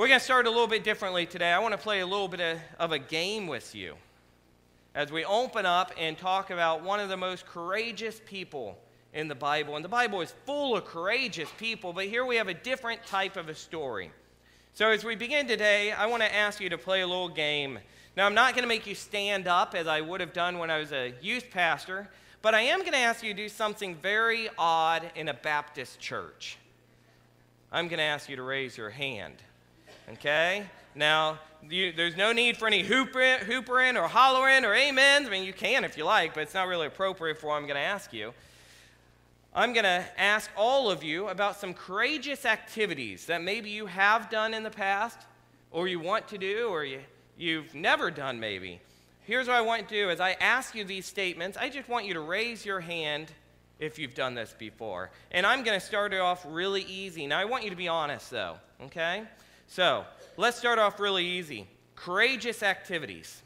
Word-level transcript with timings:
We're 0.00 0.08
going 0.08 0.18
to 0.18 0.24
start 0.24 0.46
a 0.46 0.50
little 0.50 0.66
bit 0.66 0.82
differently 0.82 1.26
today. 1.26 1.52
I 1.52 1.58
want 1.58 1.72
to 1.72 1.78
play 1.78 2.00
a 2.00 2.06
little 2.06 2.26
bit 2.26 2.40
of, 2.40 2.58
of 2.78 2.92
a 2.92 2.98
game 2.98 3.46
with 3.46 3.74
you 3.74 3.96
as 4.94 5.12
we 5.12 5.26
open 5.26 5.66
up 5.66 5.92
and 5.98 6.16
talk 6.16 6.48
about 6.48 6.82
one 6.82 7.00
of 7.00 7.10
the 7.10 7.18
most 7.18 7.44
courageous 7.44 8.18
people 8.24 8.78
in 9.12 9.28
the 9.28 9.34
Bible. 9.34 9.76
And 9.76 9.84
the 9.84 9.90
Bible 9.90 10.22
is 10.22 10.32
full 10.46 10.74
of 10.74 10.86
courageous 10.86 11.50
people, 11.58 11.92
but 11.92 12.06
here 12.06 12.24
we 12.24 12.36
have 12.36 12.48
a 12.48 12.54
different 12.54 13.04
type 13.04 13.36
of 13.36 13.50
a 13.50 13.54
story. 13.54 14.10
So 14.72 14.88
as 14.88 15.04
we 15.04 15.16
begin 15.16 15.46
today, 15.46 15.92
I 15.92 16.06
want 16.06 16.22
to 16.22 16.34
ask 16.34 16.62
you 16.62 16.70
to 16.70 16.78
play 16.78 17.02
a 17.02 17.06
little 17.06 17.28
game. 17.28 17.78
Now, 18.16 18.24
I'm 18.24 18.32
not 18.32 18.54
going 18.54 18.62
to 18.62 18.68
make 18.68 18.86
you 18.86 18.94
stand 18.94 19.46
up 19.46 19.74
as 19.74 19.86
I 19.86 20.00
would 20.00 20.22
have 20.22 20.32
done 20.32 20.56
when 20.56 20.70
I 20.70 20.78
was 20.78 20.92
a 20.92 21.12
youth 21.20 21.50
pastor, 21.50 22.08
but 22.40 22.54
I 22.54 22.62
am 22.62 22.78
going 22.78 22.92
to 22.92 22.98
ask 22.98 23.22
you 23.22 23.34
to 23.34 23.42
do 23.42 23.50
something 23.50 23.96
very 23.96 24.48
odd 24.56 25.10
in 25.14 25.28
a 25.28 25.34
Baptist 25.34 26.00
church. 26.00 26.56
I'm 27.70 27.88
going 27.88 27.98
to 27.98 28.04
ask 28.04 28.30
you 28.30 28.36
to 28.36 28.42
raise 28.42 28.78
your 28.78 28.88
hand. 28.88 29.42
Okay? 30.12 30.64
Now, 30.94 31.38
you, 31.68 31.92
there's 31.92 32.16
no 32.16 32.32
need 32.32 32.56
for 32.56 32.66
any 32.66 32.82
hoopering, 32.82 33.40
hoopering 33.40 34.00
or 34.00 34.08
hollering 34.08 34.64
or 34.64 34.74
amens. 34.74 35.26
I 35.26 35.30
mean, 35.30 35.44
you 35.44 35.52
can 35.52 35.84
if 35.84 35.96
you 35.96 36.04
like, 36.04 36.34
but 36.34 36.42
it's 36.42 36.54
not 36.54 36.68
really 36.68 36.86
appropriate 36.86 37.38
for 37.38 37.48
what 37.48 37.54
I'm 37.54 37.62
going 37.62 37.76
to 37.76 37.80
ask 37.80 38.12
you. 38.12 38.32
I'm 39.54 39.72
going 39.72 39.84
to 39.84 40.04
ask 40.16 40.48
all 40.56 40.90
of 40.90 41.02
you 41.02 41.28
about 41.28 41.58
some 41.58 41.74
courageous 41.74 42.44
activities 42.44 43.26
that 43.26 43.42
maybe 43.42 43.70
you 43.70 43.86
have 43.86 44.30
done 44.30 44.54
in 44.54 44.62
the 44.62 44.70
past, 44.70 45.18
or 45.72 45.88
you 45.88 45.98
want 45.98 46.28
to 46.28 46.38
do, 46.38 46.68
or 46.68 46.84
you, 46.84 47.00
you've 47.36 47.74
never 47.74 48.10
done 48.10 48.38
maybe. 48.38 48.80
Here's 49.22 49.48
what 49.48 49.56
I 49.56 49.60
want 49.60 49.88
to 49.88 49.94
do 49.94 50.10
as 50.10 50.20
I 50.20 50.32
ask 50.40 50.74
you 50.74 50.84
these 50.84 51.06
statements, 51.06 51.56
I 51.56 51.68
just 51.68 51.88
want 51.88 52.06
you 52.06 52.14
to 52.14 52.20
raise 52.20 52.64
your 52.64 52.80
hand 52.80 53.30
if 53.80 53.98
you've 53.98 54.14
done 54.14 54.34
this 54.34 54.54
before. 54.56 55.10
And 55.30 55.44
I'm 55.44 55.64
going 55.64 55.78
to 55.78 55.84
start 55.84 56.12
it 56.12 56.20
off 56.20 56.44
really 56.48 56.82
easy. 56.82 57.26
Now, 57.26 57.38
I 57.38 57.44
want 57.44 57.64
you 57.64 57.70
to 57.70 57.76
be 57.76 57.88
honest, 57.88 58.30
though, 58.30 58.56
okay? 58.84 59.24
So, 59.70 60.04
let's 60.36 60.58
start 60.58 60.80
off 60.80 60.98
really 60.98 61.24
easy. 61.24 61.68
Courageous 61.94 62.60
activities. 62.60 63.40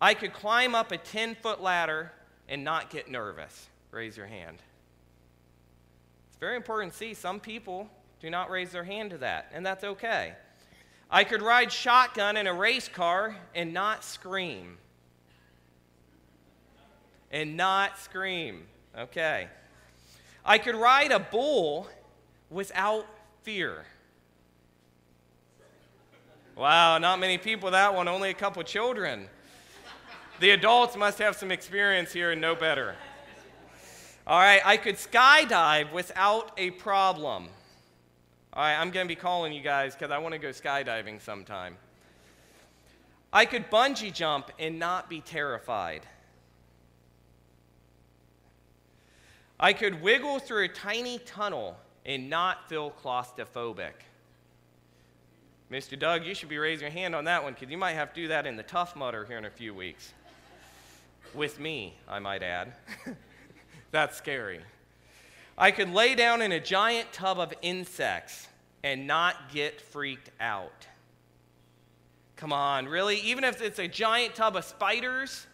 I 0.00 0.14
could 0.14 0.32
climb 0.32 0.74
up 0.74 0.90
a 0.90 0.96
10 0.96 1.34
foot 1.34 1.60
ladder 1.60 2.12
and 2.48 2.64
not 2.64 2.88
get 2.88 3.10
nervous. 3.10 3.68
Raise 3.90 4.16
your 4.16 4.24
hand. 4.24 4.56
It's 6.28 6.38
very 6.38 6.56
important 6.56 6.92
to 6.92 6.98
see 6.98 7.12
some 7.12 7.40
people 7.40 7.90
do 8.22 8.30
not 8.30 8.48
raise 8.48 8.72
their 8.72 8.84
hand 8.84 9.10
to 9.10 9.18
that, 9.18 9.50
and 9.52 9.66
that's 9.66 9.84
okay. 9.84 10.32
I 11.10 11.24
could 11.24 11.42
ride 11.42 11.70
shotgun 11.70 12.38
in 12.38 12.46
a 12.46 12.54
race 12.54 12.88
car 12.88 13.36
and 13.54 13.74
not 13.74 14.04
scream. 14.04 14.78
And 17.30 17.54
not 17.54 17.98
scream. 17.98 18.62
Okay. 18.96 19.48
I 20.42 20.56
could 20.56 20.74
ride 20.74 21.12
a 21.12 21.18
bull 21.18 21.86
without 22.48 23.04
fear. 23.42 23.84
Wow, 26.58 26.98
not 26.98 27.20
many 27.20 27.38
people 27.38 27.70
that 27.70 27.94
one, 27.94 28.08
only 28.08 28.30
a 28.30 28.34
couple 28.34 28.60
children. 28.64 29.28
The 30.40 30.50
adults 30.50 30.96
must 30.96 31.20
have 31.20 31.36
some 31.36 31.52
experience 31.52 32.12
here 32.12 32.32
and 32.32 32.40
know 32.40 32.56
better. 32.56 32.96
All 34.26 34.40
right, 34.40 34.60
I 34.64 34.76
could 34.76 34.96
skydive 34.96 35.92
without 35.92 36.50
a 36.58 36.72
problem. 36.72 37.46
All 38.52 38.62
right, 38.64 38.76
I'm 38.76 38.90
going 38.90 39.06
to 39.06 39.08
be 39.08 39.14
calling 39.14 39.52
you 39.52 39.62
guys 39.62 39.94
because 39.94 40.10
I 40.10 40.18
want 40.18 40.32
to 40.32 40.38
go 40.40 40.48
skydiving 40.48 41.22
sometime. 41.22 41.76
I 43.32 43.44
could 43.44 43.70
bungee 43.70 44.12
jump 44.12 44.50
and 44.58 44.80
not 44.80 45.08
be 45.08 45.20
terrified. 45.20 46.02
I 49.60 49.74
could 49.74 50.02
wiggle 50.02 50.40
through 50.40 50.64
a 50.64 50.68
tiny 50.68 51.20
tunnel 51.20 51.76
and 52.04 52.28
not 52.28 52.68
feel 52.68 52.90
claustrophobic. 52.90 53.92
Mr. 55.70 55.98
Doug, 55.98 56.24
you 56.24 56.34
should 56.34 56.48
be 56.48 56.56
raising 56.56 56.86
your 56.86 56.90
hand 56.90 57.14
on 57.14 57.24
that 57.24 57.42
one 57.42 57.52
because 57.52 57.70
you 57.70 57.76
might 57.76 57.92
have 57.92 58.14
to 58.14 58.22
do 58.22 58.28
that 58.28 58.46
in 58.46 58.56
the 58.56 58.62
Tough 58.62 58.96
Mudder 58.96 59.26
here 59.26 59.36
in 59.36 59.44
a 59.44 59.50
few 59.50 59.74
weeks. 59.74 60.14
With 61.34 61.60
me, 61.60 61.94
I 62.08 62.18
might 62.20 62.42
add. 62.42 62.72
That's 63.90 64.16
scary. 64.16 64.60
I 65.58 65.70
could 65.70 65.90
lay 65.92 66.14
down 66.14 66.40
in 66.40 66.52
a 66.52 66.60
giant 66.60 67.12
tub 67.12 67.38
of 67.38 67.52
insects 67.60 68.48
and 68.82 69.06
not 69.06 69.52
get 69.52 69.80
freaked 69.80 70.30
out. 70.40 70.86
Come 72.36 72.52
on, 72.52 72.86
really? 72.86 73.18
Even 73.20 73.44
if 73.44 73.60
it's 73.60 73.78
a 73.78 73.88
giant 73.88 74.36
tub 74.36 74.56
of 74.56 74.64
spiders? 74.64 75.46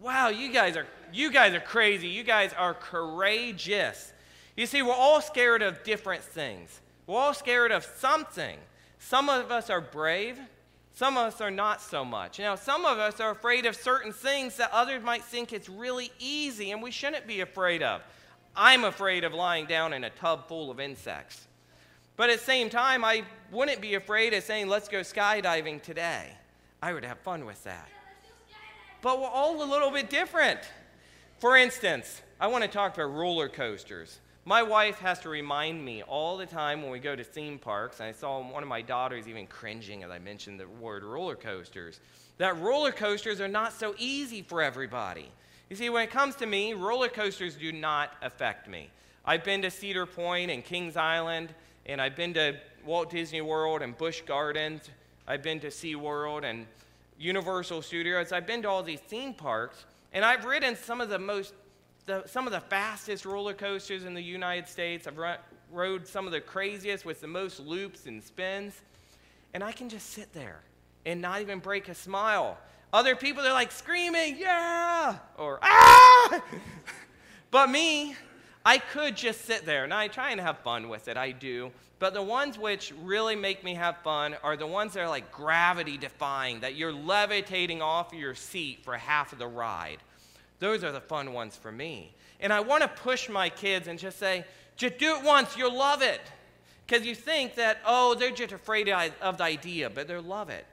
Wow, 0.00 0.28
you 0.28 0.50
guys 0.50 0.76
are 0.76 0.86
you 1.12 1.30
guys 1.30 1.52
are 1.52 1.60
crazy. 1.60 2.08
You 2.08 2.22
guys 2.22 2.52
are 2.54 2.72
courageous. 2.72 4.12
You 4.56 4.66
see, 4.66 4.80
we're 4.80 4.92
all 4.92 5.20
scared 5.20 5.60
of 5.60 5.82
different 5.82 6.22
things. 6.22 6.80
We're 7.06 7.18
all 7.18 7.34
scared 7.34 7.72
of 7.72 7.84
something. 7.84 8.56
Some 9.00 9.28
of 9.28 9.50
us 9.50 9.70
are 9.70 9.80
brave, 9.80 10.38
some 10.92 11.16
of 11.16 11.26
us 11.32 11.40
are 11.40 11.50
not 11.50 11.80
so 11.80 12.04
much. 12.04 12.38
Now, 12.38 12.54
some 12.54 12.84
of 12.84 12.98
us 12.98 13.18
are 13.18 13.30
afraid 13.30 13.64
of 13.64 13.74
certain 13.74 14.12
things 14.12 14.56
that 14.58 14.70
others 14.72 15.02
might 15.02 15.24
think 15.24 15.52
it's 15.52 15.68
really 15.68 16.12
easy 16.18 16.70
and 16.70 16.82
we 16.82 16.90
shouldn't 16.90 17.26
be 17.26 17.40
afraid 17.40 17.82
of. 17.82 18.02
I'm 18.54 18.84
afraid 18.84 19.24
of 19.24 19.32
lying 19.32 19.66
down 19.66 19.94
in 19.94 20.04
a 20.04 20.10
tub 20.10 20.46
full 20.46 20.70
of 20.70 20.78
insects. 20.78 21.46
But 22.16 22.28
at 22.28 22.40
the 22.40 22.44
same 22.44 22.68
time, 22.68 23.02
I 23.02 23.24
wouldn't 23.50 23.80
be 23.80 23.94
afraid 23.94 24.34
of 24.34 24.44
saying, 24.44 24.68
let's 24.68 24.88
go 24.88 25.00
skydiving 25.00 25.82
today. 25.82 26.36
I 26.82 26.92
would 26.92 27.04
have 27.04 27.18
fun 27.20 27.46
with 27.46 27.64
that. 27.64 27.88
But 29.00 29.20
we're 29.20 29.28
all 29.28 29.62
a 29.62 29.64
little 29.64 29.90
bit 29.90 30.10
different. 30.10 30.60
For 31.38 31.56
instance, 31.56 32.20
I 32.38 32.48
want 32.48 32.62
to 32.64 32.68
talk 32.68 32.94
about 32.94 33.14
roller 33.14 33.48
coasters. 33.48 34.20
My 34.46 34.62
wife 34.62 34.98
has 35.00 35.18
to 35.20 35.28
remind 35.28 35.84
me 35.84 36.02
all 36.02 36.38
the 36.38 36.46
time 36.46 36.82
when 36.82 36.90
we 36.90 36.98
go 36.98 37.14
to 37.14 37.22
theme 37.22 37.58
parks, 37.58 38.00
and 38.00 38.08
I 38.08 38.12
saw 38.12 38.40
one 38.42 38.62
of 38.62 38.68
my 38.68 38.80
daughters 38.80 39.28
even 39.28 39.46
cringing 39.46 40.02
as 40.02 40.10
I 40.10 40.18
mentioned 40.18 40.58
the 40.58 40.66
word 40.66 41.04
roller 41.04 41.36
coasters, 41.36 42.00
that 42.38 42.58
roller 42.58 42.90
coasters 42.90 43.40
are 43.40 43.48
not 43.48 43.74
so 43.74 43.94
easy 43.98 44.40
for 44.40 44.62
everybody. 44.62 45.28
You 45.68 45.76
see, 45.76 45.90
when 45.90 46.02
it 46.02 46.10
comes 46.10 46.36
to 46.36 46.46
me, 46.46 46.72
roller 46.72 47.08
coasters 47.08 47.54
do 47.54 47.70
not 47.70 48.14
affect 48.22 48.66
me. 48.66 48.88
I've 49.26 49.44
been 49.44 49.60
to 49.62 49.70
Cedar 49.70 50.06
Point 50.06 50.50
and 50.50 50.64
Kings 50.64 50.96
Island, 50.96 51.54
and 51.84 52.00
I've 52.00 52.16
been 52.16 52.32
to 52.34 52.56
Walt 52.86 53.10
Disney 53.10 53.42
World 53.42 53.82
and 53.82 53.96
Busch 53.96 54.22
Gardens. 54.22 54.88
I've 55.28 55.42
been 55.42 55.60
to 55.60 55.68
SeaWorld 55.68 56.44
and 56.44 56.66
Universal 57.18 57.82
Studios. 57.82 58.32
I've 58.32 58.46
been 58.46 58.62
to 58.62 58.68
all 58.70 58.82
these 58.82 59.00
theme 59.00 59.34
parks, 59.34 59.84
and 60.14 60.24
I've 60.24 60.46
ridden 60.46 60.74
some 60.76 61.02
of 61.02 61.10
the 61.10 61.18
most 61.18 61.52
the, 62.06 62.26
some 62.26 62.46
of 62.46 62.52
the 62.52 62.60
fastest 62.60 63.24
roller 63.24 63.54
coasters 63.54 64.04
in 64.04 64.14
the 64.14 64.22
United 64.22 64.68
States. 64.68 65.06
I've 65.06 65.18
run, 65.18 65.38
rode 65.72 66.06
some 66.06 66.26
of 66.26 66.32
the 66.32 66.40
craziest 66.40 67.04
with 67.04 67.20
the 67.20 67.26
most 67.26 67.60
loops 67.60 68.06
and 68.06 68.22
spins. 68.22 68.80
And 69.54 69.64
I 69.64 69.72
can 69.72 69.88
just 69.88 70.10
sit 70.10 70.32
there 70.32 70.60
and 71.06 71.20
not 71.20 71.40
even 71.40 71.58
break 71.58 71.88
a 71.88 71.94
smile. 71.94 72.58
Other 72.92 73.14
people, 73.14 73.42
they're 73.42 73.52
like 73.52 73.72
screaming, 73.72 74.36
yeah, 74.38 75.16
or 75.38 75.60
ah! 75.62 76.42
but 77.50 77.70
me, 77.70 78.16
I 78.64 78.78
could 78.78 79.16
just 79.16 79.44
sit 79.44 79.64
there. 79.64 79.84
And 79.84 79.94
I 79.94 80.08
try 80.08 80.30
and 80.30 80.40
have 80.40 80.58
fun 80.58 80.88
with 80.88 81.08
it, 81.08 81.16
I 81.16 81.30
do. 81.30 81.70
But 81.98 82.14
the 82.14 82.22
ones 82.22 82.58
which 82.58 82.92
really 83.02 83.36
make 83.36 83.62
me 83.62 83.74
have 83.74 83.98
fun 83.98 84.34
are 84.42 84.56
the 84.56 84.66
ones 84.66 84.94
that 84.94 85.00
are 85.00 85.08
like 85.08 85.30
gravity 85.30 85.98
defying, 85.98 86.60
that 86.60 86.74
you're 86.74 86.92
levitating 86.92 87.82
off 87.82 88.12
your 88.12 88.34
seat 88.34 88.80
for 88.84 88.96
half 88.96 89.32
of 89.32 89.38
the 89.38 89.46
ride. 89.46 89.98
Those 90.60 90.84
are 90.84 90.92
the 90.92 91.00
fun 91.00 91.32
ones 91.32 91.56
for 91.56 91.72
me. 91.72 92.14
And 92.38 92.52
I 92.52 92.60
want 92.60 92.82
to 92.82 92.88
push 92.88 93.28
my 93.28 93.48
kids 93.48 93.88
and 93.88 93.98
just 93.98 94.18
say, 94.18 94.44
just 94.76 94.98
do 94.98 95.16
it 95.16 95.24
once, 95.24 95.56
you'll 95.56 95.76
love 95.76 96.02
it. 96.02 96.20
Because 96.86 97.04
you 97.06 97.14
think 97.14 97.54
that, 97.56 97.78
oh, 97.84 98.14
they're 98.14 98.30
just 98.30 98.52
afraid 98.52 98.88
of 98.88 99.38
the 99.38 99.44
idea, 99.44 99.90
but 99.90 100.08
they'll 100.08 100.22
love 100.22 100.50
it. 100.50 100.66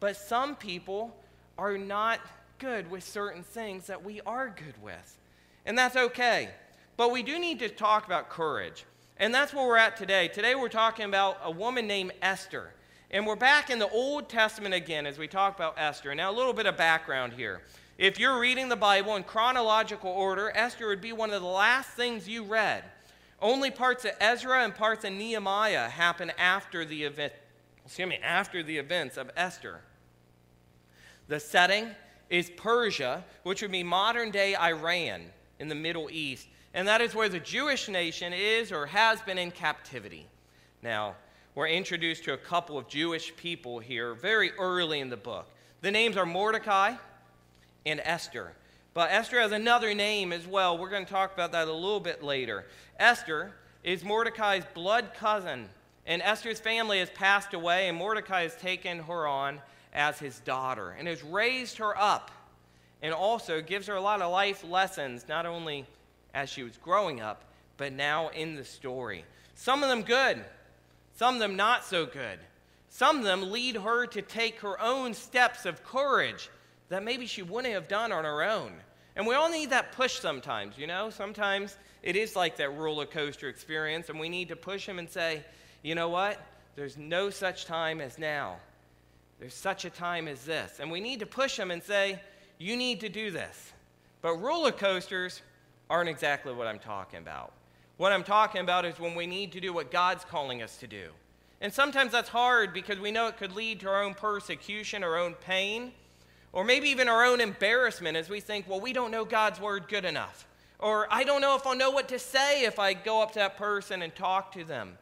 But 0.00 0.16
some 0.16 0.54
people 0.54 1.16
are 1.56 1.76
not 1.76 2.20
good 2.58 2.90
with 2.90 3.04
certain 3.04 3.42
things 3.42 3.86
that 3.86 4.04
we 4.04 4.20
are 4.22 4.48
good 4.48 4.80
with. 4.82 5.18
And 5.66 5.76
that's 5.76 5.96
okay. 5.96 6.50
But 6.96 7.12
we 7.12 7.22
do 7.22 7.38
need 7.38 7.58
to 7.60 7.68
talk 7.68 8.06
about 8.06 8.28
courage. 8.28 8.84
And 9.18 9.34
that's 9.34 9.52
where 9.52 9.66
we're 9.66 9.76
at 9.76 9.96
today. 9.96 10.28
Today 10.28 10.54
we're 10.54 10.68
talking 10.68 11.04
about 11.04 11.38
a 11.44 11.50
woman 11.50 11.86
named 11.86 12.12
Esther. 12.22 12.70
And 13.10 13.26
we're 13.26 13.36
back 13.36 13.70
in 13.70 13.78
the 13.78 13.88
Old 13.88 14.28
Testament 14.28 14.74
again 14.74 15.06
as 15.06 15.18
we 15.18 15.28
talk 15.28 15.56
about 15.56 15.74
Esther. 15.76 16.14
Now, 16.14 16.30
a 16.30 16.36
little 16.36 16.52
bit 16.52 16.66
of 16.66 16.76
background 16.76 17.32
here. 17.32 17.62
If 17.98 18.20
you're 18.20 18.38
reading 18.38 18.68
the 18.68 18.76
Bible 18.76 19.16
in 19.16 19.24
chronological 19.24 20.12
order, 20.12 20.52
Esther 20.54 20.86
would 20.86 21.00
be 21.00 21.12
one 21.12 21.32
of 21.32 21.42
the 21.42 21.48
last 21.48 21.90
things 21.90 22.28
you 22.28 22.44
read. 22.44 22.84
Only 23.42 23.72
parts 23.72 24.04
of 24.04 24.12
Ezra 24.20 24.62
and 24.62 24.72
parts 24.72 25.04
of 25.04 25.12
Nehemiah 25.12 25.88
happen 25.88 26.30
after 26.38 26.84
the 26.84 27.02
event, 27.02 27.32
excuse 27.84 28.08
me, 28.08 28.20
after 28.22 28.62
the 28.62 28.78
events 28.78 29.16
of 29.16 29.32
Esther. 29.36 29.80
The 31.26 31.40
setting 31.40 31.88
is 32.30 32.50
Persia, 32.50 33.24
which 33.42 33.62
would 33.62 33.72
be 33.72 33.82
modern 33.82 34.30
day 34.30 34.54
Iran 34.54 35.22
in 35.58 35.66
the 35.66 35.74
Middle 35.74 36.08
East. 36.08 36.46
And 36.74 36.86
that 36.86 37.00
is 37.00 37.16
where 37.16 37.28
the 37.28 37.40
Jewish 37.40 37.88
nation 37.88 38.32
is 38.32 38.70
or 38.70 38.86
has 38.86 39.20
been 39.22 39.38
in 39.38 39.50
captivity. 39.50 40.28
Now, 40.82 41.16
we're 41.56 41.66
introduced 41.66 42.22
to 42.24 42.34
a 42.34 42.38
couple 42.38 42.78
of 42.78 42.86
Jewish 42.86 43.34
people 43.34 43.80
here 43.80 44.14
very 44.14 44.52
early 44.52 45.00
in 45.00 45.10
the 45.10 45.16
book. 45.16 45.48
The 45.80 45.90
names 45.90 46.16
are 46.16 46.26
Mordecai 46.26 46.94
and 47.90 48.00
Esther. 48.04 48.52
But 48.94 49.10
Esther 49.10 49.40
has 49.40 49.52
another 49.52 49.94
name 49.94 50.32
as 50.32 50.46
well. 50.46 50.76
We're 50.76 50.90
going 50.90 51.04
to 51.04 51.10
talk 51.10 51.32
about 51.32 51.52
that 51.52 51.68
a 51.68 51.72
little 51.72 52.00
bit 52.00 52.22
later. 52.22 52.66
Esther 52.98 53.52
is 53.84 54.04
Mordecai's 54.04 54.64
blood 54.74 55.12
cousin, 55.14 55.68
and 56.06 56.20
Esther's 56.22 56.60
family 56.60 56.98
has 56.98 57.10
passed 57.10 57.54
away, 57.54 57.88
and 57.88 57.96
Mordecai 57.96 58.42
has 58.42 58.56
taken 58.56 59.00
her 59.00 59.26
on 59.26 59.60
as 59.92 60.18
his 60.18 60.40
daughter 60.40 60.94
and 60.98 61.08
has 61.08 61.22
raised 61.22 61.78
her 61.78 61.96
up 61.96 62.30
and 63.02 63.14
also 63.14 63.62
gives 63.62 63.86
her 63.86 63.94
a 63.94 64.00
lot 64.00 64.20
of 64.20 64.32
life 64.32 64.64
lessons, 64.64 65.26
not 65.28 65.46
only 65.46 65.86
as 66.34 66.50
she 66.50 66.62
was 66.62 66.76
growing 66.78 67.20
up, 67.20 67.44
but 67.76 67.92
now 67.92 68.28
in 68.30 68.56
the 68.56 68.64
story. 68.64 69.24
Some 69.54 69.82
of 69.82 69.88
them 69.88 70.02
good, 70.02 70.44
some 71.14 71.34
of 71.34 71.40
them 71.40 71.56
not 71.56 71.84
so 71.84 72.06
good. 72.06 72.38
Some 72.90 73.18
of 73.18 73.24
them 73.24 73.52
lead 73.52 73.76
her 73.76 74.06
to 74.06 74.22
take 74.22 74.60
her 74.60 74.80
own 74.80 75.14
steps 75.14 75.66
of 75.66 75.84
courage 75.84 76.48
that 76.88 77.02
maybe 77.02 77.26
she 77.26 77.42
wouldn't 77.42 77.74
have 77.74 77.88
done 77.88 78.12
on 78.12 78.24
her 78.24 78.42
own. 78.42 78.72
And 79.16 79.26
we 79.26 79.34
all 79.34 79.50
need 79.50 79.70
that 79.70 79.92
push 79.92 80.20
sometimes, 80.20 80.78
you 80.78 80.86
know? 80.86 81.10
Sometimes 81.10 81.76
it 82.02 82.16
is 82.16 82.36
like 82.36 82.56
that 82.58 82.76
roller 82.76 83.06
coaster 83.06 83.48
experience, 83.48 84.08
and 84.08 84.20
we 84.20 84.28
need 84.28 84.48
to 84.48 84.56
push 84.56 84.86
them 84.86 84.98
and 84.98 85.10
say, 85.10 85.42
you 85.82 85.94
know 85.94 86.08
what? 86.08 86.40
There's 86.76 86.96
no 86.96 87.30
such 87.30 87.66
time 87.66 88.00
as 88.00 88.18
now. 88.18 88.56
There's 89.40 89.54
such 89.54 89.84
a 89.84 89.90
time 89.90 90.28
as 90.28 90.44
this. 90.44 90.78
And 90.80 90.90
we 90.90 91.00
need 91.00 91.20
to 91.20 91.26
push 91.26 91.56
them 91.56 91.70
and 91.70 91.82
say, 91.82 92.20
you 92.58 92.76
need 92.76 93.00
to 93.00 93.08
do 93.08 93.30
this. 93.30 93.72
But 94.20 94.36
roller 94.36 94.72
coasters 94.72 95.42
aren't 95.90 96.08
exactly 96.08 96.52
what 96.52 96.66
I'm 96.66 96.78
talking 96.78 97.18
about. 97.18 97.52
What 97.96 98.12
I'm 98.12 98.24
talking 98.24 98.60
about 98.60 98.84
is 98.84 98.98
when 98.98 99.14
we 99.14 99.26
need 99.26 99.52
to 99.52 99.60
do 99.60 99.72
what 99.72 99.90
God's 99.90 100.24
calling 100.24 100.62
us 100.62 100.76
to 100.78 100.86
do. 100.86 101.08
And 101.60 101.72
sometimes 101.72 102.12
that's 102.12 102.28
hard 102.28 102.72
because 102.72 103.00
we 103.00 103.10
know 103.10 103.26
it 103.26 103.36
could 103.36 103.56
lead 103.56 103.80
to 103.80 103.88
our 103.88 104.04
own 104.04 104.14
persecution, 104.14 105.02
our 105.02 105.16
own 105.16 105.34
pain, 105.34 105.92
or 106.52 106.64
maybe 106.64 106.88
even 106.88 107.08
our 107.08 107.24
own 107.24 107.40
embarrassment 107.40 108.16
as 108.16 108.28
we 108.28 108.40
think, 108.40 108.68
well, 108.68 108.80
we 108.80 108.92
don't 108.92 109.10
know 109.10 109.24
God's 109.24 109.60
word 109.60 109.88
good 109.88 110.04
enough. 110.04 110.46
Or 110.78 111.06
I 111.10 111.24
don't 111.24 111.40
know 111.40 111.56
if 111.56 111.66
I'll 111.66 111.76
know 111.76 111.90
what 111.90 112.08
to 112.08 112.18
say 112.18 112.64
if 112.64 112.78
I 112.78 112.94
go 112.94 113.22
up 113.22 113.32
to 113.32 113.40
that 113.40 113.56
person 113.56 114.02
and 114.02 114.14
talk 114.14 114.52
to 114.52 114.64
them. 114.64 114.96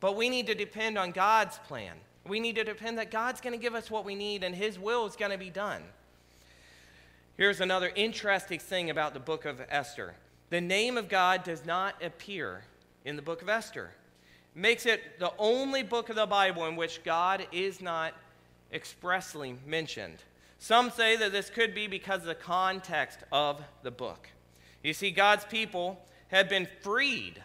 But 0.00 0.16
we 0.16 0.28
need 0.28 0.46
to 0.48 0.54
depend 0.54 0.98
on 0.98 1.12
God's 1.12 1.58
plan. 1.58 1.94
We 2.26 2.40
need 2.40 2.56
to 2.56 2.64
depend 2.64 2.98
that 2.98 3.10
God's 3.10 3.40
going 3.40 3.52
to 3.52 3.62
give 3.62 3.74
us 3.74 3.90
what 3.90 4.04
we 4.04 4.14
need 4.14 4.42
and 4.42 4.54
His 4.54 4.78
will 4.78 5.06
is 5.06 5.16
going 5.16 5.30
to 5.30 5.38
be 5.38 5.50
done. 5.50 5.82
Here's 7.36 7.60
another 7.60 7.92
interesting 7.94 8.58
thing 8.58 8.90
about 8.90 9.14
the 9.14 9.20
book 9.20 9.44
of 9.44 9.60
Esther 9.68 10.14
the 10.48 10.60
name 10.60 10.96
of 10.96 11.08
God 11.08 11.42
does 11.42 11.64
not 11.66 12.02
appear 12.02 12.62
in 13.04 13.16
the 13.16 13.22
book 13.22 13.42
of 13.42 13.48
Esther. 13.48 13.90
Makes 14.54 14.86
it 14.86 15.18
the 15.18 15.32
only 15.38 15.82
book 15.82 16.08
of 16.08 16.16
the 16.16 16.26
Bible 16.26 16.66
in 16.66 16.76
which 16.76 17.02
God 17.02 17.46
is 17.50 17.80
not 17.80 18.14
expressly 18.72 19.56
mentioned. 19.66 20.22
Some 20.58 20.90
say 20.90 21.16
that 21.16 21.32
this 21.32 21.50
could 21.50 21.74
be 21.74 21.86
because 21.86 22.20
of 22.20 22.26
the 22.26 22.34
context 22.34 23.20
of 23.30 23.62
the 23.82 23.90
book. 23.90 24.28
You 24.82 24.92
see, 24.92 25.10
God's 25.10 25.44
people 25.44 26.00
had 26.28 26.48
been 26.48 26.68
freed, 26.80 27.42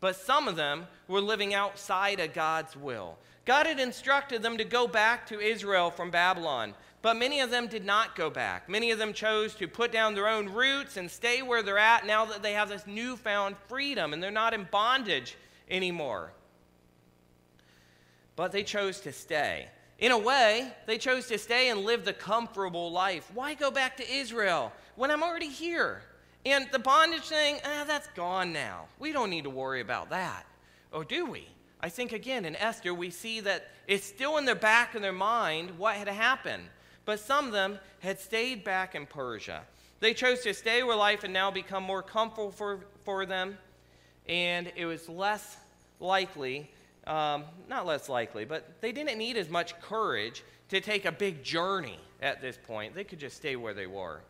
but 0.00 0.16
some 0.16 0.48
of 0.48 0.56
them 0.56 0.86
were 1.08 1.20
living 1.20 1.54
outside 1.54 2.20
of 2.20 2.34
God's 2.34 2.76
will. 2.76 3.18
God 3.44 3.66
had 3.66 3.80
instructed 3.80 4.42
them 4.42 4.58
to 4.58 4.64
go 4.64 4.86
back 4.86 5.26
to 5.28 5.40
Israel 5.40 5.90
from 5.90 6.10
Babylon, 6.10 6.74
but 7.02 7.16
many 7.16 7.40
of 7.40 7.50
them 7.50 7.66
did 7.66 7.84
not 7.84 8.14
go 8.14 8.28
back. 8.30 8.68
Many 8.68 8.90
of 8.90 8.98
them 8.98 9.12
chose 9.12 9.54
to 9.54 9.66
put 9.66 9.90
down 9.90 10.14
their 10.14 10.28
own 10.28 10.48
roots 10.48 10.96
and 10.96 11.10
stay 11.10 11.42
where 11.42 11.62
they're 11.62 11.78
at 11.78 12.06
now 12.06 12.26
that 12.26 12.42
they 12.42 12.52
have 12.52 12.68
this 12.68 12.86
newfound 12.86 13.56
freedom 13.68 14.12
and 14.12 14.22
they're 14.22 14.30
not 14.30 14.54
in 14.54 14.68
bondage 14.70 15.36
anymore. 15.70 16.32
But 18.36 18.52
they 18.52 18.62
chose 18.62 19.00
to 19.00 19.12
stay. 19.12 19.68
In 20.00 20.12
a 20.12 20.18
way, 20.18 20.72
they 20.86 20.98
chose 20.98 21.26
to 21.28 21.38
stay 21.38 21.68
and 21.68 21.80
live 21.80 22.04
the 22.04 22.12
comfortable 22.12 22.90
life. 22.90 23.30
Why 23.34 23.54
go 23.54 23.70
back 23.70 23.96
to 23.98 24.10
Israel 24.10 24.72
when 24.96 25.10
I'm 25.10 25.22
already 25.22 25.48
here? 25.48 26.02
And 26.44 26.66
the 26.72 26.78
bondage 26.78 27.28
thing, 27.28 27.56
eh, 27.62 27.84
that's 27.84 28.08
gone 28.08 28.52
now. 28.52 28.86
We 28.98 29.12
don't 29.12 29.30
need 29.30 29.44
to 29.44 29.50
worry 29.50 29.82
about 29.82 30.10
that. 30.10 30.46
Or 30.90 31.04
do 31.04 31.26
we? 31.26 31.46
I 31.82 31.90
think 31.90 32.12
again 32.12 32.44
in 32.44 32.56
Esther, 32.56 32.94
we 32.94 33.10
see 33.10 33.40
that 33.40 33.68
it's 33.86 34.06
still 34.06 34.38
in 34.38 34.46
their 34.46 34.54
back 34.54 34.94
of 34.94 35.02
their 35.02 35.12
mind 35.12 35.78
what 35.78 35.96
had 35.96 36.08
happened 36.08 36.64
but 37.10 37.18
some 37.18 37.46
of 37.46 37.52
them 37.52 37.78
had 37.98 38.20
stayed 38.20 38.62
back 38.62 38.94
in 38.94 39.04
Persia. 39.04 39.62
They 39.98 40.14
chose 40.14 40.42
to 40.42 40.54
stay 40.54 40.84
where 40.84 40.96
life 40.96 41.22
had 41.22 41.32
now 41.32 41.50
become 41.50 41.82
more 41.82 42.02
comfortable 42.04 42.52
for, 42.52 42.80
for 43.04 43.26
them, 43.26 43.58
and 44.28 44.70
it 44.76 44.86
was 44.86 45.08
less 45.08 45.56
likely, 45.98 46.70
um, 47.06 47.44
not 47.68 47.86
less 47.86 48.08
likely, 48.08 48.44
but 48.44 48.80
they 48.80 48.92
didn't 48.92 49.18
need 49.18 49.36
as 49.36 49.48
much 49.48 49.78
courage 49.80 50.42
to 50.68 50.80
take 50.80 51.04
a 51.04 51.12
big 51.12 51.42
journey 51.42 51.98
at 52.22 52.40
this 52.40 52.58
point. 52.66 52.94
They 52.94 53.04
could 53.04 53.18
just 53.18 53.36
stay 53.36 53.56
where 53.56 53.74
they 53.74 53.86
were. 53.86 54.20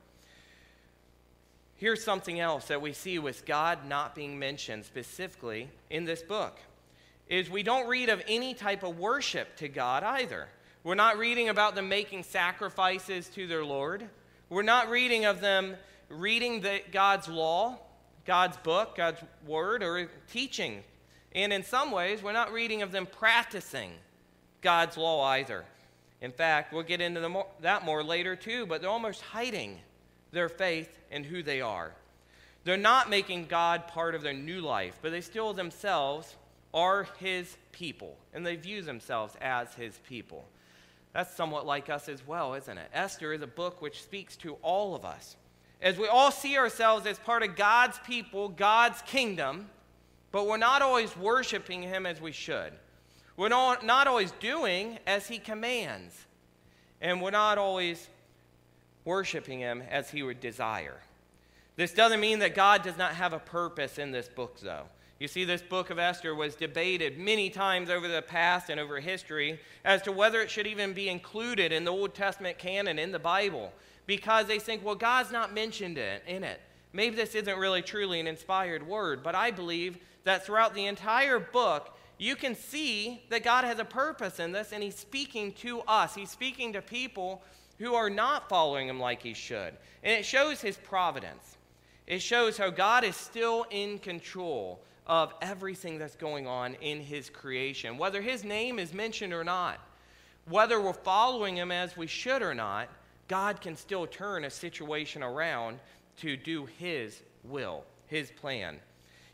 Here's 1.77 2.05
something 2.05 2.41
else 2.41 2.67
that 2.67 2.83
we 2.83 2.93
see 2.93 3.19
with 3.19 3.47
God 3.47 3.87
not 3.87 4.15
being 4.15 4.39
mentioned 4.39 4.85
specifically 4.85 5.69
in 5.89 6.05
this 6.05 6.23
book 6.23 6.59
is 7.29 7.49
we 7.49 7.63
don't 7.63 7.89
read 7.89 8.09
of 8.09 8.23
any 8.29 8.53
type 8.53 8.83
of 8.83 8.99
worship 8.99 9.57
to 9.57 9.69
God 9.69 10.03
either. 10.03 10.49
We're 10.83 10.95
not 10.95 11.17
reading 11.17 11.49
about 11.49 11.75
them 11.75 11.89
making 11.89 12.25
sacrifices 12.25 13.29
to 13.31 13.47
their 13.47 13.65
Lord. 13.65 14.09
We're 14.49 14.63
not 14.63 14.91
reading 14.91 15.25
of 15.25 15.41
them 15.41 15.77
reading 16.09 16.61
the, 16.61 16.81
God's 16.91 17.29
law, 17.29 17.79
God's 18.27 18.57
book, 18.59 18.97
God's 18.97 19.21
word, 19.47 19.83
or 19.83 20.11
teaching. 20.31 20.83
And 21.33 21.53
in 21.53 21.63
some 21.63 21.93
ways, 21.93 22.23
we're 22.23 22.33
not 22.33 22.53
reading 22.53 22.83
of 22.83 22.93
them 22.93 23.07
practicing 23.07 23.93
God's 24.63 24.97
law 24.97 25.23
either. 25.25 25.65
In 26.21 26.33
fact, 26.33 26.73
we'll 26.73 26.83
get 26.83 27.01
into 27.01 27.27
more, 27.29 27.47
that 27.61 27.85
more 27.85 28.03
later 28.03 28.37
too, 28.37 28.67
but 28.67 28.81
they're 28.81 28.91
almost 28.91 29.23
hiding 29.23 29.79
their 30.33 30.49
faith 30.49 30.99
and 31.11 31.25
who 31.25 31.43
they 31.43 31.61
are. 31.61 31.93
They're 32.65 32.77
not 32.77 33.09
making 33.09 33.47
God 33.47 33.89
part 33.89 34.15
of 34.15 34.23
their 34.23 34.35
new 34.35 34.61
life, 34.61 34.99
but 35.01 35.13
they 35.13 35.23
still 35.23 35.55
themselves 35.55 36.37
are 36.75 37.07
His 37.19 37.57
people, 37.73 38.17
and 38.35 38.45
they 38.45 38.57
view 38.57 38.83
themselves 38.83 39.35
as 39.41 39.73
His 39.75 39.99
people. 40.09 40.45
That's 41.13 41.35
somewhat 41.35 41.67
like 41.67 41.89
us 41.89 42.09
as 42.09 42.25
well, 42.27 42.55
isn't 42.55 42.79
it? 42.79 42.89
Esther 42.93 43.33
is 43.33 43.43
a 43.43 43.47
book 43.47 43.81
which 43.81 44.03
speaks 44.03 44.37
to 44.37 44.55
all 44.63 44.95
of 44.95 45.05
us. 45.05 45.37
As 45.83 45.99
we 45.99 46.07
all 46.07 46.31
see 46.31 46.59
ourselves 46.59 47.07
as 47.07 47.19
part 47.19 47.43
of 47.43 47.57
God's 47.57 47.99
people, 48.07 48.51
God's 48.51 49.01
kingdom, 49.03 49.71
but 50.33 50.47
we're 50.47 50.57
not 50.57 50.83
always 50.83 51.17
worshiping 51.17 51.83
Him 51.83 52.07
as 52.07 52.21
we 52.21 52.33
should. 52.33 52.73
We're 53.37 53.49
not, 53.49 54.07
always 54.07 54.33
doing 54.33 54.99
as 55.07 55.27
He 55.27 55.39
commands. 55.39 56.27
And 57.01 57.23
we're 57.23 57.31
not 57.31 57.57
always 57.59 58.09
worshiping 59.05 59.61
Him 59.61 59.83
as 59.91 60.11
He 60.11 60.23
would 60.23 60.41
desire. 60.41 60.99
This 61.77 61.93
doesn't 61.93 62.21
mean 62.21 62.41
that 62.41 62.55
God 62.55 62.83
does 62.83 62.99
not 62.99 63.13
have 63.13 63.33
a 63.33 63.39
purpose 63.39 63.99
in 63.99 64.13
this 64.13 64.29
book, 64.29 64.61
though. 64.61 64.85
You 65.19 65.29
see, 65.29 65.45
this 65.45 65.63
book 65.63 65.91
of 65.91 65.99
Esther 65.99 66.35
was 66.35 66.55
debated 66.55 67.19
many 67.19 67.51
times 67.51 67.91
over 67.91 68.09
the 68.09 68.23
past 68.23 68.71
and 68.71 68.81
over 68.81 69.01
history 69.01 69.61
as 69.85 70.01
to 70.03 70.13
whether 70.13 70.41
it 70.41 70.51
should 70.51 70.67
even 70.67 70.95
be 70.95 71.09
included 71.09 71.73
in 71.73 71.85
the 71.85 71.93
Old 71.93 72.15
Testament 72.15 72.59
canon 72.59 72.99
in 72.99 73.13
the 73.13 73.19
Bible 73.19 73.73
because 74.07 74.47
they 74.47 74.59
think, 74.59 74.85
well, 74.85 74.95
God's 74.95 75.31
not 75.31 75.53
mentioned 75.53 75.99
in 75.99 76.43
it. 76.43 76.61
Maybe 76.93 77.17
this 77.17 77.35
isn't 77.35 77.59
really 77.59 77.83
truly 77.83 78.21
an 78.21 78.27
inspired 78.27 78.87
word, 78.87 79.23
but 79.23 79.35
I 79.35 79.51
believe 79.51 79.99
that 80.25 80.45
throughout 80.45 80.75
the 80.75 80.87
entire 80.87 81.39
book, 81.39 81.97
you 82.19 82.37
can 82.37 82.55
see 82.55 83.23
that 83.31 83.45
God 83.45 83.65
has 83.65 83.79
a 83.79 83.85
purpose 83.85 84.41
in 84.41 84.53
this 84.53 84.73
and 84.73 84.83
He's 84.83 84.97
speaking 84.97 85.53
to 85.55 85.81
us. 85.83 86.15
He's 86.15 86.31
speaking 86.31 86.73
to 86.75 86.83
people 86.83 87.43
who 87.79 87.95
are 87.95 88.11
not 88.11 88.49
following 88.49 88.89
Him 88.89 89.01
like 89.01 89.23
He 89.23 89.35
should. 89.35 89.75
And 90.03 90.13
it 90.19 90.25
shows 90.25 90.61
His 90.61 90.77
providence, 90.77 91.57
it 92.07 92.21
shows 92.21 92.59
how 92.59 92.71
God 92.71 93.05
is 93.05 93.17
still 93.17 93.67
in 93.71 93.99
control 93.99 94.81
of 95.11 95.35
everything 95.43 95.99
that's 95.99 96.15
going 96.15 96.47
on 96.47 96.75
in 96.75 97.01
his 97.01 97.29
creation, 97.29 97.99
whether 97.99 98.23
his 98.23 98.45
name 98.45 98.79
is 98.79 98.95
mentioned 98.95 99.33
or 99.33 99.43
not, 99.43 99.81
whether 100.49 100.81
we're 100.81 100.93
following 100.93 101.57
him 101.57 101.73
as 101.73 101.97
we 101.97 102.07
should 102.07 102.43
or 102.43 102.55
not, 102.55 102.89
God 103.27 103.61
can 103.61 103.77
still 103.77 104.07
turn 104.07 104.45
a 104.45 104.51
situation 104.51 105.25
around 105.25 105.81
to 106.21 106.37
do 106.37 106.67
his 106.79 107.21
will, 107.45 107.85
his 108.07 108.31
plan. 108.31 108.79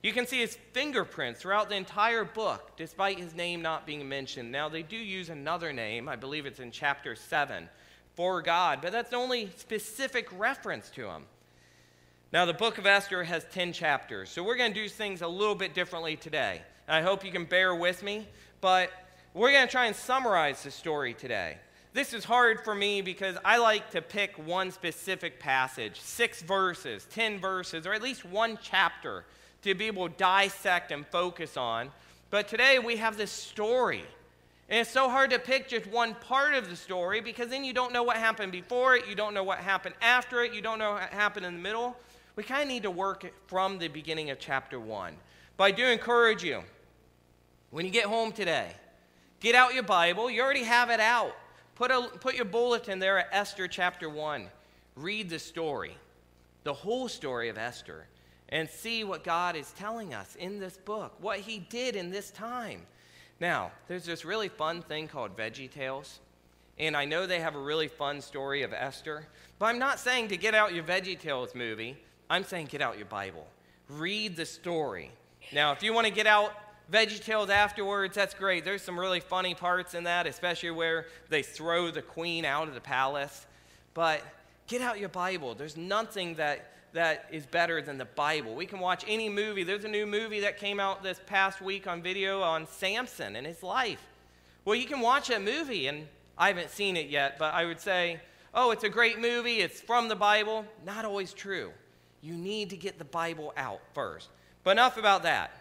You 0.03 0.13
can 0.13 0.27
see 0.27 0.41
his 0.41 0.57
fingerprints 0.73 1.41
throughout 1.41 1.69
the 1.69 1.75
entire 1.75 2.25
book, 2.25 2.77
despite 2.77 3.19
his 3.19 3.35
name 3.35 3.61
not 3.63 3.87
being 3.87 4.09
mentioned. 4.09 4.53
Now, 4.53 4.69
they 4.69 4.83
do 4.83 4.97
use 4.97 5.31
another 5.31 5.73
name, 5.73 6.09
I 6.09 6.17
believe 6.17 6.47
it's 6.47 6.61
in 6.61 6.71
chapter 6.71 7.17
7, 7.17 7.69
for 8.15 8.41
God, 8.41 8.79
but 8.83 8.93
that's 8.93 9.11
the 9.11 9.17
only 9.17 9.51
specific 9.57 10.29
reference 10.39 10.91
to 10.91 11.09
him. 11.09 11.25
Now, 12.33 12.45
the 12.45 12.55
book 12.55 12.79
of 12.79 12.87
Esther 12.87 13.25
has 13.25 13.47
10 13.51 13.73
chapters, 13.73 14.31
so 14.31 14.45
we're 14.45 14.57
going 14.57 14.73
to 14.73 14.81
do 14.81 14.89
things 14.89 15.23
a 15.23 15.29
little 15.29 15.55
bit 15.55 15.75
differently 15.75 16.17
today. 16.17 16.63
I 16.87 17.03
hope 17.03 17.25
you 17.25 17.33
can 17.33 17.45
bear 17.45 17.75
with 17.75 18.03
me, 18.03 18.29
but 18.61 18.91
we're 19.35 19.53
going 19.53 19.67
to 19.67 19.73
try 19.73 19.87
and 19.87 19.97
summarize 19.97 20.63
the 20.63 20.71
story 20.71 21.15
today. 21.15 21.59
This 21.97 22.13
is 22.13 22.25
hard 22.25 22.63
for 22.63 22.75
me 22.75 23.01
because 23.01 23.39
I 23.43 23.57
like 23.57 23.93
to 23.93 24.03
pick 24.03 24.37
one 24.37 24.71
specific 24.71 25.41
passage, 25.41 25.99
six 25.99 26.43
verses, 26.43 27.07
10 27.09 27.41
verses, 27.41 27.87
or 27.87 27.95
at 27.95 28.03
least 28.03 28.23
one 28.23 28.59
chapter 28.61 29.25
to 29.63 29.75
be 29.75 29.87
able 29.87 30.11
to 30.11 30.15
dissect 30.19 30.93
and 30.93 31.07
focus 31.07 31.57
on. 31.57 31.89
But 32.29 32.49
today 32.49 32.79
we 32.79 32.97
have 32.97 33.17
this 33.17 33.31
story. 33.31 34.05
And 34.69 34.79
it's 34.81 34.91
so 34.91 35.09
hard 35.09 35.31
to 35.31 35.39
pick 35.39 35.69
just 35.69 35.87
one 35.87 36.15
part 36.17 36.53
of 36.53 36.69
the 36.69 36.77
story 36.77 37.23
because 37.23 37.49
then 37.49 37.65
you 37.65 37.73
don't 37.73 37.95
know 37.95 38.03
what 38.03 38.19
happened 38.19 38.53
before 38.53 38.95
it, 38.95 39.09
you 39.09 39.15
don't 39.15 39.33
know 39.33 39.45
what 39.45 39.61
happened 39.61 39.95
after 40.03 40.43
it, 40.43 40.53
you 40.53 40.61
don't 40.61 40.79
know 40.79 40.93
what 40.93 41.05
happened 41.05 41.47
in 41.47 41.55
the 41.55 41.63
middle 41.63 41.97
we 42.35 42.43
kind 42.43 42.61
of 42.61 42.69
need 42.69 42.83
to 42.83 42.91
work 42.91 43.25
from 43.47 43.79
the 43.79 43.89
beginning 43.89 44.29
of 44.29 44.39
chapter 44.39 44.79
1. 44.79 45.15
But 45.57 45.65
I 45.65 45.71
do 45.71 45.87
encourage 45.87 46.45
you 46.45 46.63
When 47.71 47.87
you 47.87 47.91
get 47.91 48.05
home 48.05 48.33
today, 48.33 48.73
get 49.41 49.55
out 49.55 49.73
your 49.73 49.83
Bible. 49.83 50.31
You 50.31 50.43
already 50.43 50.65
have 50.65 50.91
it 50.91 51.01
out. 51.01 51.35
Put, 51.77 51.91
a, 51.91 52.09
put 52.21 52.35
your 52.35 52.47
bulletin 52.47 52.99
there 52.99 53.19
at 53.19 53.29
Esther 53.33 53.69
chapter 53.69 54.09
1. 54.09 54.49
Read 54.97 55.29
the 55.29 55.39
story, 55.39 55.95
the 56.65 56.73
whole 56.73 57.07
story 57.07 57.51
of 57.51 57.59
Esther, 57.59 58.07
and 58.49 58.69
see 58.69 59.05
what 59.05 59.23
God 59.23 59.57
is 59.57 59.73
telling 59.73 60.15
us 60.15 60.37
in 60.37 60.59
this 60.59 60.79
book, 60.79 61.13
what 61.21 61.39
He 61.39 61.59
did 61.59 61.95
in 61.95 62.11
this 62.11 62.31
time. 62.31 62.81
Now, 63.41 63.73
there's 63.89 64.07
this 64.07 64.25
really 64.25 64.49
fun 64.49 64.81
thing 64.81 65.07
called 65.07 65.37
Veggie 65.37 65.71
Tales. 65.71 66.21
And 66.79 66.97
I 66.97 67.05
know 67.05 67.27
they 67.27 67.41
have 67.41 67.55
a 67.55 67.61
really 67.61 67.89
fun 67.89 68.23
story 68.23 68.63
of 68.63 68.73
Esther, 68.73 69.27
but 69.59 69.67
I'm 69.67 69.79
not 69.79 69.99
saying 69.99 70.29
to 70.29 70.37
get 70.39 70.55
out 70.55 70.75
your 70.75 70.85
Veggie 70.85 71.19
Tales 71.19 71.55
movie. 71.55 71.97
I'm 72.31 72.45
saying 72.45 72.67
get 72.67 72.81
out 72.81 72.97
your 72.97 73.07
Bible. 73.07 73.47
Read 73.89 74.35
the 74.35 74.47
story. 74.47 75.11
Now, 75.53 75.73
if 75.73 75.83
you 75.83 75.93
want 75.93 76.07
to 76.07 76.13
get 76.13 76.27
out 76.27 76.53
Veggie 76.93 77.23
Tales 77.23 77.51
afterwards, 77.51 78.15
that's 78.15 78.35
great. 78.35 78.65
There's 78.65 78.83
some 78.83 78.99
really 78.99 79.21
funny 79.21 79.55
parts 79.55 79.95
in 79.95 80.05
that, 80.05 80.27
especially 80.27 80.71
where 80.71 81.07
they 81.29 81.43
throw 81.43 81.91
the 81.91 82.03
queen 82.03 82.45
out 82.45 82.69
of 82.69 82.75
the 82.75 82.81
palace. 82.81 83.47
But 83.93 84.23
get 84.69 84.83
out 84.83 85.01
your 85.01 85.09
Bible. 85.09 85.55
There's 85.55 85.77
nothing 85.77 86.37
that 86.37 86.73
that 86.97 87.27
is 87.31 87.45
better 87.47 87.83
than 87.83 87.99
the 87.99 88.07
Bible. 88.07 88.55
We 88.55 88.65
can 88.67 88.81
watch 88.81 89.05
any 89.07 89.29
movie. 89.29 89.63
There's 89.65 89.85
a 89.85 89.89
new 89.89 90.07
movie 90.07 90.41
that 90.41 90.57
came 90.57 90.81
out 90.81 91.03
this 91.03 91.21
past 91.27 91.61
week 91.61 91.87
on 91.87 92.03
video 92.03 92.41
on 92.41 92.67
Samson 92.67 93.37
and 93.37 93.47
his 93.47 93.63
life. 93.63 94.03
Well, 94.65 94.75
you 94.75 94.87
can 94.87 95.01
watch 95.01 95.29
that 95.29 95.43
movie, 95.43 95.89
and 95.89 96.09
I 96.39 96.49
haven't 96.49 96.71
seen 96.71 96.97
it 96.97 97.09
yet, 97.09 97.39
but 97.39 97.53
I 97.53 97.67
would 97.67 97.81
say, 97.81 98.21
oh, 98.55 98.71
it's 98.71 98.83
a 98.83 98.89
great 98.89 99.21
movie, 99.21 99.61
it's 99.61 99.81
from 99.81 100.09
the 100.09 100.17
Bible. 100.17 100.65
Not 100.87 101.05
always 101.05 101.35
true. 101.35 101.71
You 102.23 102.35
need 102.35 102.71
to 102.71 102.77
get 102.77 102.99
the 102.99 103.05
Bible 103.05 103.53
out 103.57 103.81
first. 103.93 104.31
But 104.65 104.71
enough 104.73 104.97
about 104.97 105.23
that. 105.25 105.55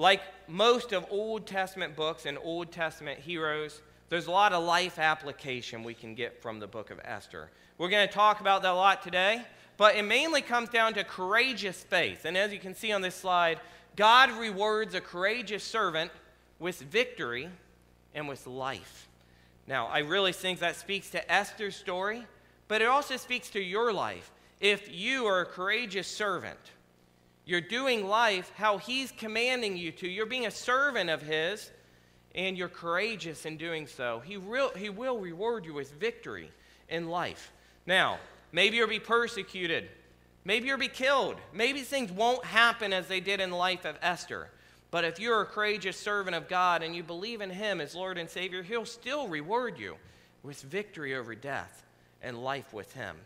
Like 0.00 0.22
most 0.48 0.92
of 0.92 1.06
Old 1.10 1.46
Testament 1.46 1.94
books 1.94 2.26
and 2.26 2.38
Old 2.42 2.72
Testament 2.72 3.20
heroes, 3.20 3.80
there's 4.08 4.26
a 4.26 4.30
lot 4.32 4.52
of 4.52 4.64
life 4.64 4.98
application 4.98 5.84
we 5.84 5.94
can 5.94 6.16
get 6.16 6.42
from 6.42 6.58
the 6.58 6.66
book 6.66 6.90
of 6.90 6.98
Esther. 7.04 7.50
We're 7.78 7.90
going 7.90 8.08
to 8.08 8.12
talk 8.12 8.40
about 8.40 8.62
that 8.62 8.72
a 8.72 8.74
lot 8.74 9.02
today 9.02 9.44
but 9.80 9.96
it 9.96 10.02
mainly 10.02 10.42
comes 10.42 10.68
down 10.68 10.92
to 10.92 11.02
courageous 11.02 11.82
faith. 11.82 12.26
And 12.26 12.36
as 12.36 12.52
you 12.52 12.58
can 12.58 12.74
see 12.74 12.92
on 12.92 13.00
this 13.00 13.14
slide, 13.14 13.60
God 13.96 14.30
rewards 14.32 14.94
a 14.94 15.00
courageous 15.00 15.64
servant 15.64 16.10
with 16.58 16.82
victory 16.82 17.48
and 18.14 18.28
with 18.28 18.46
life. 18.46 19.08
Now, 19.66 19.86
I 19.86 20.00
really 20.00 20.34
think 20.34 20.58
that 20.58 20.76
speaks 20.76 21.08
to 21.12 21.32
Esther's 21.32 21.76
story, 21.76 22.26
but 22.68 22.82
it 22.82 22.88
also 22.88 23.16
speaks 23.16 23.48
to 23.52 23.58
your 23.58 23.90
life. 23.90 24.30
If 24.60 24.94
you 24.94 25.24
are 25.24 25.40
a 25.40 25.46
courageous 25.46 26.08
servant, 26.08 26.60
you're 27.50 27.60
doing 27.60 28.06
life 28.06 28.50
how 28.56 28.78
He's 28.78 29.12
commanding 29.12 29.76
you 29.76 29.92
to, 29.92 30.08
you're 30.08 30.26
being 30.26 30.46
a 30.46 30.50
servant 30.50 31.10
of 31.10 31.22
His, 31.22 31.70
and 32.34 32.56
you're 32.56 32.68
courageous 32.68 33.44
in 33.44 33.56
doing 33.56 33.86
so, 33.86 34.20
He 34.20 34.36
will, 34.36 34.70
he 34.76 34.88
will 34.88 35.18
reward 35.18 35.64
you 35.64 35.74
with 35.74 35.92
victory 35.94 36.50
in 36.88 37.08
life. 37.08 37.52
Now, 37.86 38.18
Maybe 38.52 38.76
you'll 38.76 38.88
be 38.88 39.00
persecuted. 39.00 39.88
Maybe 40.44 40.66
you'll 40.66 40.78
be 40.78 40.88
killed. 40.88 41.36
Maybe 41.52 41.82
things 41.82 42.10
won't 42.10 42.44
happen 42.44 42.92
as 42.92 43.06
they 43.06 43.20
did 43.20 43.40
in 43.40 43.50
the 43.50 43.56
life 43.56 43.84
of 43.84 43.96
Esther. 44.02 44.48
But 44.90 45.04
if 45.04 45.20
you're 45.20 45.42
a 45.42 45.46
courageous 45.46 45.96
servant 45.96 46.34
of 46.34 46.48
God 46.48 46.82
and 46.82 46.96
you 46.96 47.02
believe 47.02 47.40
in 47.40 47.50
Him 47.50 47.80
as 47.80 47.94
Lord 47.94 48.18
and 48.18 48.28
Savior, 48.28 48.62
He'll 48.62 48.86
still 48.86 49.28
reward 49.28 49.78
you 49.78 49.96
with 50.42 50.62
victory 50.62 51.14
over 51.14 51.34
death 51.34 51.84
and 52.22 52.42
life 52.42 52.72
with 52.72 52.92
Him. 52.94 53.16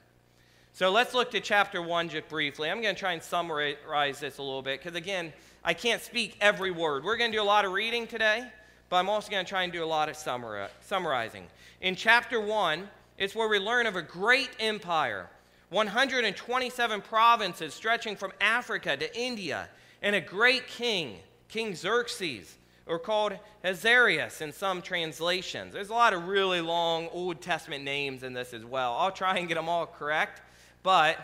So 0.76 0.90
let's 0.90 1.14
look 1.14 1.30
to 1.30 1.38
chapter 1.38 1.80
1 1.80 2.08
just 2.08 2.28
briefly. 2.28 2.68
I'm 2.68 2.82
going 2.82 2.96
to 2.96 2.98
try 2.98 3.12
and 3.12 3.22
summarize 3.22 4.18
this 4.18 4.38
a 4.38 4.42
little 4.42 4.60
bit 4.60 4.80
because, 4.82 4.96
again, 4.96 5.32
I 5.62 5.72
can't 5.72 6.02
speak 6.02 6.36
every 6.40 6.72
word. 6.72 7.04
We're 7.04 7.16
going 7.16 7.30
to 7.30 7.38
do 7.38 7.40
a 7.40 7.44
lot 7.44 7.64
of 7.64 7.70
reading 7.70 8.08
today, 8.08 8.44
but 8.88 8.96
I'm 8.96 9.08
also 9.08 9.30
going 9.30 9.44
to 9.44 9.48
try 9.48 9.62
and 9.62 9.72
do 9.72 9.84
a 9.84 9.86
lot 9.86 10.08
of 10.08 10.16
summarizing. 10.16 11.46
In 11.80 11.94
chapter 11.94 12.40
1, 12.40 12.88
it's 13.18 13.36
where 13.36 13.46
we 13.46 13.60
learn 13.60 13.86
of 13.86 13.94
a 13.94 14.02
great 14.02 14.50
empire, 14.58 15.30
127 15.70 17.02
provinces 17.02 17.72
stretching 17.72 18.16
from 18.16 18.32
Africa 18.40 18.96
to 18.96 19.16
India, 19.16 19.68
and 20.02 20.16
a 20.16 20.20
great 20.20 20.66
king, 20.66 21.18
King 21.46 21.76
Xerxes, 21.76 22.56
or 22.86 22.98
called 22.98 23.38
Ahasuerus 23.62 24.40
in 24.40 24.52
some 24.52 24.82
translations. 24.82 25.72
There's 25.72 25.90
a 25.90 25.94
lot 25.94 26.14
of 26.14 26.26
really 26.26 26.60
long 26.60 27.06
Old 27.12 27.40
Testament 27.40 27.84
names 27.84 28.24
in 28.24 28.32
this 28.32 28.52
as 28.52 28.64
well. 28.64 28.96
I'll 28.98 29.12
try 29.12 29.38
and 29.38 29.46
get 29.46 29.54
them 29.54 29.68
all 29.68 29.86
correct, 29.86 30.40
but 30.84 31.18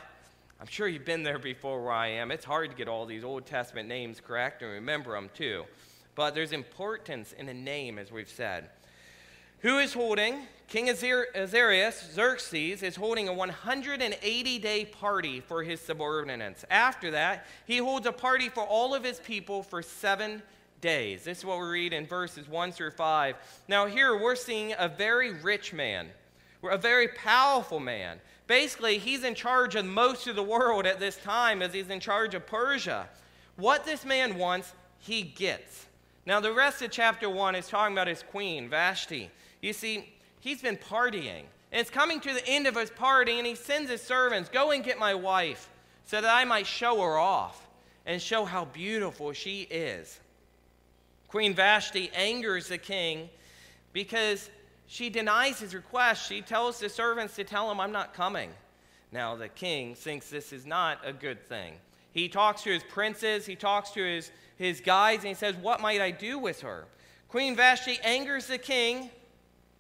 I'm 0.59 0.67
sure 0.67 0.89
you've 0.89 1.05
been 1.05 1.23
there 1.23 1.39
before 1.39 1.81
where 1.85 1.93
I 1.93 2.09
am. 2.09 2.33
It's 2.33 2.45
hard 2.45 2.71
to 2.71 2.77
get 2.77 2.89
all 2.89 3.07
these 3.07 3.23
Old 3.23 3.47
Testament 3.47 3.89
names 3.89 4.21
correct 4.21 4.63
and 4.63 4.73
remember 4.73 5.13
them 5.13 5.31
too. 5.33 5.65
But 6.17 6.35
there's 6.35 6.51
importance 6.51 7.33
in 7.33 7.49
a 7.49 7.55
name, 7.55 7.99
as 7.99 8.11
we've 8.11 8.29
said. 8.29 8.71
Who 9.61 9.79
is 9.79 9.93
holding 9.93 10.47
King 10.67 10.89
Ahasuerus, 10.89 12.13
Xerxes, 12.15 12.83
is 12.83 12.97
holding 12.97 13.29
a 13.29 13.33
180 13.33 14.59
day 14.59 14.85
party 14.87 15.41
for 15.41 15.63
his 15.63 15.81
subordinates. 15.81 16.65
After 16.71 17.11
that, 17.11 17.47
he 17.67 17.79
holds 17.79 18.07
a 18.07 18.13
party 18.13 18.49
for 18.49 18.63
all 18.63 18.95
of 18.95 19.05
his 19.05 19.21
people 19.21 19.63
for 19.63 19.83
seven 19.83 20.43
days. 20.81 21.25
This 21.25 21.39
is 21.39 21.45
what 21.45 21.59
we 21.59 21.67
read 21.67 21.93
in 21.93 22.07
verses 22.07 22.49
1 22.49 22.73
through 22.73 22.93
5. 22.93 23.37
Now, 23.69 23.87
here 23.87 24.17
we're 24.17 24.37
seeing 24.37 24.75
a 24.79 24.89
very 24.89 25.35
rich 25.35 25.73
man, 25.73 26.09
a 26.63 26.79
very 26.79 27.09
powerful 27.09 27.81
man. 27.81 28.21
Basically, 28.51 28.99
he's 28.99 29.23
in 29.23 29.37
charge 29.37 29.77
of 29.77 29.85
most 29.85 30.27
of 30.27 30.35
the 30.35 30.43
world 30.43 30.85
at 30.85 30.99
this 30.99 31.15
time 31.15 31.63
as 31.63 31.73
he's 31.73 31.89
in 31.89 32.01
charge 32.01 32.35
of 32.35 32.49
Persia. 32.49 33.09
What 33.55 33.85
this 33.85 34.05
man 34.05 34.37
wants, 34.39 34.75
he 34.99 35.23
gets. 35.23 35.87
Now, 36.27 36.41
the 36.41 36.53
rest 36.53 36.83
of 36.83 36.91
chapter 36.91 37.31
1 37.31 37.55
is 37.55 37.69
talking 37.69 37.95
about 37.95 38.09
his 38.09 38.25
queen, 38.25 38.69
Vashti. 38.69 39.31
You 39.63 39.73
see, 39.73 40.13
he's 40.41 40.61
been 40.61 40.77
partying. 40.77 41.45
And 41.71 41.81
it's 41.81 41.91
coming 41.91 42.19
to 42.19 42.35
the 42.35 42.45
end 42.45 42.67
of 42.67 42.75
his 42.75 42.91
party, 42.91 43.39
and 43.39 43.47
he 43.47 43.55
sends 43.55 43.89
his 43.89 44.03
servants, 44.03 44.49
Go 44.49 44.73
and 44.73 44.83
get 44.83 44.99
my 44.99 45.15
wife, 45.15 45.71
so 46.05 46.21
that 46.21 46.29
I 46.29 46.45
might 46.45 46.67
show 46.67 47.01
her 47.03 47.19
off 47.19 47.69
and 48.05 48.21
show 48.21 48.45
how 48.45 48.65
beautiful 48.65 49.33
she 49.33 49.69
is. 49.71 50.19
Queen 51.29 51.55
Vashti 51.55 52.11
angers 52.17 52.67
the 52.67 52.79
king 52.79 53.31
because 53.93 54.51
she 54.91 55.09
denies 55.09 55.61
his 55.61 55.73
request. 55.73 56.29
She 56.29 56.43
tells 56.43 56.81
the 56.81 56.89
servants 56.89 57.37
to 57.37 57.45
tell 57.45 57.71
him, 57.71 57.79
I'm 57.79 57.93
not 57.93 58.13
coming. 58.13 58.51
Now, 59.13 59.37
the 59.37 59.49
king 59.49 59.95
thinks 59.95 60.29
this 60.29 60.53
is 60.53 60.67
not 60.67 60.99
a 61.05 61.13
good 61.13 61.41
thing. 61.49 61.75
He 62.13 62.29
talks 62.29 62.63
to 62.63 62.73
his 62.73 62.83
princes, 62.83 63.47
he 63.47 63.55
talks 63.55 63.93
to 63.93 64.03
his, 64.03 64.33
his 64.57 64.81
guides, 64.81 65.23
and 65.23 65.29
he 65.29 65.35
says, 65.35 65.55
What 65.55 65.81
might 65.81 66.01
I 66.01 66.11
do 66.11 66.41
with 66.41 66.63
her? 66.63 66.87
Queen 67.29 67.55
Vashti 67.55 68.01
angers 68.03 68.49
the 68.49 68.59
king 68.59 69.11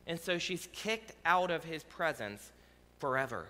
and 0.06 0.18
so 0.18 0.38
she's 0.38 0.68
kicked 0.72 1.12
out 1.24 1.50
of 1.50 1.64
his 1.64 1.82
presence 1.84 2.52
forever. 2.98 3.46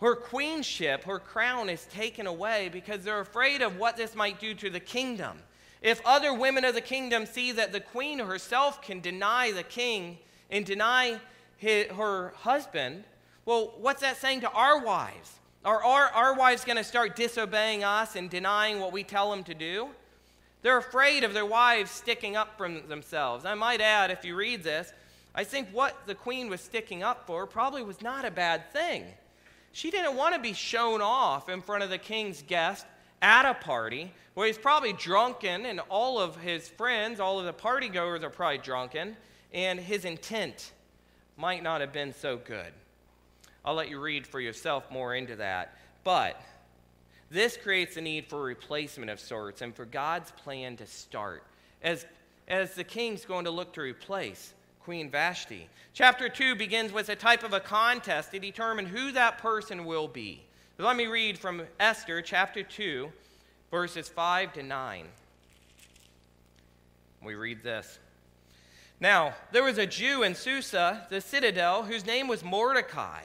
Her 0.00 0.14
queenship, 0.14 1.04
her 1.04 1.18
crown 1.18 1.68
is 1.68 1.84
taken 1.86 2.26
away 2.26 2.70
because 2.72 3.04
they're 3.04 3.20
afraid 3.20 3.62
of 3.62 3.78
what 3.78 3.96
this 3.96 4.14
might 4.14 4.40
do 4.40 4.54
to 4.54 4.70
the 4.70 4.80
kingdom. 4.80 5.38
If 5.82 6.00
other 6.04 6.32
women 6.32 6.64
of 6.64 6.74
the 6.74 6.80
kingdom 6.80 7.26
see 7.26 7.52
that 7.52 7.72
the 7.72 7.80
queen 7.80 8.18
herself 8.18 8.80
can 8.80 9.00
deny 9.00 9.52
the 9.52 9.62
king 9.62 10.18
and 10.50 10.64
deny 10.64 11.18
his, 11.56 11.86
her 11.92 12.32
husband, 12.36 13.04
well, 13.44 13.74
what's 13.78 14.00
that 14.02 14.16
saying 14.16 14.40
to 14.42 14.50
our 14.50 14.82
wives? 14.84 15.38
Are 15.64 15.82
our, 15.82 16.06
our 16.08 16.34
wives 16.34 16.64
going 16.64 16.76
to 16.76 16.84
start 16.84 17.16
disobeying 17.16 17.84
us 17.84 18.16
and 18.16 18.30
denying 18.30 18.80
what 18.80 18.92
we 18.92 19.02
tell 19.02 19.30
them 19.30 19.44
to 19.44 19.54
do? 19.54 19.88
They're 20.62 20.78
afraid 20.78 21.24
of 21.24 21.34
their 21.34 21.46
wives 21.46 21.90
sticking 21.90 22.36
up 22.36 22.56
for 22.56 22.68
themselves. 22.68 23.44
I 23.44 23.54
might 23.54 23.80
add, 23.80 24.10
if 24.10 24.24
you 24.24 24.34
read 24.34 24.62
this, 24.62 24.92
I 25.34 25.44
think 25.44 25.68
what 25.72 25.96
the 26.06 26.14
queen 26.14 26.48
was 26.48 26.60
sticking 26.60 27.02
up 27.02 27.26
for 27.26 27.46
probably 27.46 27.82
was 27.82 28.02
not 28.02 28.24
a 28.24 28.30
bad 28.30 28.72
thing. 28.72 29.04
She 29.72 29.90
didn't 29.90 30.16
want 30.16 30.34
to 30.34 30.40
be 30.40 30.52
shown 30.52 31.00
off 31.00 31.48
in 31.48 31.60
front 31.60 31.84
of 31.84 31.90
the 31.90 31.98
king's 31.98 32.42
guest 32.42 32.86
at 33.22 33.48
a 33.48 33.54
party 33.54 34.12
where 34.34 34.46
he's 34.46 34.58
probably 34.58 34.92
drunken 34.92 35.66
and 35.66 35.80
all 35.88 36.18
of 36.18 36.36
his 36.36 36.68
friends, 36.68 37.20
all 37.20 37.38
of 37.38 37.44
the 37.44 37.52
partygoers 37.52 38.22
are 38.22 38.30
probably 38.30 38.58
drunken, 38.58 39.16
and 39.52 39.78
his 39.78 40.04
intent 40.04 40.72
might 41.36 41.62
not 41.62 41.80
have 41.80 41.92
been 41.92 42.12
so 42.12 42.36
good. 42.36 42.72
I'll 43.64 43.74
let 43.74 43.88
you 43.88 44.00
read 44.00 44.26
for 44.26 44.40
yourself 44.40 44.90
more 44.90 45.14
into 45.14 45.36
that. 45.36 45.76
But 46.04 46.40
this 47.30 47.56
creates 47.56 47.96
a 47.96 48.00
need 48.00 48.26
for 48.26 48.42
replacement 48.42 49.10
of 49.10 49.20
sorts 49.20 49.60
and 49.60 49.74
for 49.74 49.84
God's 49.84 50.30
plan 50.32 50.76
to 50.78 50.86
start 50.86 51.42
as, 51.82 52.06
as 52.48 52.74
the 52.74 52.84
king's 52.84 53.24
going 53.24 53.44
to 53.44 53.50
look 53.50 53.72
to 53.74 53.82
replace 53.82 54.54
Queen 54.80 55.10
Vashti. 55.10 55.68
Chapter 55.92 56.28
2 56.28 56.56
begins 56.56 56.92
with 56.92 57.10
a 57.10 57.16
type 57.16 57.42
of 57.42 57.52
a 57.52 57.60
contest 57.60 58.30
to 58.30 58.38
determine 58.38 58.86
who 58.86 59.12
that 59.12 59.38
person 59.38 59.84
will 59.84 60.08
be. 60.08 60.42
Let 60.78 60.96
me 60.96 61.06
read 61.06 61.38
from 61.38 61.62
Esther 61.78 62.22
chapter 62.22 62.62
2, 62.62 63.12
verses 63.70 64.08
5 64.08 64.54
to 64.54 64.62
9. 64.62 65.06
We 67.22 67.34
read 67.34 67.62
this. 67.62 67.98
Now, 69.00 69.34
there 69.52 69.62
was 69.62 69.78
a 69.78 69.86
Jew 69.86 70.24
in 70.24 70.34
Susa, 70.34 71.06
the 71.08 71.20
citadel, 71.20 71.84
whose 71.84 72.04
name 72.04 72.26
was 72.26 72.42
Mordecai, 72.42 73.22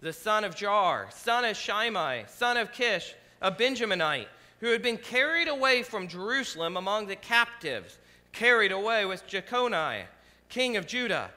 the 0.00 0.12
son 0.12 0.44
of 0.44 0.54
Jair, 0.54 1.12
son 1.12 1.44
of 1.44 1.56
Shimei, 1.56 2.24
son 2.28 2.56
of 2.56 2.72
Kish, 2.72 3.14
a 3.42 3.50
Benjaminite, 3.50 4.28
who 4.60 4.68
had 4.68 4.82
been 4.82 4.98
carried 4.98 5.48
away 5.48 5.82
from 5.82 6.06
Jerusalem 6.06 6.76
among 6.76 7.06
the 7.06 7.16
captives 7.16 7.98
carried 8.32 8.72
away 8.72 9.04
with 9.04 9.26
Jeconiah, 9.26 10.06
king 10.48 10.76
of 10.76 10.86
Judah, 10.86 11.30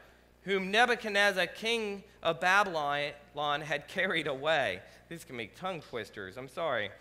whom 0.44 0.72
Nebuchadnezzar, 0.72 1.48
king 1.48 2.04
of 2.22 2.40
Babylon, 2.40 3.62
had 3.62 3.88
carried 3.88 4.28
away. 4.28 4.82
These 5.10 5.24
can 5.24 5.36
make 5.36 5.56
tongue 5.56 5.82
twisters. 5.82 6.38
I'm 6.38 6.50
sorry. 6.50 6.92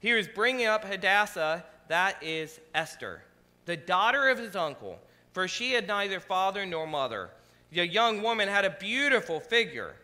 He 0.00 0.12
was 0.12 0.28
bringing 0.28 0.66
up 0.66 0.84
Hadassah, 0.84 1.64
that 1.88 2.22
is 2.22 2.60
Esther, 2.74 3.22
the 3.66 3.76
daughter 3.76 4.28
of 4.28 4.38
his 4.38 4.56
uncle, 4.56 4.98
for 5.32 5.48
she 5.48 5.72
had 5.72 5.86
neither 5.86 6.20
father 6.20 6.64
nor 6.66 6.86
mother. 6.86 7.30
The 7.70 7.86
young 7.86 8.22
woman 8.22 8.48
had 8.48 8.64
a 8.64 8.70
beautiful 8.70 9.40
figure 9.40 9.94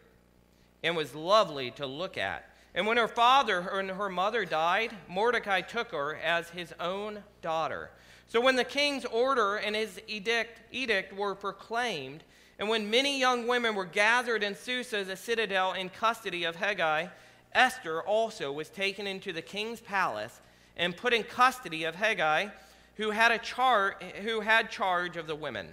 and 0.83 0.97
was 0.97 1.15
lovely 1.15 1.71
to 1.73 1.87
look 1.87 2.17
at. 2.17 2.49
And 2.75 2.87
when 2.87 2.97
her 2.97 3.09
father 3.09 3.59
and 3.61 3.91
her 3.91 4.09
mother 4.09 4.45
died, 4.45 4.95
Mordecai 5.09 5.61
took 5.63 5.91
her 5.93 6.17
as 6.17 6.51
his 6.51 6.73
own 6.79 7.23
daughter. 7.43 7.91
So 8.29 8.41
when 8.41 8.57
the 8.57 8.65
king's 8.65 9.05
order 9.07 9.57
and 9.57 9.75
his 9.75 10.01
edict, 10.07 10.61
edict 10.71 11.17
were 11.17 11.35
proclaimed, 11.35 12.25
and 12.59 12.69
when 12.69 12.91
many 12.91 13.19
young 13.19 13.47
women 13.47 13.75
were 13.75 13.85
gathered 13.85 14.43
in 14.43 14.55
Susa, 14.55 15.05
the 15.05 15.17
citadel, 15.17 15.73
in 15.73 15.89
custody 15.89 16.45
of 16.45 16.57
Hegai, 16.57 17.11
Esther 17.53 18.03
also 18.03 18.53
was 18.53 18.69
taken 18.69 19.07
into 19.07 19.33
the 19.33 19.43
king's 19.43 19.81
palace 19.81 20.41
and 20.77 20.97
put 20.97 21.15
in 21.15 21.23
custody 21.23 21.85
of 21.85 21.97
Hegai, 21.97 22.53
who 22.99 23.11
had, 23.11 23.33
a 23.33 23.38
char- 23.38 23.97
who 24.23 24.40
had 24.40 24.71
charge 24.71 25.17
of 25.17 25.26
the 25.26 25.35
women. 25.35 25.73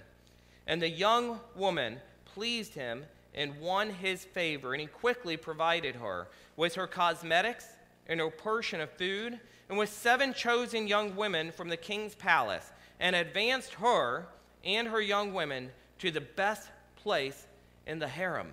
And 0.66 0.80
the 0.80 0.88
young 0.88 1.40
woman 1.54 2.00
pleased 2.24 2.74
him 2.74 3.04
and 3.34 3.60
won 3.60 3.90
his 3.90 4.24
favor, 4.24 4.72
and 4.72 4.80
he 4.80 4.86
quickly 4.86 5.36
provided 5.36 5.96
her 5.96 6.28
with 6.56 6.76
her 6.76 6.86
cosmetics 6.86 7.66
and 8.08 8.20
her 8.20 8.30
portion 8.30 8.80
of 8.80 8.90
food, 8.90 9.38
and 9.68 9.76
with 9.76 9.90
seven 9.90 10.32
chosen 10.32 10.86
young 10.86 11.16
women 11.16 11.50
from 11.50 11.68
the 11.68 11.76
king's 11.76 12.14
palace, 12.14 12.70
and 13.00 13.14
advanced 13.14 13.74
her 13.74 14.26
and 14.64 14.88
her 14.88 15.00
young 15.00 15.34
women 15.34 15.70
to 15.98 16.10
the 16.10 16.20
best 16.20 16.68
place 16.94 17.46
in 17.86 17.98
the 17.98 18.08
harem. 18.08 18.52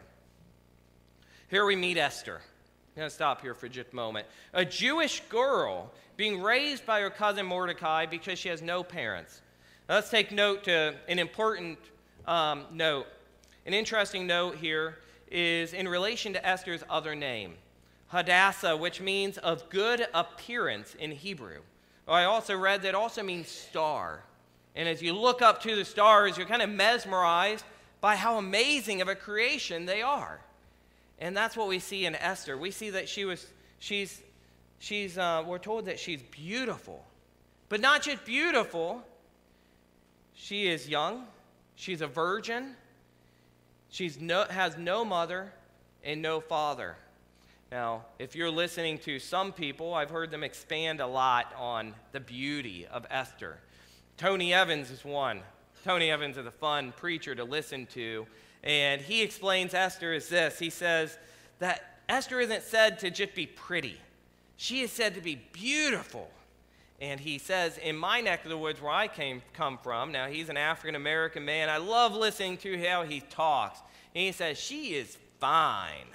Here 1.50 1.66
we 1.66 1.76
meet 1.76 1.98
Esther. 1.98 2.42
I'm 2.96 3.00
going 3.00 3.10
to 3.10 3.16
stop 3.16 3.42
here 3.42 3.56
for 3.56 3.68
just 3.68 3.92
a 3.92 3.96
moment. 3.96 4.28
A 4.54 4.64
Jewish 4.64 5.24
girl 5.28 5.92
being 6.16 6.40
raised 6.44 6.86
by 6.86 7.02
her 7.02 7.10
cousin 7.10 7.44
Mordecai 7.44 8.06
because 8.06 8.38
she 8.38 8.50
has 8.50 8.62
no 8.62 8.84
parents. 8.84 9.42
Now 9.90 9.96
let's 9.96 10.12
take 10.12 10.32
note 10.32 10.66
to 10.66 10.94
an 11.08 11.18
important 11.18 11.80
um, 12.28 12.66
note. 12.72 13.08
An 13.66 13.74
interesting 13.74 14.28
note 14.28 14.58
here 14.58 15.00
is 15.32 15.74
in 15.74 15.88
relation 15.88 16.34
to 16.34 16.46
Esther's 16.46 16.84
other 16.88 17.16
name, 17.16 17.56
Hadassah, 18.10 18.78
which 18.78 19.02
means 19.02 19.40
of 19.40 19.68
good 19.72 20.06
appearance 20.14 20.94
in 21.00 21.10
Hebrew. 21.10 21.62
I 22.08 22.26
also 22.26 22.56
read 22.56 22.84
that 22.84 22.94
also 22.94 23.24
means 23.24 23.48
star. 23.48 24.22
And 24.76 24.88
as 24.88 25.02
you 25.02 25.14
look 25.14 25.42
up 25.42 25.64
to 25.64 25.76
the 25.76 25.86
stars, 25.86 26.38
you're 26.38 26.46
kind 26.46 26.62
of 26.62 26.70
mesmerized 26.70 27.66
by 28.02 28.18
how 28.18 28.38
amazing 28.38 29.02
of 29.02 29.08
a 29.08 29.16
creation 29.16 29.88
they 29.88 30.04
are. 30.04 30.42
And 31.24 31.38
that's 31.38 31.56
what 31.56 31.70
we 31.70 31.80
see 31.80 32.06
in 32.06 32.16
Esther. 32.16 32.58
We 32.58 32.70
see 32.70 32.90
that 32.90 33.08
she 33.08 33.24
was, 33.24 33.48
she's, 33.80 34.22
she's 34.80 35.18
uh, 35.18 35.42
we're 35.48 35.58
told 35.58 35.86
that 35.86 35.98
she's 35.98 36.22
beautiful. 36.22 37.02
But 37.70 37.80
not 37.80 38.02
just 38.02 38.26
beautiful, 38.26 39.02
she 40.34 40.68
is 40.68 40.90
young, 40.90 41.24
she's 41.76 42.02
a 42.02 42.08
virgin, 42.08 42.76
she 43.90 44.12
no, 44.20 44.44
has 44.50 44.78
no 44.78 45.06
mother 45.06 45.54
and 46.04 46.22
no 46.22 46.42
father. 46.42 46.98
Now, 47.72 48.04
if 48.20 48.36
you're 48.36 48.52
listening 48.52 48.98
to 49.00 49.18
some 49.18 49.54
people, 49.54 49.94
I've 49.94 50.10
heard 50.10 50.30
them 50.30 50.44
expand 50.44 51.00
a 51.00 51.08
lot 51.08 51.54
on 51.58 51.96
the 52.12 52.20
beauty 52.20 52.86
of 52.86 53.08
Esther. 53.10 53.60
Tony 54.18 54.54
Evans 54.54 54.92
is 54.92 55.06
one. 55.06 55.40
Tony 55.86 56.12
Evans 56.12 56.38
is 56.38 56.46
a 56.46 56.52
fun 56.52 56.92
preacher 56.98 57.34
to 57.34 57.46
listen 57.46 57.86
to. 57.94 58.28
And 58.64 59.02
he 59.02 59.22
explains 59.22 59.74
Esther 59.74 60.14
as 60.14 60.30
this 60.30 60.60
He 60.60 60.70
says 60.70 61.18
that 61.60 62.00
Esther 62.10 62.40
isn't 62.40 62.64
said 62.64 63.00
to 63.00 63.10
just 63.10 63.34
be 63.34 63.46
pretty, 63.46 64.00
she 64.58 64.82
is 64.82 64.92
said 64.92 65.16
to 65.16 65.22
be 65.22 65.36
beautiful. 65.52 66.30
And 67.02 67.20
he 67.20 67.38
says, 67.38 67.78
in 67.80 67.98
my 67.98 68.22
neck 68.22 68.46
of 68.46 68.50
the 68.50 68.58
woods 68.58 68.82
where 68.82 68.92
I 68.92 69.10
came, 69.10 69.42
come 69.54 69.78
from, 69.78 70.14
now 70.14 70.28
he's 70.28 70.48
an 70.48 70.56
African 70.56 70.96
American 70.96 71.44
man. 71.44 71.70
I 71.70 71.78
love 71.78 72.14
listening 72.14 72.56
to 72.58 72.82
how 72.82 73.04
he 73.04 73.20
talks. 73.20 73.80
And 74.16 74.24
he 74.24 74.32
says, 74.32 74.58
She 74.58 74.94
is 74.94 75.18
fine. 75.40 76.08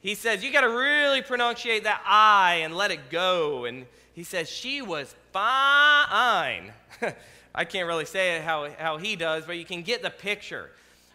He 0.00 0.14
says, 0.14 0.44
You 0.44 0.52
got 0.52 0.62
to 0.62 0.68
really 0.68 1.22
pronunciate 1.22 1.84
that 1.84 2.02
I 2.06 2.56
and 2.62 2.76
let 2.76 2.90
it 2.90 3.08
go. 3.08 3.64
And 3.64 3.86
he 4.12 4.22
says, 4.22 4.50
She 4.50 4.82
was 4.82 5.14
fine. 5.32 6.72
I 7.54 7.64
can't 7.64 7.86
really 7.86 8.04
say 8.04 8.36
it 8.36 8.42
how, 8.42 8.68
how 8.78 8.98
he 8.98 9.16
does, 9.16 9.44
but 9.46 9.56
you 9.56 9.64
can 9.64 9.82
get 9.82 10.02
the 10.02 10.10
picture. 10.10 10.70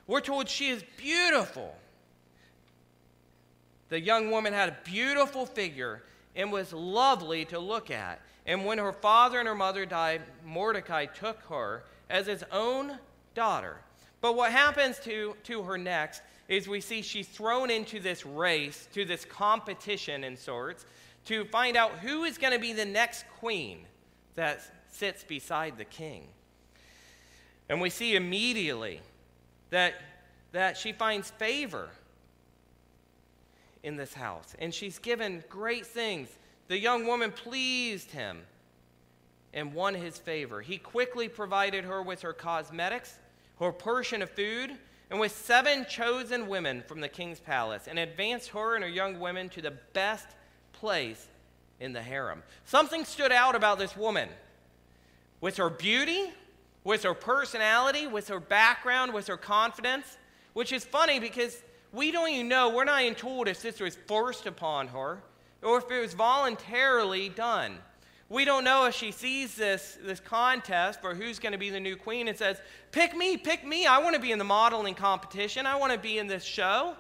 We're 0.10 0.22
told 0.22 0.50
she 0.50 0.70
is 0.70 0.84
beautiful. 0.98 1.76
The 3.90 4.00
young 4.00 4.32
woman 4.32 4.54
had 4.54 4.70
a 4.70 4.78
beautiful 4.84 5.46
figure 5.46 6.02
and 6.36 6.52
was 6.52 6.74
lovely 6.74 7.46
to 7.46 7.60
look 7.60 7.92
at. 7.92 8.20
And 8.48 8.66
when 8.66 8.80
her 8.80 8.92
father 8.92 9.38
and 9.38 9.48
her 9.48 9.54
mother 9.54 9.86
died, 9.86 10.24
Mordecai 10.44 11.06
took 11.06 11.44
her 11.44 11.84
as 12.10 12.26
his 12.26 12.44
own 12.52 12.98
daughter. 13.36 13.78
But 14.20 14.36
what 14.36 14.52
happens 14.52 14.98
to, 15.02 15.36
to 15.44 15.62
her 15.62 15.78
next 15.78 16.24
is 16.48 16.68
we 16.68 16.82
see 16.82 17.04
she's 17.04 17.28
thrown 17.28 17.70
into 17.70 18.00
this 18.00 18.26
race, 18.26 18.88
to 18.94 19.06
this 19.06 19.26
competition 19.26 20.24
in 20.24 20.38
sorts, 20.38 20.88
to 21.26 21.46
find 21.46 21.78
out 21.78 21.92
who 22.00 22.24
is 22.24 22.40
going 22.40 22.54
to 22.54 22.60
be 22.60 22.74
the 22.74 22.84
next 22.84 23.26
queen 23.38 23.86
that 24.34 24.60
sits 24.92 25.24
beside 25.24 25.78
the 25.78 25.86
king. 25.86 26.24
And 27.70 27.80
we 27.80 27.92
see 27.92 28.16
immediately 28.16 29.02
that, 29.70 29.96
that 30.52 30.78
she 30.78 30.92
finds 30.92 31.32
favor 31.32 31.90
in 33.84 33.96
this 33.96 34.14
house. 34.14 34.56
And 34.60 34.74
she's 34.74 35.00
given 35.00 35.44
great 35.50 35.86
things. 35.86 36.30
The 36.68 36.78
young 36.78 37.06
woman 37.06 37.32
pleased 37.32 38.12
him 38.12 38.42
and 39.54 39.74
won 39.74 39.96
his 39.96 40.18
favor. 40.18 40.62
He 40.62 40.78
quickly 40.78 41.28
provided 41.28 41.86
her 41.86 42.02
with 42.02 42.22
her 42.22 42.34
cosmetics, 42.34 43.18
her 43.60 43.72
portion 43.72 44.22
of 44.22 44.30
food, 44.30 44.72
and 45.10 45.20
with 45.20 45.32
seven 45.32 45.86
chosen 45.90 46.48
women 46.48 46.84
from 46.88 47.02
the 47.02 47.10
king's 47.10 47.40
palace, 47.40 47.88
and 47.88 47.98
advanced 47.98 48.50
her 48.50 48.76
and 48.76 48.84
her 48.84 48.90
young 48.90 49.20
women 49.20 49.50
to 49.50 49.62
the 49.62 49.74
best 49.94 50.28
place 50.72 51.28
in 51.80 51.94
the 51.94 52.02
harem. 52.02 52.44
Something 52.66 53.06
stood 53.06 53.32
out 53.32 53.56
about 53.56 53.80
this 53.80 53.98
woman. 53.98 54.30
With 55.42 55.58
her 55.58 55.70
beauty, 55.70 56.32
with 56.84 57.04
her 57.04 57.14
personality, 57.14 58.08
with 58.08 58.28
her 58.28 58.40
background, 58.40 59.14
with 59.14 59.28
her 59.28 59.38
confidence, 59.38 60.18
which 60.54 60.72
is 60.72 60.86
funny 60.86 61.20
because 61.20 61.62
we 61.92 62.12
don't 62.12 62.30
even 62.30 62.48
know, 62.48 62.70
we're 62.70 62.86
not 62.86 63.02
even 63.02 63.16
told 63.16 63.48
if 63.48 63.62
this 63.62 63.80
was 63.80 63.98
forced 64.08 64.46
upon 64.46 64.88
her 64.90 65.20
or 65.62 65.80
if 65.80 65.92
it 65.92 66.00
was 66.00 66.14
voluntarily 66.14 67.30
done. 67.30 67.78
We 68.30 68.46
don't 68.46 68.64
know 68.64 68.86
if 68.86 68.94
she 68.94 69.12
sees 69.12 69.56
this, 69.56 69.98
this 70.04 70.20
contest 70.20 71.02
for 71.02 71.16
who's 71.16 71.40
going 71.40 71.54
to 71.54 71.58
be 71.58 71.72
the 71.72 71.80
new 71.80 71.96
queen 71.96 72.28
and 72.28 72.38
says, 72.38 72.62
Pick 72.92 73.16
me, 73.16 73.38
pick 73.38 73.66
me. 73.66 73.88
I 73.88 73.98
want 73.98 74.16
to 74.16 74.22
be 74.22 74.32
in 74.32 74.38
the 74.38 74.46
modeling 74.46 74.94
competition. 74.94 75.66
I 75.66 75.76
want 75.78 75.94
to 75.94 75.98
be 75.98 76.20
in 76.20 76.28
this 76.28 76.44
show. 76.44 76.96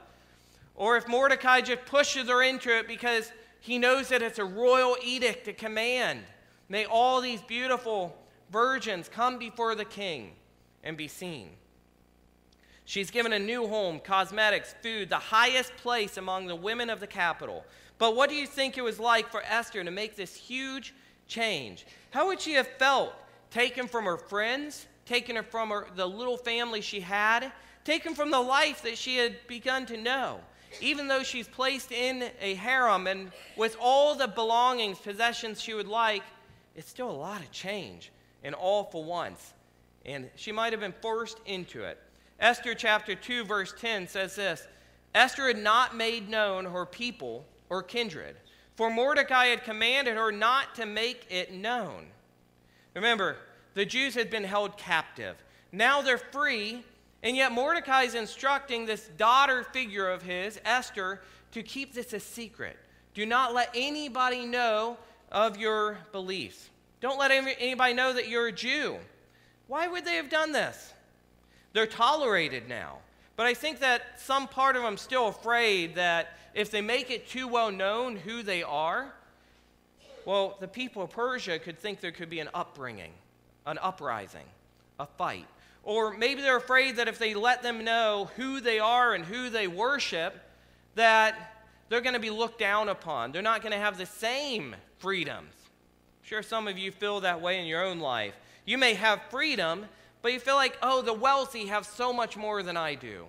Or 0.76 0.98
if 0.98 1.08
Mordecai 1.08 1.62
just 1.62 1.86
pushes 1.86 2.30
her 2.30 2.42
into 2.42 2.76
it 2.76 2.88
because 2.88 3.32
he 3.60 3.78
knows 3.78 4.10
that 4.10 4.24
it's 4.24 4.40
a 4.40 4.46
royal 4.46 4.98
edict, 5.04 5.48
a 5.48 5.54
command. 5.54 6.22
May 6.68 6.86
all 6.86 7.22
these 7.22 7.42
beautiful 7.42 8.18
virgins 8.52 9.10
come 9.10 9.38
before 9.38 9.76
the 9.76 9.86
king 9.86 10.32
and 10.84 10.98
be 10.98 11.08
seen. 11.08 11.50
She's 12.86 13.12
given 13.12 13.34
a 13.34 13.40
new 13.40 13.68
home, 13.68 14.00
cosmetics, 14.00 14.74
food, 14.82 15.10
the 15.10 15.18
highest 15.18 15.76
place 15.78 16.18
among 16.18 16.48
the 16.48 16.56
women 16.56 16.90
of 16.90 17.00
the 17.00 17.08
capital. 17.08 17.64
But 18.00 18.16
what 18.16 18.30
do 18.30 18.36
you 18.36 18.48
think 18.48 18.78
it 18.78 18.84
was 18.84 19.00
like 19.00 19.30
for 19.30 19.44
Esther 19.44 19.84
to 19.84 19.92
make 19.92 20.16
this 20.16 20.34
huge 20.34 20.96
change? 21.28 21.86
How 22.10 22.28
would 22.28 22.42
she 22.42 22.54
have 22.54 22.68
felt 22.68 23.14
taken 23.52 23.88
from 23.88 24.06
her 24.06 24.18
friends, 24.18 24.88
taken 25.06 25.40
from 25.44 25.70
her, 25.70 25.88
the 25.96 26.08
little 26.08 26.38
family 26.38 26.82
she 26.82 27.00
had, 27.00 27.52
taken 27.84 28.16
from 28.16 28.32
the 28.32 28.40
life 28.40 28.82
that 28.82 28.98
she 28.98 29.18
had 29.18 29.36
begun 29.46 29.86
to 29.86 29.98
know? 29.98 30.40
Even 30.82 31.08
though 31.08 31.22
she's 31.22 31.48
placed 31.48 31.92
in 31.92 32.32
a 32.42 32.56
harem 32.56 33.06
and 33.06 33.32
with 33.56 33.76
all 33.80 34.16
the 34.16 34.28
belongings, 34.28 34.98
possessions 34.98 35.62
she 35.62 35.76
would 35.76 35.88
like, 35.88 36.24
it's 36.76 36.90
still 36.90 37.12
a 37.12 37.12
lot 37.12 37.42
of 37.42 37.52
change 37.52 38.12
and 38.44 38.56
all 38.56 38.86
for 38.86 39.04
once. 39.04 39.54
And 40.06 40.30
she 40.36 40.52
might 40.52 40.74
have 40.74 40.80
been 40.80 40.94
forced 41.02 41.40
into 41.46 41.84
it. 41.84 42.00
Esther 42.40 42.74
chapter 42.74 43.16
2, 43.16 43.44
verse 43.44 43.74
10 43.78 44.08
says 44.08 44.36
this 44.36 44.68
Esther 45.14 45.48
had 45.48 45.58
not 45.58 45.96
made 45.96 46.30
known 46.30 46.66
her 46.66 46.86
people 46.86 47.46
or 47.70 47.84
kindred, 47.84 48.38
for 48.76 48.90
Mordecai 48.90 49.48
had 49.48 49.64
commanded 49.64 50.16
her 50.16 50.32
not 50.32 50.76
to 50.76 50.86
make 50.86 51.26
it 51.30 51.54
known. 51.54 52.08
Remember, 52.94 53.38
the 53.74 53.86
Jews 53.86 54.16
had 54.16 54.30
been 54.30 54.44
held 54.44 54.78
captive. 54.78 55.36
Now 55.72 56.02
they're 56.02 56.18
free, 56.18 56.84
and 57.22 57.36
yet 57.36 57.52
Mordecai 57.52 58.04
is 58.04 58.16
instructing 58.16 58.86
this 58.86 59.10
daughter 59.18 59.64
figure 59.64 60.10
of 60.10 60.24
his, 60.24 60.60
Esther, 60.66 61.22
to 61.52 61.64
keep 61.64 61.94
this 61.94 62.14
a 62.14 62.20
secret. 62.20 62.78
Do 63.14 63.26
not 63.26 63.54
let 63.54 63.70
anybody 63.76 64.46
know 64.46 64.98
of 65.32 65.58
your 65.58 65.98
beliefs. 66.12 66.69
Don't 67.02 67.20
let 67.20 67.32
anybody 67.32 67.94
know 67.94 68.14
that 68.14 68.28
you're 68.28 68.48
a 68.48 68.52
Jew. 68.52 68.98
Why 69.68 69.88
would 69.88 70.06
they 70.06 70.16
have 70.16 70.30
done 70.30 70.52
this? 70.52 70.94
They're 71.74 71.88
tolerated 71.88 72.68
now. 72.68 72.98
But 73.36 73.46
I 73.46 73.54
think 73.54 73.80
that 73.80 74.20
some 74.20 74.48
part 74.48 74.76
of 74.76 74.84
them 74.84 74.98
still 74.98 75.28
afraid 75.28 75.96
that 75.96 76.38
if 76.54 76.72
they 76.72 76.82
make 76.82 77.10
it 77.10 77.30
too 77.30 77.48
well 77.48 77.72
known 77.72 78.18
who 78.18 78.44
they 78.44 78.64
are, 78.64 79.14
well, 80.26 80.58
the 80.60 80.68
people 80.68 81.04
of 81.04 81.12
Persia 81.12 81.58
could 81.58 81.80
think 81.80 82.02
there 82.02 82.12
could 82.12 82.30
be 82.30 82.42
an 82.42 82.50
upbringing, 82.54 83.12
an 83.66 83.78
uprising, 83.78 84.46
a 85.00 85.06
fight. 85.06 85.48
Or 85.84 86.14
maybe 86.14 86.42
they're 86.42 86.58
afraid 86.58 86.98
that 86.98 87.08
if 87.08 87.18
they 87.18 87.34
let 87.34 87.64
them 87.64 87.86
know 87.86 88.30
who 88.36 88.60
they 88.60 88.80
are 88.80 89.14
and 89.14 89.24
who 89.24 89.50
they 89.50 89.68
worship, 89.68 90.38
that 90.96 91.56
they're 91.88 92.02
going 92.02 92.14
to 92.14 92.20
be 92.20 92.30
looked 92.30 92.60
down 92.60 92.90
upon. 92.90 93.32
They're 93.32 93.42
not 93.42 93.62
going 93.62 93.72
to 93.72 93.80
have 93.80 93.98
the 93.98 94.06
same 94.06 94.76
freedoms. 94.98 95.54
Sure 96.30 96.44
some 96.44 96.68
of 96.68 96.78
you 96.78 96.92
feel 96.92 97.22
that 97.22 97.42
way 97.42 97.60
in 97.60 97.66
your 97.66 97.84
own 97.84 97.98
life. 97.98 98.36
You 98.64 98.78
may 98.78 98.94
have 98.94 99.20
freedom, 99.32 99.86
but 100.22 100.32
you 100.32 100.40
feel 100.40 100.54
like, 100.54 100.78
oh, 100.84 101.02
the 101.02 101.12
wealthy 101.12 101.66
have 101.66 101.88
so 101.88 102.14
much 102.14 102.38
more 102.38 102.62
than 102.62 102.78
I 102.78 102.94
do. 102.94 103.26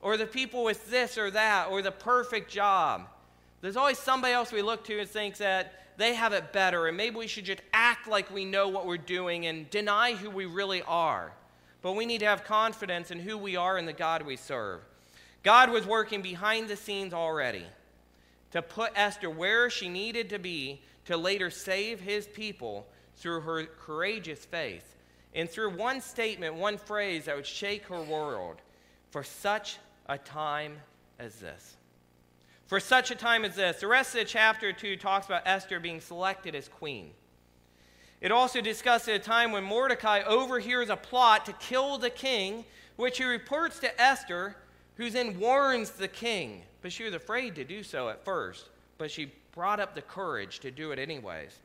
Or 0.00 0.16
the 0.16 0.26
people 0.26 0.62
with 0.62 0.88
this 0.88 1.18
or 1.18 1.28
that, 1.32 1.66
or 1.70 1.82
the 1.82 1.90
perfect 1.90 2.48
job. 2.48 3.08
There's 3.62 3.76
always 3.76 3.98
somebody 3.98 4.32
else 4.32 4.52
we 4.52 4.62
look 4.62 4.84
to 4.84 5.00
and 5.00 5.08
think 5.08 5.38
that 5.38 5.86
they 5.96 6.14
have 6.14 6.32
it 6.32 6.52
better, 6.52 6.86
and 6.86 6.96
maybe 6.96 7.16
we 7.16 7.26
should 7.26 7.46
just 7.46 7.62
act 7.72 8.06
like 8.06 8.32
we 8.32 8.44
know 8.44 8.68
what 8.68 8.86
we're 8.86 8.96
doing 8.96 9.46
and 9.46 9.68
deny 9.70 10.12
who 10.12 10.30
we 10.30 10.46
really 10.46 10.82
are. 10.82 11.32
But 11.82 11.96
we 11.96 12.06
need 12.06 12.20
to 12.20 12.26
have 12.26 12.44
confidence 12.44 13.10
in 13.10 13.18
who 13.18 13.36
we 13.36 13.56
are 13.56 13.76
and 13.76 13.88
the 13.88 13.92
God 13.92 14.22
we 14.22 14.36
serve. 14.36 14.82
God 15.42 15.70
was 15.70 15.84
working 15.84 16.22
behind 16.22 16.68
the 16.68 16.76
scenes 16.76 17.12
already 17.12 17.66
to 18.52 18.62
put 18.62 18.92
Esther 18.94 19.28
where 19.28 19.68
she 19.68 19.88
needed 19.88 20.30
to 20.30 20.38
be 20.38 20.80
to 21.06 21.16
later 21.16 21.50
save 21.50 22.00
his 22.00 22.26
people 22.26 22.86
through 23.16 23.40
her 23.40 23.64
courageous 23.64 24.44
faith 24.44 24.96
and 25.34 25.48
through 25.48 25.70
one 25.70 26.00
statement, 26.00 26.54
one 26.54 26.78
phrase 26.78 27.26
that 27.26 27.36
would 27.36 27.46
shake 27.46 27.84
her 27.86 28.02
world 28.02 28.56
for 29.10 29.22
such 29.22 29.78
a 30.06 30.18
time 30.18 30.76
as 31.18 31.36
this. 31.36 31.76
For 32.66 32.80
such 32.80 33.10
a 33.10 33.14
time 33.14 33.44
as 33.44 33.54
this. 33.54 33.80
The 33.80 33.86
rest 33.86 34.14
of 34.14 34.20
the 34.20 34.24
chapter 34.24 34.72
2 34.72 34.96
talks 34.96 35.26
about 35.26 35.42
Esther 35.46 35.78
being 35.78 36.00
selected 36.00 36.54
as 36.54 36.68
queen. 36.68 37.10
It 38.20 38.32
also 38.32 38.60
discusses 38.60 39.08
a 39.08 39.18
time 39.18 39.52
when 39.52 39.62
Mordecai 39.62 40.22
overhears 40.22 40.88
a 40.88 40.96
plot 40.96 41.46
to 41.46 41.52
kill 41.54 41.98
the 41.98 42.10
king, 42.10 42.64
which 42.96 43.18
he 43.18 43.24
reports 43.24 43.78
to 43.80 44.00
Esther, 44.00 44.56
who 44.96 45.10
then 45.10 45.38
warns 45.38 45.90
the 45.90 46.08
king. 46.08 46.62
But 46.80 46.92
she 46.92 47.04
was 47.04 47.14
afraid 47.14 47.54
to 47.56 47.64
do 47.64 47.82
so 47.82 48.08
at 48.08 48.24
first, 48.24 48.70
but 48.98 49.10
she 49.10 49.30
brought 49.56 49.80
up 49.80 49.94
the 49.94 50.02
courage 50.02 50.60
to 50.60 50.70
do 50.70 50.92
it 50.92 50.98
anyways. 50.98 51.58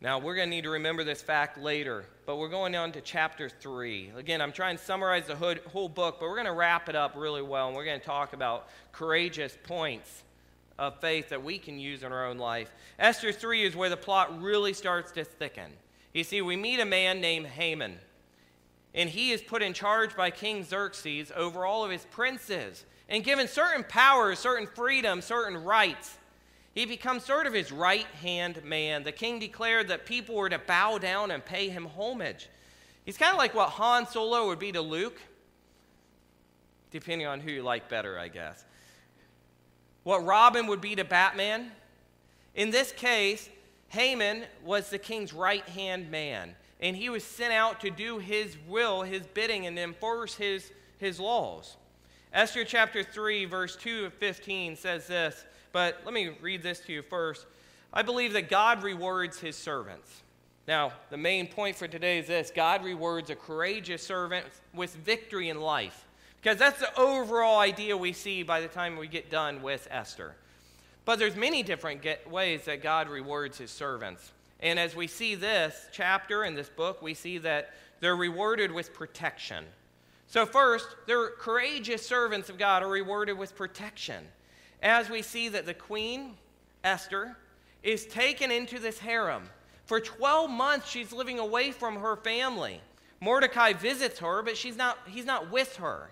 Now, 0.00 0.18
we're 0.18 0.34
going 0.36 0.48
to 0.48 0.56
need 0.56 0.62
to 0.62 0.70
remember 0.70 1.04
this 1.04 1.20
fact 1.20 1.58
later, 1.58 2.06
but 2.24 2.36
we're 2.36 2.48
going 2.48 2.74
on 2.74 2.92
to 2.92 3.02
chapter 3.02 3.50
3. 3.50 4.12
Again, 4.16 4.40
I'm 4.40 4.52
trying 4.52 4.78
to 4.78 4.82
summarize 4.82 5.26
the 5.26 5.36
whole 5.36 5.88
book, 5.88 6.16
but 6.18 6.28
we're 6.28 6.36
going 6.36 6.46
to 6.46 6.52
wrap 6.52 6.88
it 6.88 6.96
up 6.96 7.12
really 7.14 7.42
well, 7.42 7.66
and 7.66 7.76
we're 7.76 7.84
going 7.84 8.00
to 8.00 8.06
talk 8.06 8.32
about 8.32 8.68
courageous 8.90 9.58
points 9.64 10.22
of 10.78 10.98
faith 10.98 11.28
that 11.28 11.44
we 11.44 11.58
can 11.58 11.78
use 11.78 12.02
in 12.02 12.10
our 12.10 12.26
own 12.26 12.38
life. 12.38 12.72
Esther 12.98 13.30
3 13.30 13.64
is 13.64 13.76
where 13.76 13.90
the 13.90 13.96
plot 13.96 14.40
really 14.40 14.72
starts 14.72 15.12
to 15.12 15.24
thicken. 15.24 15.70
You 16.14 16.24
see, 16.24 16.40
we 16.40 16.56
meet 16.56 16.80
a 16.80 16.86
man 16.86 17.20
named 17.20 17.48
Haman, 17.48 17.98
and 18.94 19.10
he 19.10 19.32
is 19.32 19.42
put 19.42 19.62
in 19.62 19.74
charge 19.74 20.16
by 20.16 20.30
King 20.30 20.64
Xerxes 20.64 21.30
over 21.36 21.66
all 21.66 21.84
of 21.84 21.90
his 21.90 22.06
princes 22.06 22.86
and 23.08 23.24
given 23.24 23.48
certain 23.48 23.84
powers, 23.84 24.38
certain 24.38 24.66
freedom, 24.66 25.20
certain 25.22 25.56
rights. 25.64 26.16
He 26.74 26.84
becomes 26.84 27.24
sort 27.24 27.46
of 27.46 27.54
his 27.54 27.72
right 27.72 28.06
hand 28.22 28.62
man. 28.64 29.02
The 29.02 29.12
king 29.12 29.38
declared 29.38 29.88
that 29.88 30.06
people 30.06 30.34
were 30.34 30.50
to 30.50 30.58
bow 30.58 30.98
down 30.98 31.30
and 31.30 31.44
pay 31.44 31.68
him 31.68 31.86
homage. 31.86 32.48
He's 33.04 33.16
kind 33.16 33.32
of 33.32 33.38
like 33.38 33.54
what 33.54 33.70
Han 33.70 34.06
Solo 34.06 34.48
would 34.48 34.58
be 34.58 34.72
to 34.72 34.80
Luke, 34.80 35.18
depending 36.90 37.26
on 37.26 37.40
who 37.40 37.50
you 37.50 37.62
like 37.62 37.88
better, 37.88 38.18
I 38.18 38.28
guess. 38.28 38.64
What 40.04 40.24
Robin 40.24 40.66
would 40.66 40.80
be 40.80 40.94
to 40.96 41.04
Batman. 41.04 41.72
In 42.54 42.70
this 42.70 42.92
case, 42.92 43.48
Haman 43.88 44.44
was 44.62 44.90
the 44.90 44.98
king's 44.98 45.32
right 45.32 45.66
hand 45.70 46.10
man, 46.10 46.54
and 46.80 46.94
he 46.94 47.08
was 47.08 47.24
sent 47.24 47.52
out 47.52 47.80
to 47.80 47.90
do 47.90 48.18
his 48.18 48.56
will, 48.68 49.02
his 49.02 49.22
bidding, 49.22 49.66
and 49.66 49.78
enforce 49.78 50.34
his, 50.34 50.70
his 50.98 51.18
laws. 51.18 51.76
Esther 52.32 52.64
chapter 52.64 53.02
3, 53.02 53.46
verse 53.46 53.76
2 53.76 54.06
of 54.06 54.14
15 54.14 54.76
says 54.76 55.06
this 55.06 55.44
but 55.72 56.00
let 56.04 56.14
me 56.14 56.30
read 56.40 56.62
this 56.62 56.80
to 56.80 56.92
you 56.92 57.02
first. 57.02 57.46
I 57.92 58.02
believe 58.02 58.32
that 58.34 58.50
God 58.50 58.82
rewards 58.82 59.38
his 59.38 59.56
servants. 59.56 60.22
Now, 60.66 60.92
the 61.10 61.16
main 61.16 61.46
point 61.46 61.76
for 61.76 61.88
today 61.88 62.18
is 62.18 62.26
this 62.26 62.50
God 62.54 62.84
rewards 62.84 63.30
a 63.30 63.36
courageous 63.36 64.02
servant 64.02 64.46
with 64.74 64.94
victory 64.96 65.48
in 65.48 65.60
life. 65.60 66.04
Because 66.40 66.58
that's 66.58 66.78
the 66.78 66.94
overall 66.98 67.58
idea 67.58 67.96
we 67.96 68.12
see 68.12 68.42
by 68.42 68.60
the 68.60 68.68
time 68.68 68.96
we 68.96 69.08
get 69.08 69.30
done 69.30 69.62
with 69.62 69.88
Esther. 69.90 70.34
But 71.04 71.18
there's 71.18 71.36
many 71.36 71.62
different 71.62 72.04
ways 72.30 72.64
that 72.66 72.82
God 72.82 73.08
rewards 73.08 73.58
his 73.58 73.70
servants. 73.70 74.32
And 74.60 74.78
as 74.78 74.94
we 74.94 75.06
see 75.06 75.34
this 75.34 75.86
chapter 75.92 76.44
in 76.44 76.54
this 76.54 76.68
book, 76.68 77.02
we 77.02 77.14
see 77.14 77.38
that 77.38 77.74
they're 78.00 78.16
rewarded 78.16 78.70
with 78.70 78.94
protection. 78.94 79.64
So, 80.28 80.44
first, 80.44 80.86
they're 81.06 81.30
courageous 81.30 82.06
servants 82.06 82.48
of 82.48 82.58
God 82.58 82.82
are 82.82 82.88
rewarded 82.88 83.36
with 83.36 83.56
protection 83.56 84.24
as 84.82 85.10
we 85.10 85.22
see 85.22 85.48
that 85.48 85.66
the 85.66 85.74
queen, 85.74 86.34
Esther, 86.84 87.36
is 87.82 88.06
taken 88.06 88.50
into 88.50 88.78
this 88.78 88.98
harem. 88.98 89.48
For 89.86 90.00
12 90.00 90.50
months, 90.50 90.88
she's 90.88 91.12
living 91.12 91.38
away 91.38 91.72
from 91.72 91.96
her 91.96 92.16
family. 92.16 92.80
Mordecai 93.20 93.72
visits 93.72 94.18
her, 94.18 94.42
but 94.42 94.56
she's 94.56 94.76
not, 94.76 94.98
he's 95.06 95.24
not 95.24 95.50
with 95.50 95.76
her. 95.76 96.10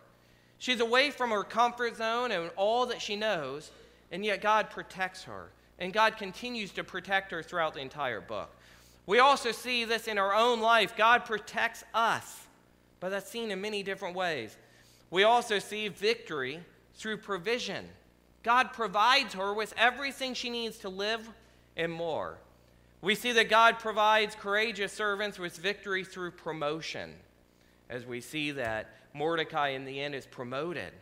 She's 0.58 0.80
away 0.80 1.10
from 1.10 1.30
her 1.30 1.44
comfort 1.44 1.96
zone 1.96 2.32
and 2.32 2.50
all 2.56 2.86
that 2.86 3.02
she 3.02 3.16
knows, 3.16 3.70
and 4.10 4.24
yet 4.24 4.40
God 4.40 4.70
protects 4.70 5.24
her. 5.24 5.50
And 5.78 5.92
God 5.92 6.16
continues 6.16 6.70
to 6.72 6.84
protect 6.84 7.30
her 7.32 7.42
throughout 7.42 7.74
the 7.74 7.80
entire 7.80 8.22
book. 8.22 8.50
We 9.04 9.18
also 9.18 9.52
see 9.52 9.84
this 9.84 10.08
in 10.08 10.16
our 10.16 10.34
own 10.34 10.60
life. 10.60 10.96
God 10.96 11.26
protects 11.26 11.84
us, 11.92 12.45
but 13.06 13.10
that's 13.10 13.30
seen 13.30 13.52
in 13.52 13.60
many 13.60 13.84
different 13.84 14.16
ways. 14.16 14.56
We 15.12 15.22
also 15.22 15.60
see 15.60 15.86
victory 15.86 16.58
through 16.96 17.18
provision. 17.18 17.86
God 18.42 18.72
provides 18.72 19.34
her 19.34 19.54
with 19.54 19.72
everything 19.76 20.34
she 20.34 20.50
needs 20.50 20.78
to 20.78 20.88
live 20.88 21.30
and 21.76 21.92
more. 21.92 22.38
We 23.02 23.14
see 23.14 23.30
that 23.30 23.48
God 23.48 23.78
provides 23.78 24.34
courageous 24.34 24.92
servants 24.92 25.38
with 25.38 25.56
victory 25.56 26.02
through 26.02 26.32
promotion, 26.32 27.14
as 27.88 28.04
we 28.04 28.20
see 28.20 28.50
that 28.50 28.90
Mordecai 29.14 29.68
in 29.68 29.84
the 29.84 30.00
end 30.00 30.16
is 30.16 30.26
promoted. 30.26 30.92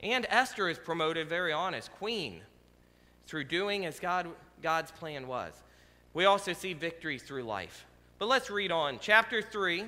And 0.00 0.24
Esther 0.30 0.70
is 0.70 0.78
promoted, 0.78 1.28
very 1.28 1.52
honest, 1.52 1.92
queen, 1.92 2.40
through 3.26 3.44
doing 3.44 3.84
as 3.84 4.00
God, 4.00 4.28
God's 4.62 4.92
plan 4.92 5.26
was. 5.26 5.52
We 6.14 6.24
also 6.24 6.54
see 6.54 6.72
victory 6.72 7.18
through 7.18 7.42
life. 7.42 7.84
But 8.18 8.28
let's 8.28 8.48
read 8.48 8.72
on. 8.72 8.98
Chapter 8.98 9.42
3, 9.42 9.84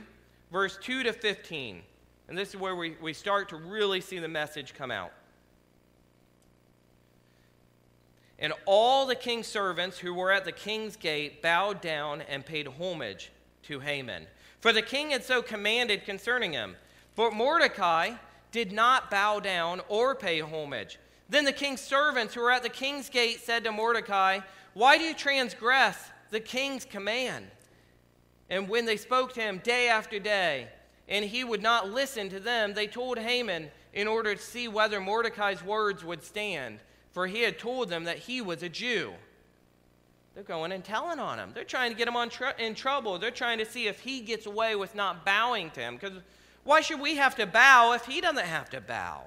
verse 0.57 0.79
2 0.81 1.03
to 1.03 1.12
15. 1.12 1.83
And 2.29 2.38
this 2.38 2.49
is 2.49 2.57
where 2.57 2.75
we, 2.75 2.97
we 3.03 3.12
start 3.12 3.51
to 3.51 3.57
really 3.57 4.01
see 4.01 4.19
the 4.19 4.27
message 4.27 4.73
come 4.73 4.90
out. 4.90 5.12
And 8.38 8.55
all 8.64 9.05
the 9.05 9.16
king's 9.16 9.47
servants 9.47 9.99
who 9.99 10.14
were 10.14 10.33
at 10.33 10.47
the 10.47 10.53
king's 10.53 10.97
gate 10.97 11.42
bowed 11.42 11.83
down 11.83 12.23
and 12.23 12.42
paid 12.42 12.69
homage 12.69 13.33
to 13.64 13.81
Haman. 13.81 14.27
For 14.61 14.73
the 14.73 14.81
king 14.81 15.11
had 15.11 15.25
so 15.25 15.42
commanded 15.42 16.07
concerning 16.07 16.55
him. 16.55 16.77
But 17.16 17.35
Mordecai 17.35 18.12
did 18.51 18.73
not 18.73 19.11
bow 19.11 19.40
down 19.40 19.83
or 19.90 20.14
pay 20.14 20.40
homage. 20.40 20.99
Then 21.29 21.45
the 21.45 21.53
king's 21.53 21.83
servants 21.83 22.33
who 22.33 22.40
were 22.40 22.51
at 22.51 22.62
the 22.62 22.71
king's 22.71 23.11
gate 23.11 23.40
said 23.40 23.64
to 23.64 23.73
Mordecai, 23.73 24.40
Why 24.73 24.97
do 24.97 25.05
you 25.05 25.12
transgress 25.12 25.99
the 26.31 26.40
king's 26.40 26.87
command? 26.87 27.45
And 28.48 28.68
when 28.68 28.85
they 28.85 28.96
spoke 28.96 29.32
to 29.35 29.40
him 29.40 29.59
day 29.59 29.88
after 29.88 30.18
day, 30.18 30.68
and 31.09 31.24
he 31.24 31.44
would 31.44 31.62
not 31.62 31.90
listen 31.90 32.28
to 32.30 32.40
them, 32.40 32.74
they 32.74 32.87
told 32.87 33.18
Haman 33.18 33.70
in 33.92 34.09
order 34.09 34.35
to 34.35 34.42
see 34.42 34.68
whether 34.68 35.00
Mordecai's 35.00 35.62
words 35.62 36.04
would 36.04 36.22
stand 36.22 36.80
for 37.16 37.26
he 37.26 37.40
had 37.40 37.59
told 37.59 37.88
them 37.88 38.04
that 38.04 38.18
he 38.18 38.42
was 38.42 38.62
a 38.62 38.68
Jew. 38.68 39.14
They're 40.35 40.44
going 40.44 40.70
and 40.70 40.85
telling 40.85 41.18
on 41.18 41.38
him. 41.38 41.52
They're 41.54 41.64
trying 41.64 41.90
to 41.90 41.96
get 41.96 42.09
him 42.09 42.28
tr- 42.28 42.48
in 42.59 42.74
trouble. 42.74 43.18
They're 43.18 43.30
trying 43.30 43.56
to 43.56 43.64
see 43.64 43.87
if 43.87 44.00
he 44.00 44.20
gets 44.20 44.44
away 44.44 44.76
with 44.76 44.94
not 44.94 45.24
bowing 45.24 45.70
to 45.70 45.80
him. 45.80 45.94
Because 45.94 46.18
why 46.62 46.82
should 46.82 47.00
we 47.00 47.16
have 47.16 47.35
to 47.37 47.46
bow 47.46 47.94
if 47.94 48.04
he 48.04 48.20
doesn't 48.20 48.44
have 48.44 48.68
to 48.68 48.82
bow? 48.82 49.22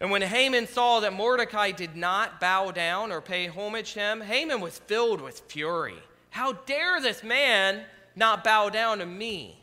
And 0.00 0.10
when 0.10 0.22
Haman 0.22 0.66
saw 0.66 0.98
that 0.98 1.12
Mordecai 1.12 1.70
did 1.70 1.94
not 1.94 2.40
bow 2.40 2.72
down 2.72 3.12
or 3.12 3.20
pay 3.20 3.46
homage 3.46 3.92
to 3.92 4.00
him, 4.00 4.20
Haman 4.20 4.60
was 4.60 4.80
filled 4.80 5.20
with 5.20 5.38
fury. 5.42 6.02
How 6.34 6.50
dare 6.50 7.00
this 7.00 7.22
man 7.22 7.84
not 8.16 8.42
bow 8.42 8.68
down 8.68 8.98
to 8.98 9.06
me, 9.06 9.56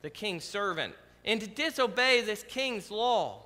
the 0.00 0.08
king's 0.08 0.42
servant, 0.42 0.94
and 1.22 1.38
to 1.38 1.46
disobey 1.46 2.22
this 2.22 2.42
king's 2.42 2.90
law? 2.90 3.42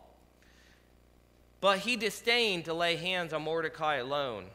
But 1.60 1.80
he 1.80 1.96
disdained 1.96 2.66
to 2.66 2.72
lay 2.72 2.94
hands 2.94 3.32
on 3.32 3.42
Mordecai 3.42 3.96
alone. 3.96 4.46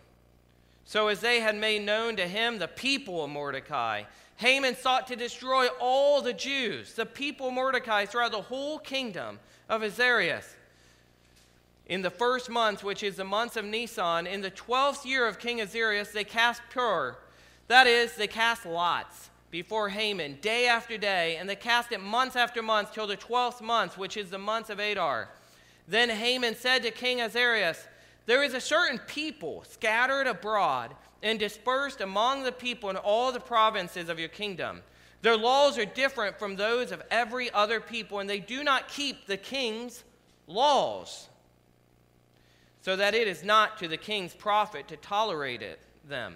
So, 0.86 1.10
as 1.10 1.20
they 1.20 1.42
had 1.42 1.58
made 1.58 1.82
known 1.82 2.16
to 2.16 2.26
him 2.26 2.60
the 2.60 2.70
people 2.70 3.26
of 3.26 3.30
Mordecai, 3.30 4.04
Haman 4.38 4.78
sought 4.78 5.08
to 5.08 5.18
destroy 5.18 5.68
all 5.78 6.22
the 6.22 6.32
Jews, 6.32 6.94
the 6.94 7.06
people 7.06 7.50
of 7.50 7.56
Mordecai, 7.56 8.06
throughout 8.06 8.32
the 8.32 8.44
whole 8.44 8.80
kingdom 8.80 9.38
of 9.68 9.84
Ahasuerus. 9.84 10.56
In 11.88 12.04
the 12.04 12.10
first 12.10 12.50
month, 12.50 12.86
which 12.86 13.04
is 13.04 13.18
the 13.18 13.26
month 13.26 13.58
of 13.58 13.66
Nisan, 13.66 14.28
in 14.28 14.40
the 14.40 14.50
twelfth 14.50 15.06
year 15.06 15.28
of 15.28 15.40
King 15.40 15.60
Ahasuerus, 15.60 16.12
they 16.12 16.24
cast 16.24 16.62
pur. 16.70 17.18
That 17.68 17.88
is, 17.88 18.16
they 18.16 18.28
cast 18.28 18.66
lots 18.66 19.30
before 19.50 19.90
Haman 19.90 20.40
day 20.42 20.68
after 20.68 20.98
day, 20.98 21.38
and 21.38 21.50
they 21.50 21.56
cast 21.56 21.92
it 21.92 22.02
month 22.02 22.36
after 22.36 22.62
month 22.62 22.94
till 22.94 23.08
the 23.08 23.16
twelfth 23.16 23.62
month, 23.62 23.98
which 23.98 24.18
is 24.18 24.30
the 24.30 24.38
month 24.38 24.70
of 24.70 24.80
Adar. 24.80 25.30
Then 25.88 26.10
Haman 26.10 26.56
said 26.56 26.84
to 26.84 26.92
King 26.92 27.22
Ahasuerus, 27.22 27.88
There 28.26 28.44
is 28.44 28.54
a 28.54 28.62
certain 28.62 29.00
people 29.00 29.64
scattered 29.70 30.28
abroad 30.28 30.96
and 31.24 31.40
dispersed 31.40 32.02
among 32.02 32.44
the 32.44 32.52
people 32.52 32.90
in 32.90 32.98
all 32.98 33.32
the 33.32 33.40
provinces 33.40 34.10
of 34.10 34.20
your 34.20 34.30
kingdom. 34.30 34.82
Their 35.22 35.38
laws 35.38 35.78
are 35.80 35.86
different 35.86 36.38
from 36.38 36.56
those 36.56 36.92
of 36.92 37.02
every 37.10 37.52
other 37.52 37.80
people, 37.80 38.20
and 38.20 38.30
they 38.30 38.40
do 38.40 38.64
not 38.64 38.90
keep 38.90 39.26
the 39.26 39.38
king's 39.38 40.04
laws, 40.46 41.30
so 42.82 42.96
that 42.96 43.16
it 43.16 43.28
is 43.28 43.44
not 43.44 43.80
to 43.80 43.88
the 43.88 43.98
king's 43.98 44.36
profit 44.36 44.88
to 44.90 44.98
tolerate 44.98 45.64
it, 45.64 45.80
them. 46.08 46.36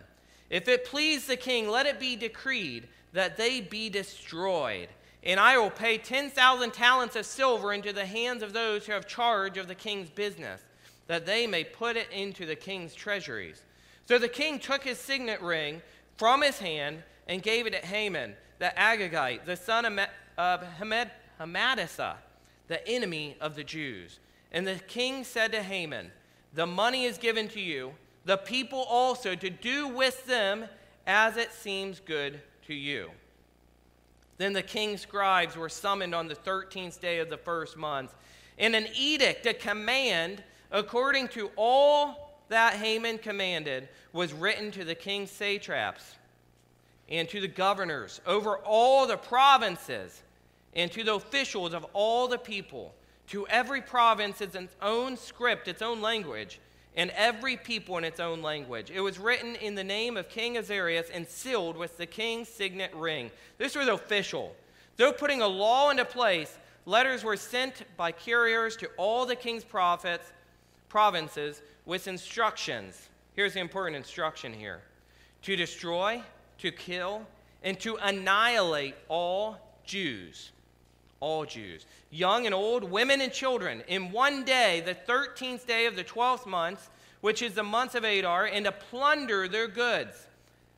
If 0.50 0.68
it 0.68 0.86
please 0.86 1.28
the 1.28 1.38
king, 1.38 1.70
let 1.70 1.86
it 1.86 2.00
be 2.00 2.16
decreed 2.16 2.88
that 3.14 3.38
they 3.38 3.62
be 3.62 3.90
destroyed. 3.90 4.90
And 5.24 5.40
I 5.40 5.58
will 5.58 5.70
pay 5.70 5.98
10,000 5.98 6.72
talents 6.72 7.16
of 7.16 7.26
silver 7.26 7.74
into 7.74 7.92
the 7.92 8.06
hands 8.06 8.42
of 8.42 8.54
those 8.54 8.86
who 8.86 8.94
have 8.94 9.08
charge 9.08 9.58
of 9.58 9.68
the 9.68 9.76
king's 9.76 10.10
business, 10.10 10.62
that 11.08 11.26
they 11.26 11.46
may 11.46 11.64
put 11.64 11.98
it 11.98 12.10
into 12.12 12.46
the 12.46 12.56
king's 12.56 12.96
treasuries. 12.96 13.62
So 14.06 14.18
the 14.18 14.30
king 14.30 14.60
took 14.60 14.84
his 14.84 14.98
signet 14.98 15.42
ring 15.42 15.82
from 16.18 16.42
his 16.42 16.60
hand 16.60 17.04
and 17.28 17.44
gave 17.44 17.68
it 17.68 17.72
to 17.72 17.86
Haman, 17.86 18.36
the 18.60 18.74
Agagite, 18.78 19.46
the 19.46 19.56
son 19.56 19.86
of, 19.86 20.08
of 20.38 20.64
Hamed, 20.64 21.12
Hamedassa, 21.40 22.16
the 22.68 22.88
enemy 22.88 23.36
of 23.40 23.56
the 23.56 23.64
Jews. 23.64 24.20
And 24.52 24.66
the 24.66 24.76
king 24.76 25.24
said 25.24 25.52
to 25.52 25.62
Haman, 25.62 26.12
The 26.54 26.66
money 26.66 27.06
is 27.06 27.18
given 27.18 27.48
to 27.50 27.60
you, 27.60 27.94
the 28.26 28.38
people 28.38 28.86
also, 28.90 29.36
to 29.36 29.50
do 29.50 29.88
with 29.88 30.26
them 30.26 30.66
as 31.08 31.38
it 31.38 31.52
seems 31.52 32.00
good 32.00 32.40
to 32.68 32.74
you. 32.74 33.10
Then 34.38 34.54
the 34.54 34.62
king's 34.62 35.02
scribes 35.02 35.58
were 35.58 35.70
summoned 35.70 36.16
on 36.16 36.28
the 36.28 36.36
13th 36.36 37.00
day 37.00 37.20
of 37.20 37.30
the 37.30 37.38
first 37.38 37.76
month, 37.76 38.14
and 38.58 38.76
an 38.76 38.88
edict, 38.96 39.46
a 39.46 39.54
command, 39.54 40.44
according 40.72 41.28
to 41.30 41.52
all 41.56 42.36
that 42.50 42.76
Haman 42.76 43.20
commanded, 43.20 43.90
was 44.14 44.34
written 44.34 44.72
to 44.72 44.84
the 44.84 44.96
king's 44.96 45.32
satraps 45.32 46.16
and 47.10 47.28
to 47.30 47.42
the 47.42 47.48
governors 47.48 48.22
over 48.26 48.58
all 48.58 49.08
the 49.08 49.18
provinces 49.18 50.22
and 50.74 50.92
to 50.92 51.04
the 51.04 51.16
officials 51.16 51.74
of 51.74 51.86
all 51.94 52.28
the 52.28 52.38
people. 52.38 52.94
To 53.28 53.46
every 53.48 53.82
province 53.82 54.42
its 54.42 54.58
own 54.82 55.16
script, 55.16 55.68
its 55.68 55.82
own 55.82 56.02
language, 56.02 56.60
and 56.96 57.12
every 57.12 57.56
people 57.56 57.98
in 57.98 58.04
its 58.04 58.20
own 58.20 58.42
language. 58.42 58.92
It 58.92 59.02
was 59.02 59.20
written 59.20 59.56
in 59.56 59.76
the 59.76 59.84
name 59.84 60.18
of 60.18 60.30
King 60.30 60.58
Ahasuerus 60.58 61.10
and 61.14 61.28
sealed 61.28 61.78
with 61.78 61.98
the 61.98 62.06
king's 62.06 62.50
signet 62.50 62.94
ring. 62.96 63.32
This 63.58 63.76
was 63.76 63.88
official. 63.88 64.56
Though 64.98 65.14
putting 65.14 65.42
a 65.42 65.48
law 65.48 65.90
into 65.92 66.06
place, 66.06 66.58
letters 66.86 67.24
were 67.24 67.38
sent 67.38 67.84
by 67.96 68.12
couriers 68.12 68.76
to 68.78 68.90
all 68.98 69.26
the 69.26 69.36
king's 69.36 69.64
prophets, 69.64 70.32
provinces 70.90 71.62
with 71.86 72.08
instructions. 72.08 73.10
Here's 73.34 73.54
the 73.54 73.60
important 73.60 73.96
instruction 73.96 74.52
here 74.52 74.82
to 75.44 75.56
destroy, 75.56 76.22
to 76.58 76.72
kill, 76.72 77.26
and 77.64 77.80
to 77.80 77.96
annihilate 78.02 78.96
all 79.08 79.58
Jews 79.86 80.52
all 81.20 81.46
Jews, 81.46 81.86
young 82.10 82.46
and 82.46 82.56
old, 82.56 82.84
women 82.84 83.22
and 83.22 83.32
children, 83.32 83.84
in 83.88 84.12
one 84.12 84.44
day, 84.44 84.82
the 84.82 84.96
13th 84.96 85.66
day 85.66 85.86
of 85.86 85.96
the 85.96 86.04
12th 86.04 86.46
month, 86.46 86.90
which 87.22 87.42
is 87.42 87.54
the 87.54 87.64
month 87.64 87.96
of 87.96 88.04
Adar, 88.04 88.46
and 88.46 88.66
to 88.66 88.72
plunder 88.72 89.48
their 89.48 89.68
goods. 89.68 90.28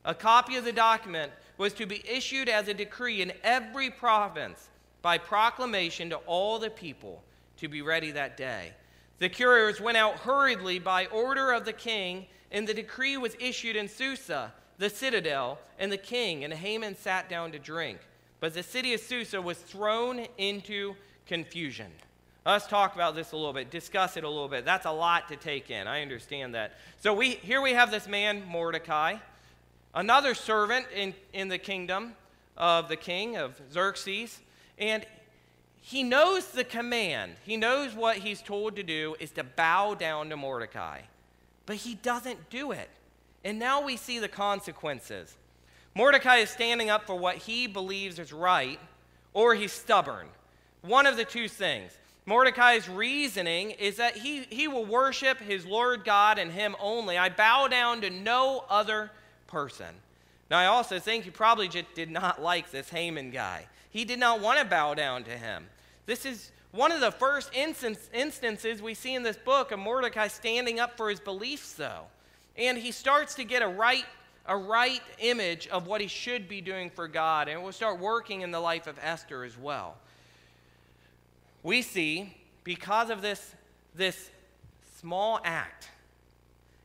A 0.04 0.14
copy 0.14 0.56
of 0.56 0.64
the 0.64 0.72
document 0.72 1.32
was 1.58 1.72
to 1.74 1.86
be 1.86 2.02
issued 2.08 2.48
as 2.48 2.66
a 2.66 2.74
decree 2.74 3.22
in 3.22 3.32
every 3.44 3.90
province 3.90 4.68
by 5.00 5.18
proclamation 5.18 6.10
to 6.10 6.16
all 6.26 6.58
the 6.58 6.70
people 6.70 7.22
to 7.58 7.68
be 7.68 7.82
ready 7.82 8.10
that 8.10 8.36
day. 8.36 8.72
The 9.18 9.28
couriers 9.28 9.80
went 9.80 9.96
out 9.96 10.16
hurriedly 10.16 10.80
by 10.80 11.06
order 11.06 11.52
of 11.52 11.64
the 11.64 11.72
king, 11.72 12.26
and 12.50 12.66
the 12.66 12.74
decree 12.74 13.16
was 13.16 13.36
issued 13.38 13.76
in 13.76 13.88
Susa, 13.88 14.52
the 14.78 14.90
citadel, 14.90 15.60
and 15.78 15.92
the 15.92 15.96
king 15.96 16.42
and 16.42 16.52
Haman 16.52 16.96
sat 16.96 17.28
down 17.28 17.52
to 17.52 17.58
drink. 17.60 18.00
But 18.42 18.54
the 18.54 18.64
city 18.64 18.92
of 18.92 18.98
Susa 19.00 19.40
was 19.40 19.56
thrown 19.56 20.26
into 20.36 20.96
confusion. 21.26 21.86
Let's 22.44 22.66
talk 22.66 22.96
about 22.96 23.14
this 23.14 23.30
a 23.30 23.36
little 23.36 23.52
bit, 23.52 23.70
discuss 23.70 24.16
it 24.16 24.24
a 24.24 24.28
little 24.28 24.48
bit. 24.48 24.64
That's 24.64 24.84
a 24.84 24.90
lot 24.90 25.28
to 25.28 25.36
take 25.36 25.70
in. 25.70 25.86
I 25.86 26.02
understand 26.02 26.56
that. 26.56 26.72
So 26.98 27.14
we, 27.14 27.36
here 27.36 27.62
we 27.62 27.70
have 27.74 27.92
this 27.92 28.08
man, 28.08 28.42
Mordecai, 28.48 29.18
another 29.94 30.34
servant 30.34 30.86
in, 30.92 31.14
in 31.32 31.46
the 31.46 31.58
kingdom 31.58 32.14
of 32.56 32.88
the 32.88 32.96
king 32.96 33.36
of 33.36 33.60
Xerxes, 33.72 34.40
and 34.76 35.06
he 35.80 36.02
knows 36.02 36.48
the 36.48 36.64
command. 36.64 37.34
He 37.44 37.56
knows 37.56 37.94
what 37.94 38.16
he's 38.16 38.42
told 38.42 38.74
to 38.74 38.82
do 38.82 39.14
is 39.20 39.30
to 39.30 39.44
bow 39.44 39.94
down 39.94 40.30
to 40.30 40.36
Mordecai, 40.36 41.02
but 41.64 41.76
he 41.76 41.94
doesn't 41.94 42.50
do 42.50 42.72
it. 42.72 42.90
And 43.44 43.60
now 43.60 43.84
we 43.84 43.96
see 43.96 44.18
the 44.18 44.26
consequences. 44.26 45.36
Mordecai 45.94 46.36
is 46.36 46.50
standing 46.50 46.90
up 46.90 47.06
for 47.06 47.14
what 47.14 47.36
he 47.36 47.66
believes 47.66 48.18
is 48.18 48.32
right, 48.32 48.80
or 49.34 49.54
he's 49.54 49.72
stubborn. 49.72 50.26
One 50.82 51.06
of 51.06 51.16
the 51.16 51.24
two 51.24 51.48
things. 51.48 51.96
Mordecai's 52.24 52.88
reasoning 52.88 53.72
is 53.72 53.96
that 53.96 54.16
he, 54.16 54.42
he 54.48 54.68
will 54.68 54.84
worship 54.84 55.38
his 55.38 55.66
Lord 55.66 56.04
God 56.04 56.38
and 56.38 56.52
him 56.52 56.76
only. 56.80 57.18
I 57.18 57.28
bow 57.28 57.68
down 57.68 58.00
to 58.02 58.10
no 58.10 58.64
other 58.70 59.10
person. 59.48 59.94
Now, 60.50 60.58
I 60.58 60.66
also 60.66 60.98
think 60.98 61.24
he 61.24 61.30
probably 61.30 61.68
just 61.68 61.92
did 61.94 62.10
not 62.10 62.40
like 62.40 62.70
this 62.70 62.88
Haman 62.90 63.30
guy. 63.30 63.66
He 63.90 64.04
did 64.04 64.18
not 64.18 64.40
want 64.40 64.60
to 64.60 64.64
bow 64.64 64.94
down 64.94 65.24
to 65.24 65.30
him. 65.30 65.66
This 66.06 66.24
is 66.24 66.52
one 66.70 66.92
of 66.92 67.00
the 67.00 67.10
first 67.10 67.50
instance, 67.54 68.08
instances 68.14 68.80
we 68.80 68.94
see 68.94 69.14
in 69.14 69.22
this 69.22 69.36
book 69.36 69.72
of 69.72 69.78
Mordecai 69.78 70.28
standing 70.28 70.80
up 70.80 70.96
for 70.96 71.10
his 71.10 71.20
beliefs, 71.20 71.74
though. 71.74 72.04
And 72.56 72.78
he 72.78 72.92
starts 72.92 73.34
to 73.34 73.44
get 73.44 73.62
a 73.62 73.68
right 73.68 74.04
a 74.46 74.56
right 74.56 75.02
image 75.18 75.68
of 75.68 75.86
what 75.86 76.00
he 76.00 76.06
should 76.06 76.48
be 76.48 76.60
doing 76.60 76.90
for 76.90 77.06
God, 77.08 77.48
and 77.48 77.60
it 77.60 77.62
will 77.62 77.72
start 77.72 77.98
working 77.98 78.40
in 78.40 78.50
the 78.50 78.60
life 78.60 78.86
of 78.86 78.98
Esther 79.02 79.44
as 79.44 79.56
well. 79.56 79.96
We 81.62 81.82
see, 81.82 82.36
because 82.64 83.10
of 83.10 83.22
this, 83.22 83.54
this 83.94 84.30
small 84.98 85.40
act, 85.44 85.88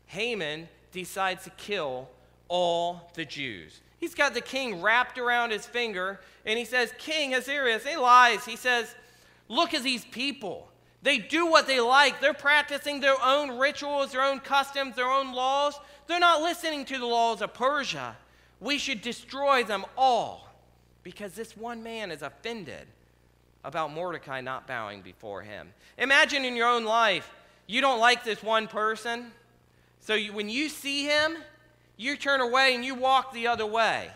Haman 0.08 0.70
decides 0.92 1.44
to 1.46 1.50
kill 1.52 2.08
all 2.48 3.12
the 3.16 3.26
Jews. 3.26 3.82
He's 4.00 4.14
got 4.14 4.34
the 4.34 4.42
king 4.42 4.82
wrapped 4.82 5.18
around 5.18 5.52
his 5.52 5.66
finger, 5.66 6.20
and 6.46 6.58
he 6.60 6.66
says, 6.66 6.94
King 6.98 7.34
Ahasuerus, 7.34 7.86
he 7.86 7.98
lies. 7.98 8.46
He 8.46 8.56
says, 8.56 8.94
Look 9.50 9.74
at 9.74 9.82
these 9.84 10.06
people. 10.06 10.68
They 11.04 11.20
do 11.20 11.48
what 11.48 11.68
they 11.68 11.80
like. 11.80 12.20
They're 12.20 12.34
practicing 12.34 13.00
their 13.00 13.16
own 13.24 13.58
rituals, 13.58 14.12
their 14.12 14.24
own 14.24 14.40
customs, 14.40 14.96
their 14.96 15.10
own 15.10 15.34
laws. 15.34 15.80
They're 16.08 16.20
not 16.20 16.42
listening 16.42 16.86
to 16.86 16.98
the 16.98 17.06
laws 17.06 17.42
of 17.42 17.54
Persia. 17.54 18.18
We 18.60 18.78
should 18.78 19.02
destroy 19.02 19.64
them 19.64 19.86
all 19.98 20.50
because 21.04 21.34
this 21.34 21.56
one 21.56 21.84
man 21.84 22.12
is 22.12 22.22
offended 22.22 22.88
about 23.64 23.94
Mordecai 23.94 24.42
not 24.42 24.66
bowing 24.66 25.02
before 25.02 25.42
him. 25.42 25.74
Imagine 25.98 26.46
in 26.46 26.56
your 26.56 26.70
own 26.70 26.86
life, 26.86 27.30
you 27.68 27.82
don't 27.82 28.00
like 28.00 28.24
this 28.24 28.42
one 28.42 28.68
person. 28.68 29.32
So 30.00 30.14
you, 30.14 30.32
when 30.32 30.50
you 30.50 30.70
see 30.70 31.04
him, 31.04 31.38
you 31.98 32.16
turn 32.16 32.40
away 32.40 32.74
and 32.74 32.86
you 32.86 32.96
walk 32.96 33.34
the 33.34 33.48
other 33.48 33.66
way. 33.66 34.10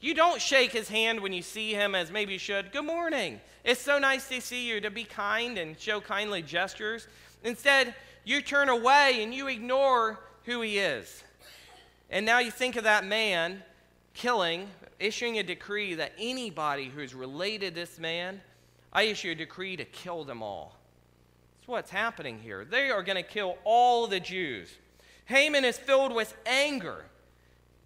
You 0.00 0.14
don't 0.14 0.40
shake 0.40 0.70
his 0.70 0.88
hand 0.88 1.20
when 1.20 1.32
you 1.32 1.42
see 1.42 1.72
him 1.72 1.94
as 1.94 2.12
maybe 2.12 2.34
you 2.34 2.38
should. 2.38 2.70
Good 2.70 2.84
morning. 2.84 3.40
It's 3.64 3.80
so 3.80 3.98
nice 3.98 4.28
to 4.28 4.40
see 4.40 4.68
you, 4.68 4.80
to 4.82 4.90
be 4.90 5.04
kind 5.04 5.58
and 5.58 5.78
show 5.78 6.00
kindly 6.00 6.42
gestures. 6.42 7.08
Instead, 7.42 7.94
you 8.24 8.40
turn 8.42 8.68
away 8.68 9.22
and 9.22 9.34
you 9.34 9.48
ignore 9.48 10.20
who 10.46 10.62
he 10.62 10.78
is. 10.78 11.22
And 12.08 12.24
now 12.24 12.38
you 12.38 12.50
think 12.50 12.76
of 12.76 12.84
that 12.84 13.04
man 13.04 13.62
killing, 14.14 14.68
issuing 14.98 15.38
a 15.38 15.42
decree 15.42 15.94
that 15.94 16.12
anybody 16.18 16.86
who's 16.86 17.14
related 17.14 17.74
to 17.74 17.80
this 17.80 17.98
man, 17.98 18.40
I 18.92 19.02
issue 19.02 19.32
a 19.32 19.34
decree 19.34 19.76
to 19.76 19.84
kill 19.84 20.24
them 20.24 20.42
all. 20.42 20.76
That's 21.58 21.68
what's 21.68 21.90
happening 21.90 22.38
here. 22.38 22.64
They 22.64 22.90
are 22.90 23.02
going 23.02 23.16
to 23.16 23.22
kill 23.22 23.58
all 23.64 24.06
the 24.06 24.20
Jews. 24.20 24.72
Haman 25.26 25.64
is 25.64 25.76
filled 25.76 26.14
with 26.14 26.34
anger, 26.46 27.04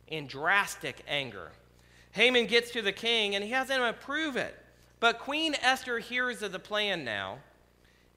in 0.06 0.26
drastic 0.26 1.02
anger. 1.08 1.50
Haman 2.12 2.46
gets 2.46 2.70
to 2.72 2.82
the 2.82 2.92
king 2.92 3.34
and 3.34 3.44
he 3.44 3.50
has 3.50 3.70
him 3.70 3.82
approve 3.82 4.36
it. 4.36 4.54
But 4.98 5.18
Queen 5.18 5.54
Esther 5.62 5.98
hears 5.98 6.42
of 6.42 6.52
the 6.52 6.58
plan 6.58 7.04
now. 7.04 7.38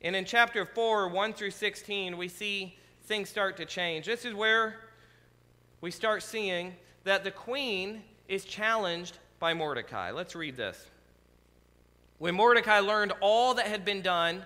And 0.01 0.15
in 0.15 0.25
chapter 0.25 0.65
4, 0.65 1.07
1 1.07 1.33
through 1.33 1.51
16, 1.51 2.17
we 2.17 2.27
see 2.27 2.77
things 3.05 3.29
start 3.29 3.57
to 3.57 3.65
change. 3.65 4.05
This 4.05 4.25
is 4.25 4.33
where 4.33 4.75
we 5.81 5.91
start 5.91 6.23
seeing 6.23 6.75
that 7.03 7.23
the 7.23 7.31
queen 7.31 8.03
is 8.27 8.45
challenged 8.45 9.17
by 9.39 9.53
Mordecai. 9.53 10.11
Let's 10.11 10.35
read 10.35 10.55
this. 10.55 10.87
When 12.17 12.35
Mordecai 12.35 12.79
learned 12.79 13.11
all 13.19 13.55
that 13.55 13.67
had 13.67 13.83
been 13.83 14.01
done, 14.01 14.43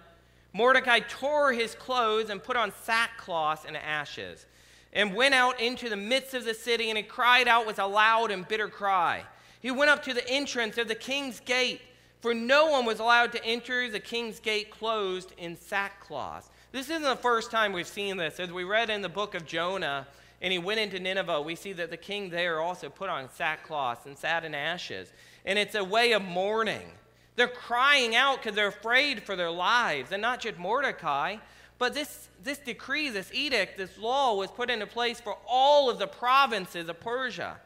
Mordecai 0.54 1.00
tore 1.00 1.54
his 1.54 1.76
clothes 1.76 2.32
and 2.32 2.42
put 2.42 2.58
on 2.58 2.74
sackcloth 2.84 3.66
and 3.68 3.78
ashes, 3.78 4.48
and 4.92 5.14
went 5.14 5.36
out 5.36 5.60
into 5.62 5.88
the 5.90 5.96
midst 5.96 6.34
of 6.34 6.44
the 6.44 6.56
city, 6.56 6.90
and 6.90 6.98
he 6.98 7.04
cried 7.04 7.48
out 7.48 7.68
with 7.68 7.78
a 7.78 7.86
loud 7.86 8.32
and 8.32 8.48
bitter 8.48 8.68
cry. 8.68 9.24
He 9.62 9.70
went 9.70 9.92
up 9.92 10.02
to 10.04 10.14
the 10.14 10.28
entrance 10.28 10.80
of 10.80 10.88
the 10.88 10.96
king's 10.96 11.40
gate, 11.40 11.82
for 12.22 12.34
no 12.34 12.72
one 12.72 12.86
was 12.86 13.00
allowed 13.00 13.32
to 13.34 13.46
enter 13.46 13.92
the 13.92 14.00
king's 14.00 14.40
gate 14.40 14.72
closed 14.72 15.34
in 15.38 15.56
sackcloth. 15.56 16.50
This 16.72 16.90
isn't 16.90 17.04
the 17.04 17.16
first 17.16 17.50
time 17.50 17.72
we've 17.72 17.88
seen 17.88 18.18
this. 18.18 18.40
As 18.40 18.52
we 18.52 18.66
read 18.66 18.90
in 18.90 19.02
the 19.02 19.10
book 19.10 19.36
of 19.36 19.46
Jonah, 19.46 20.06
and 20.42 20.52
he 20.52 20.60
went 20.60 20.80
into 20.80 21.00
Nineveh, 21.00 21.42
we 21.42 21.56
see 21.56 21.74
that 21.74 21.90
the 21.90 21.98
king 21.98 22.30
there 22.30 22.60
also 22.60 22.90
put 22.90 23.10
on 23.10 23.30
sackcloth 23.32 24.06
and 24.06 24.18
sat 24.18 24.44
in 24.44 24.54
ashes. 24.54 25.12
And 25.46 25.58
it's 25.58 25.76
a 25.76 25.84
way 25.84 26.12
of 26.12 26.22
mourning. 26.22 26.92
They're 27.38 27.48
crying 27.48 28.16
out 28.16 28.38
because 28.38 28.56
they're 28.56 28.68
afraid 28.68 29.24
for 29.24 29.36
their 29.36 29.50
lives. 29.50 30.12
And 30.12 30.22
not 30.22 30.42
just 30.42 30.58
Mordecai, 30.58 31.38
but 31.78 31.94
this, 31.94 32.28
this 32.44 32.58
decree, 32.58 33.10
this 33.10 33.32
edict, 33.34 33.78
this 33.78 33.98
law 33.98 34.36
was 34.36 34.52
put 34.52 34.70
into 34.70 34.88
place 34.88 35.22
for 35.22 35.38
all 35.48 35.90
of 35.90 36.00
the 36.00 36.08
provinces 36.08 36.90
of 36.90 37.00
Persia. 37.00 37.58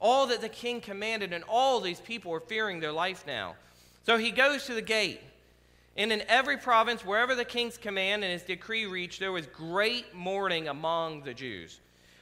All 0.00 0.26
that 0.26 0.40
the 0.40 0.48
king 0.48 0.80
commanded, 0.80 1.32
and 1.32 1.44
all 1.48 1.80
these 1.80 2.00
people 2.00 2.30
were 2.32 2.40
fearing 2.40 2.80
their 2.80 2.92
life 2.92 3.24
now. 3.26 3.54
So 4.04 4.16
he 4.16 4.30
goes 4.30 4.66
to 4.66 4.74
the 4.74 4.82
gate. 4.82 5.20
And 5.98 6.12
in 6.12 6.22
every 6.28 6.56
province, 6.56 7.04
wherever 7.04 7.34
the 7.34 7.44
king's 7.44 7.76
command 7.76 8.22
and 8.22 8.32
his 8.32 8.44
decree 8.44 8.86
reached, 8.86 9.18
there 9.18 9.32
was 9.32 9.48
great 9.48 10.14
mourning 10.14 10.68
among 10.68 11.22
the 11.22 11.34
Jews, 11.34 11.80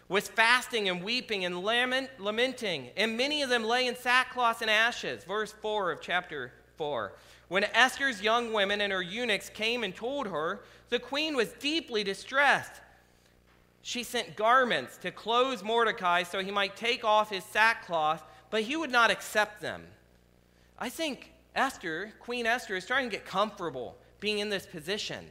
with 0.08 0.28
fasting 0.28 0.88
and 0.88 1.04
weeping 1.04 1.44
and 1.44 1.62
lament, 1.62 2.08
lamenting. 2.18 2.88
And 2.96 3.18
many 3.18 3.42
of 3.42 3.50
them 3.50 3.64
lay 3.64 3.86
in 3.86 3.94
sackcloth 3.94 4.62
and 4.62 4.70
ashes. 4.70 5.24
Verse 5.24 5.52
4 5.52 5.92
of 5.92 6.00
chapter 6.00 6.52
4. 6.78 7.12
When 7.48 7.64
Esther's 7.64 8.22
young 8.22 8.54
women 8.54 8.80
and 8.80 8.90
her 8.90 9.02
eunuchs 9.02 9.50
came 9.50 9.84
and 9.84 9.94
told 9.94 10.26
her, 10.26 10.60
the 10.88 10.98
queen 10.98 11.36
was 11.36 11.52
deeply 11.52 12.02
distressed. 12.02 12.80
She 13.82 14.02
sent 14.02 14.36
garments 14.36 14.96
to 14.98 15.10
clothe 15.10 15.62
Mordecai 15.62 16.22
so 16.22 16.42
he 16.42 16.50
might 16.50 16.76
take 16.76 17.04
off 17.04 17.30
his 17.30 17.44
sackcloth, 17.44 18.24
but 18.48 18.62
he 18.62 18.74
would 18.74 18.90
not 18.90 19.10
accept 19.10 19.60
them. 19.60 19.84
I 20.78 20.88
think 20.88 21.32
Esther, 21.56 22.12
Queen 22.20 22.46
Esther, 22.46 22.76
is 22.76 22.84
starting 22.84 23.10
to 23.10 23.16
get 23.16 23.26
comfortable 23.26 23.96
being 24.20 24.38
in 24.38 24.50
this 24.50 24.66
position. 24.66 25.24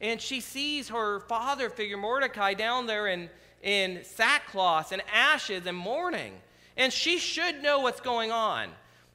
And 0.00 0.20
she 0.20 0.40
sees 0.40 0.88
her 0.88 1.20
father 1.20 1.70
figure, 1.70 1.96
Mordecai, 1.96 2.54
down 2.54 2.86
there 2.86 3.08
in, 3.08 3.30
in 3.62 4.04
sackcloth 4.04 4.92
and 4.92 5.02
ashes 5.12 5.66
and 5.66 5.76
mourning. 5.76 6.34
And 6.76 6.92
she 6.92 7.18
should 7.18 7.62
know 7.62 7.80
what's 7.80 8.00
going 8.00 8.30
on. 8.30 8.70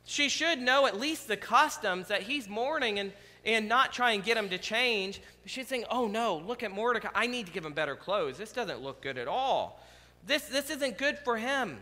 She 0.06 0.28
should 0.28 0.60
know 0.60 0.86
at 0.86 1.00
least 1.00 1.28
the 1.28 1.38
customs 1.38 2.10
that 2.10 2.24
he's 2.24 2.50
mourning 2.50 3.00
and, 3.00 3.14
and 3.46 3.70
not 3.70 3.94
try 3.94 4.12
and 4.12 4.24
get 4.24 4.36
him 4.36 4.50
to 4.50 4.58
change. 4.58 5.22
But 5.44 5.52
she's 5.52 5.68
saying, 5.68 5.86
oh 5.90 6.08
no, 6.08 6.38
look 6.46 6.64
at 6.64 6.72
Mordecai. 6.72 7.10
I 7.16 7.28
need 7.28 7.46
to 7.46 7.54
give 7.54 7.66
him 7.66 7.74
better 7.74 7.96
clothes. 7.96 8.38
This 8.38 8.52
doesn't 8.52 8.82
look 8.82 9.02
good 9.02 9.18
at 9.18 9.30
all. 9.30 9.82
This, 10.26 10.48
this 10.48 10.70
isn't 10.70 10.98
good 10.98 11.18
for 11.20 11.38
him. 11.38 11.80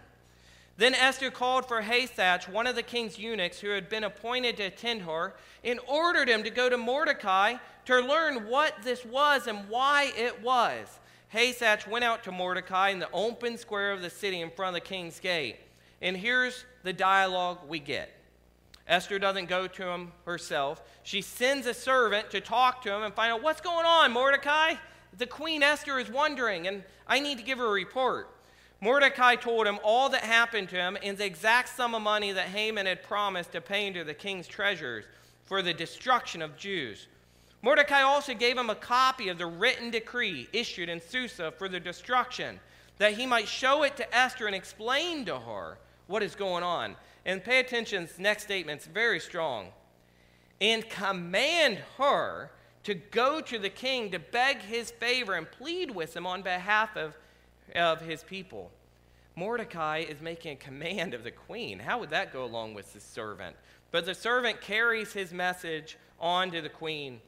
Then 0.81 0.95
Esther 0.95 1.29
called 1.29 1.67
for 1.67 1.83
Hathach, 1.83 2.49
one 2.49 2.65
of 2.65 2.75
the 2.75 2.81
king's 2.81 3.19
eunuchs 3.19 3.59
who 3.59 3.69
had 3.69 3.87
been 3.87 4.03
appointed 4.03 4.57
to 4.57 4.63
attend 4.63 5.03
her, 5.03 5.35
and 5.63 5.79
ordered 5.87 6.27
him 6.27 6.41
to 6.41 6.49
go 6.49 6.69
to 6.71 6.77
Mordecai 6.77 7.57
to 7.85 7.99
learn 7.99 8.47
what 8.47 8.73
this 8.81 9.05
was 9.05 9.45
and 9.45 9.69
why 9.69 10.11
it 10.17 10.41
was. 10.41 10.87
Hathach 11.31 11.87
went 11.87 12.03
out 12.03 12.23
to 12.23 12.31
Mordecai 12.31 12.89
in 12.89 12.97
the 12.97 13.11
open 13.13 13.59
square 13.59 13.91
of 13.91 14.01
the 14.01 14.09
city 14.09 14.41
in 14.41 14.49
front 14.49 14.75
of 14.75 14.81
the 14.81 14.89
king's 14.89 15.19
gate. 15.19 15.57
And 16.01 16.17
here's 16.17 16.65
the 16.81 16.93
dialogue 16.93 17.59
we 17.67 17.77
get. 17.77 18.09
Esther 18.87 19.19
doesn't 19.19 19.49
go 19.49 19.67
to 19.67 19.83
him 19.87 20.11
herself. 20.25 20.81
She 21.03 21.21
sends 21.21 21.67
a 21.67 21.75
servant 21.75 22.31
to 22.31 22.41
talk 22.41 22.81
to 22.81 22.91
him 22.91 23.03
and 23.03 23.13
find 23.13 23.31
out 23.31 23.43
what's 23.43 23.61
going 23.61 23.85
on, 23.85 24.11
Mordecai. 24.11 24.73
The 25.15 25.27
queen 25.27 25.61
Esther 25.61 25.99
is 25.99 26.09
wondering, 26.09 26.65
and 26.65 26.83
I 27.05 27.19
need 27.19 27.37
to 27.37 27.43
give 27.43 27.59
her 27.59 27.67
a 27.67 27.71
report. 27.71 28.30
Mordecai 28.83 29.35
told 29.35 29.67
him 29.67 29.79
all 29.83 30.09
that 30.09 30.23
happened 30.23 30.69
to 30.69 30.75
him 30.75 30.97
and 31.03 31.15
the 31.15 31.25
exact 31.25 31.69
sum 31.69 31.93
of 31.93 32.01
money 32.01 32.31
that 32.31 32.47
Haman 32.47 32.87
had 32.87 33.03
promised 33.03 33.51
to 33.51 33.61
pay 33.61 33.85
into 33.85 34.03
the 34.03 34.15
king's 34.15 34.47
treasures 34.47 35.05
for 35.45 35.61
the 35.61 35.73
destruction 35.73 36.41
of 36.41 36.57
Jews. 36.57 37.07
Mordecai 37.61 38.01
also 38.01 38.33
gave 38.33 38.57
him 38.57 38.71
a 38.71 38.75
copy 38.75 39.29
of 39.29 39.37
the 39.37 39.45
written 39.45 39.91
decree 39.91 40.49
issued 40.51 40.89
in 40.89 40.99
Susa 40.99 41.51
for 41.51 41.69
the 41.69 41.79
destruction, 41.79 42.59
that 42.97 43.13
he 43.13 43.27
might 43.27 43.47
show 43.47 43.83
it 43.83 43.95
to 43.97 44.15
Esther 44.15 44.47
and 44.47 44.55
explain 44.55 45.25
to 45.25 45.37
her 45.37 45.77
what 46.07 46.23
is 46.23 46.33
going 46.33 46.63
on. 46.63 46.95
And 47.23 47.43
pay 47.43 47.59
attention, 47.59 48.03
this 48.03 48.17
next 48.17 48.43
statement's 48.43 48.87
very 48.87 49.19
strong. 49.19 49.67
And 50.59 50.89
command 50.89 51.79
her 51.99 52.49
to 52.83 52.95
go 52.95 53.41
to 53.41 53.59
the 53.59 53.69
king 53.69 54.09
to 54.09 54.17
beg 54.17 54.57
his 54.61 54.89
favor 54.89 55.35
and 55.35 55.49
plead 55.49 55.91
with 55.91 56.15
him 56.15 56.25
on 56.25 56.41
behalf 56.41 56.97
of 56.97 57.15
of 57.75 58.01
his 58.01 58.23
people. 58.23 58.71
Mordecai 59.35 59.99
is 59.99 60.21
making 60.21 60.53
a 60.53 60.55
command 60.55 61.13
of 61.13 61.23
the 61.23 61.31
queen. 61.31 61.79
How 61.79 61.99
would 61.99 62.09
that 62.09 62.33
go 62.33 62.43
along 62.43 62.73
with 62.73 62.93
the 62.93 62.99
servant? 62.99 63.55
But 63.91 64.05
the 64.05 64.15
servant 64.15 64.61
carries 64.61 65.13
his 65.13 65.33
message 65.33 65.97
on 66.19 66.51
to 66.51 66.61
the 66.61 66.69
queen, 66.69 67.21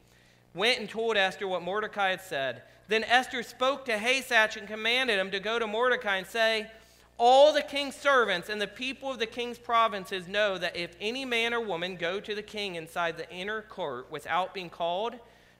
went 0.54 0.78
and 0.78 0.88
told 0.88 1.16
Esther 1.16 1.48
what 1.48 1.62
Mordecai 1.62 2.10
had 2.10 2.20
said. 2.20 2.62
Then 2.88 3.04
Esther 3.04 3.42
spoke 3.42 3.84
to 3.86 3.96
Hathach 3.96 4.56
and 4.56 4.68
commanded 4.68 5.18
him 5.18 5.30
to 5.30 5.40
go 5.40 5.58
to 5.58 5.66
Mordecai 5.66 6.18
and 6.18 6.26
say, 6.26 6.70
All 7.18 7.52
the 7.52 7.62
king's 7.62 7.96
servants 7.96 8.48
and 8.48 8.60
the 8.60 8.66
people 8.66 9.10
of 9.10 9.18
the 9.18 9.26
king's 9.26 9.58
provinces 9.58 10.28
know 10.28 10.58
that 10.58 10.76
if 10.76 10.94
any 11.00 11.24
man 11.24 11.54
or 11.54 11.60
woman 11.60 11.96
go 11.96 12.20
to 12.20 12.34
the 12.34 12.42
king 12.42 12.74
inside 12.74 13.16
the 13.16 13.30
inner 13.30 13.62
court 13.62 14.10
without 14.10 14.54
being 14.54 14.70
called, 14.70 15.14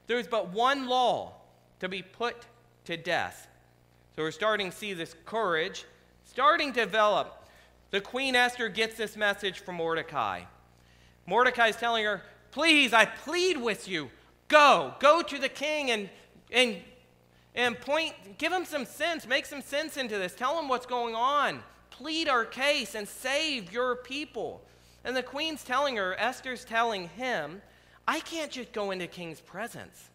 there 0.07 0.19
is 0.19 0.27
but 0.27 0.49
one 0.49 0.87
law 0.87 1.33
to 1.79 1.89
be 1.89 2.03
put 2.03 2.45
to 2.85 2.95
death 2.95 3.47
so 4.15 4.23
we're 4.23 4.31
starting 4.31 4.71
to 4.71 4.75
see 4.75 4.93
this 4.93 5.13
courage 5.25 5.85
starting 6.23 6.71
to 6.73 6.81
develop. 6.81 7.47
The 7.91 8.01
Queen 8.01 8.35
Esther 8.35 8.69
gets 8.69 8.95
this 8.95 9.15
message 9.15 9.59
from 9.59 9.75
Mordecai. 9.75 10.41
Mordecai 11.25 11.67
is 11.67 11.75
telling 11.75 12.05
her, 12.05 12.21
Please, 12.51 12.93
I 12.93 13.03
plead 13.05 13.57
with 13.57 13.87
you, 13.89 14.09
go, 14.47 14.93
go 14.99 15.21
to 15.21 15.37
the 15.37 15.49
king 15.49 15.91
and, 15.91 16.09
and, 16.51 16.77
and 17.53 17.77
point, 17.79 18.13
give 18.37 18.53
him 18.53 18.63
some 18.63 18.85
sense, 18.85 19.27
make 19.27 19.45
some 19.45 19.61
sense 19.61 19.97
into 19.97 20.17
this, 20.17 20.33
tell 20.33 20.57
him 20.57 20.69
what's 20.69 20.85
going 20.85 21.15
on, 21.15 21.61
plead 21.89 22.29
our 22.29 22.45
case 22.45 22.95
and 22.95 23.05
save 23.05 23.73
your 23.73 23.97
people. 23.97 24.61
And 25.03 25.17
the 25.17 25.23
queen's 25.23 25.65
telling 25.65 25.97
her, 25.97 26.15
Esther's 26.17 26.63
telling 26.63 27.09
him, 27.09 27.61
I 28.07 28.21
can't 28.21 28.51
just 28.51 28.71
go 28.71 28.91
into 28.91 29.07
king's 29.07 29.41
presence. 29.41 30.09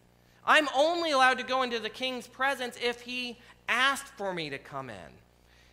I'm 0.44 0.68
only 0.74 1.10
allowed 1.10 1.38
to 1.38 1.44
go 1.44 1.62
into 1.62 1.78
the 1.78 1.90
king's 1.90 2.26
presence 2.26 2.76
if 2.82 3.02
he 3.02 3.38
asked 3.70 4.12
for 4.18 4.34
me 4.34 4.50
to 4.50 4.58
come 4.58 4.90
in. 4.90 4.96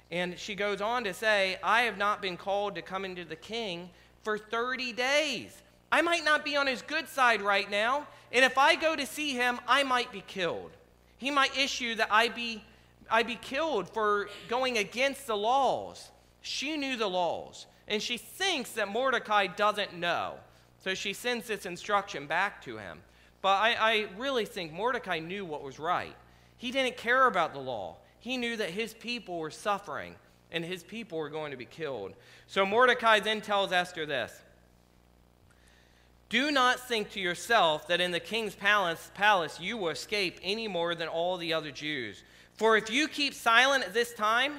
And 0.09 0.39
she 0.39 0.55
goes 0.55 0.79
on 0.79 1.03
to 1.03 1.13
say, 1.13 1.57
I 1.61 1.81
have 1.81 1.97
not 1.97 2.21
been 2.21 2.37
called 2.37 2.75
to 2.75 2.81
come 2.81 3.03
into 3.03 3.25
the 3.25 3.35
king 3.35 3.89
for 4.23 4.37
30 4.37 4.93
days. 4.93 5.61
I 5.91 6.01
might 6.01 6.23
not 6.23 6.45
be 6.45 6.55
on 6.55 6.67
his 6.67 6.81
good 6.81 7.09
side 7.09 7.41
right 7.41 7.69
now, 7.69 8.07
and 8.31 8.45
if 8.45 8.57
I 8.57 8.75
go 8.75 8.95
to 8.95 9.05
see 9.05 9.33
him, 9.33 9.59
I 9.67 9.83
might 9.83 10.11
be 10.11 10.21
killed. 10.25 10.71
He 11.17 11.31
might 11.31 11.57
issue 11.57 11.95
that 11.95 12.09
I 12.11 12.27
be, 12.29 12.63
I 13.09 13.23
be 13.23 13.35
killed 13.35 13.89
for 13.89 14.29
going 14.47 14.77
against 14.77 15.27
the 15.27 15.37
laws. 15.37 16.09
She 16.41 16.77
knew 16.77 16.97
the 16.97 17.07
laws, 17.07 17.65
and 17.87 18.01
she 18.01 18.17
thinks 18.17 18.71
that 18.73 18.89
Mordecai 18.89 19.47
doesn't 19.47 19.93
know. 19.93 20.35
So 20.83 20.93
she 20.93 21.13
sends 21.13 21.47
this 21.47 21.65
instruction 21.65 22.27
back 22.27 22.61
to 22.63 22.77
him. 22.77 22.99
But 23.41 23.57
I, 23.61 23.75
I 23.79 24.07
really 24.17 24.45
think 24.45 24.73
Mordecai 24.73 25.19
knew 25.19 25.45
what 25.45 25.63
was 25.63 25.79
right. 25.79 26.15
He 26.57 26.71
didn't 26.71 26.97
care 26.97 27.27
about 27.27 27.53
the 27.53 27.59
law. 27.59 27.97
He 28.19 28.37
knew 28.37 28.57
that 28.57 28.71
his 28.71 28.93
people 28.93 29.37
were 29.37 29.51
suffering 29.51 30.15
and 30.51 30.63
his 30.63 30.83
people 30.83 31.17
were 31.17 31.29
going 31.29 31.51
to 31.51 31.57
be 31.57 31.65
killed. 31.65 32.13
So 32.47 32.65
Mordecai 32.65 33.19
then 33.19 33.41
tells 33.41 33.71
Esther 33.71 34.05
this 34.05 34.41
Do 36.29 36.51
not 36.51 36.79
think 36.79 37.11
to 37.11 37.19
yourself 37.19 37.87
that 37.87 38.01
in 38.01 38.11
the 38.11 38.19
king's 38.19 38.55
palace, 38.55 39.11
palace 39.13 39.59
you 39.59 39.77
will 39.77 39.89
escape 39.89 40.39
any 40.41 40.67
more 40.67 40.95
than 40.95 41.07
all 41.07 41.37
the 41.37 41.53
other 41.53 41.71
Jews. 41.71 42.23
For 42.53 42.75
if 42.75 42.89
you 42.89 43.07
keep 43.07 43.33
silent 43.33 43.83
at 43.83 43.93
this 43.93 44.13
time, 44.13 44.53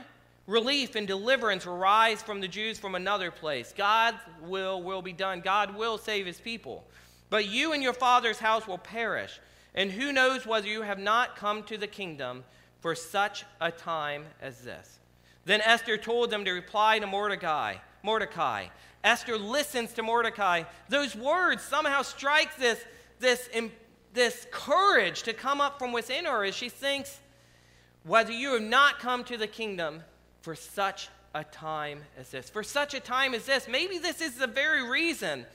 relief 0.46 0.94
and 0.94 1.07
deliverance 1.07 1.66
will 1.66 1.76
rise 1.76 2.22
from 2.22 2.40
the 2.40 2.49
Jews 2.49 2.78
from 2.78 2.94
another 2.94 3.30
place. 3.30 3.74
God's 3.76 4.18
will 4.42 4.82
will 4.82 5.03
be 5.03 5.12
done. 5.12 5.40
God 5.40 5.76
will 5.76 5.99
save 5.99 6.24
his 6.24 6.40
people. 6.40 6.84
But 7.28 7.46
you 7.46 7.72
and 7.72 7.82
your 7.82 7.92
father's 7.92 8.38
house 8.38 8.66
will 8.66 8.78
perish. 8.78 9.40
And 9.79 9.93
who 9.93 10.11
knows 10.11 10.45
whether 10.45 10.66
you 10.66 10.83
have 10.83 10.99
not 10.99 11.37
come 11.37 11.62
to 11.62 11.79
the 11.79 11.87
kingdom 11.87 12.43
for 12.81 12.97
such 12.97 13.45
a 13.61 13.70
time 13.70 14.24
as 14.43 14.62
this? 14.62 14.99
Then 15.45 15.61
Esther 15.61 15.97
told 15.97 16.33
them 16.33 16.45
to 16.47 16.51
reply 16.51 16.99
to 16.99 17.07
Mordecai. 17.07 17.76
Mordecai. 18.03 18.66
Esther 19.05 19.39
listens 19.39 19.93
to 19.93 20.03
Mordecai. 20.03 20.64
Those 20.89 21.14
words 21.14 21.62
somehow 21.62 22.03
strike 22.03 22.57
this, 22.57 22.85
this, 23.20 23.49
this 24.12 24.49
courage 24.51 25.22
to 25.22 25.33
come 25.33 25.61
up 25.61 25.79
from 25.79 25.93
within 25.93 26.24
her 26.24 26.43
as 26.43 26.57
she 26.57 26.70
thinks, 26.70 27.20
whether 28.03 28.33
you 28.33 28.55
have 28.55 28.62
not 28.62 28.99
come 28.99 29.22
to 29.22 29.37
the 29.37 29.47
kingdom 29.47 30.03
for 30.41 30.57
such 30.57 31.09
a 31.37 31.45
time 31.45 32.01
as 32.18 32.33
this. 32.33 32.51
For 32.51 32.64
such 32.64 32.95
a 32.95 33.01
time 33.01 33.33
as 33.33 33.47
this. 33.47 33.68
Maybe 33.68 33.99
this 33.99 34.20
is 34.20 34.35
the 34.35 34.49
very 34.49 34.91
reason 34.91 35.47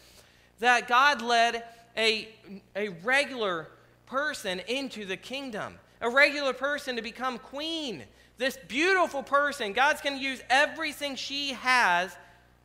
that 0.62 0.88
God 0.88 1.22
led 1.22 1.66
a, 1.98 2.30
a 2.74 2.88
regular 3.04 3.68
person 4.06 4.60
into 4.68 5.06
the 5.06 5.18
kingdom, 5.18 5.76
a 6.02 6.10
regular 6.10 6.54
person 6.54 6.96
to 6.96 7.02
become 7.02 7.38
queen. 7.38 8.04
This 8.38 8.58
beautiful 8.68 9.24
person, 9.24 9.74
God's 9.74 10.02
going 10.02 10.18
to 10.18 10.24
use 10.24 10.42
everything 10.50 11.16
she 11.16 11.54
has 11.54 12.16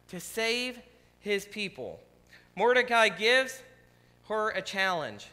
to 0.09 0.21
save 0.21 0.79
his 1.21 1.47
people. 1.47 2.01
Mordecai 2.57 3.09
gives 3.09 3.63
her 4.29 4.51
a 4.51 4.63
challenge, 4.63 5.27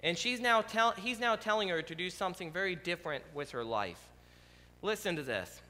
and 0.00 0.16
she's 0.16 0.40
now 0.40 0.62
tell, 0.62 0.92
he's 0.92 1.18
now 1.18 1.36
telling 1.36 1.68
her 1.68 1.82
to 1.82 1.94
do 1.94 2.10
something 2.10 2.52
very 2.52 2.74
different 2.74 3.24
with 3.34 3.50
her 3.52 3.64
life. 3.64 4.00
Listen 4.82 5.16
to 5.16 5.22
this. 5.22 5.60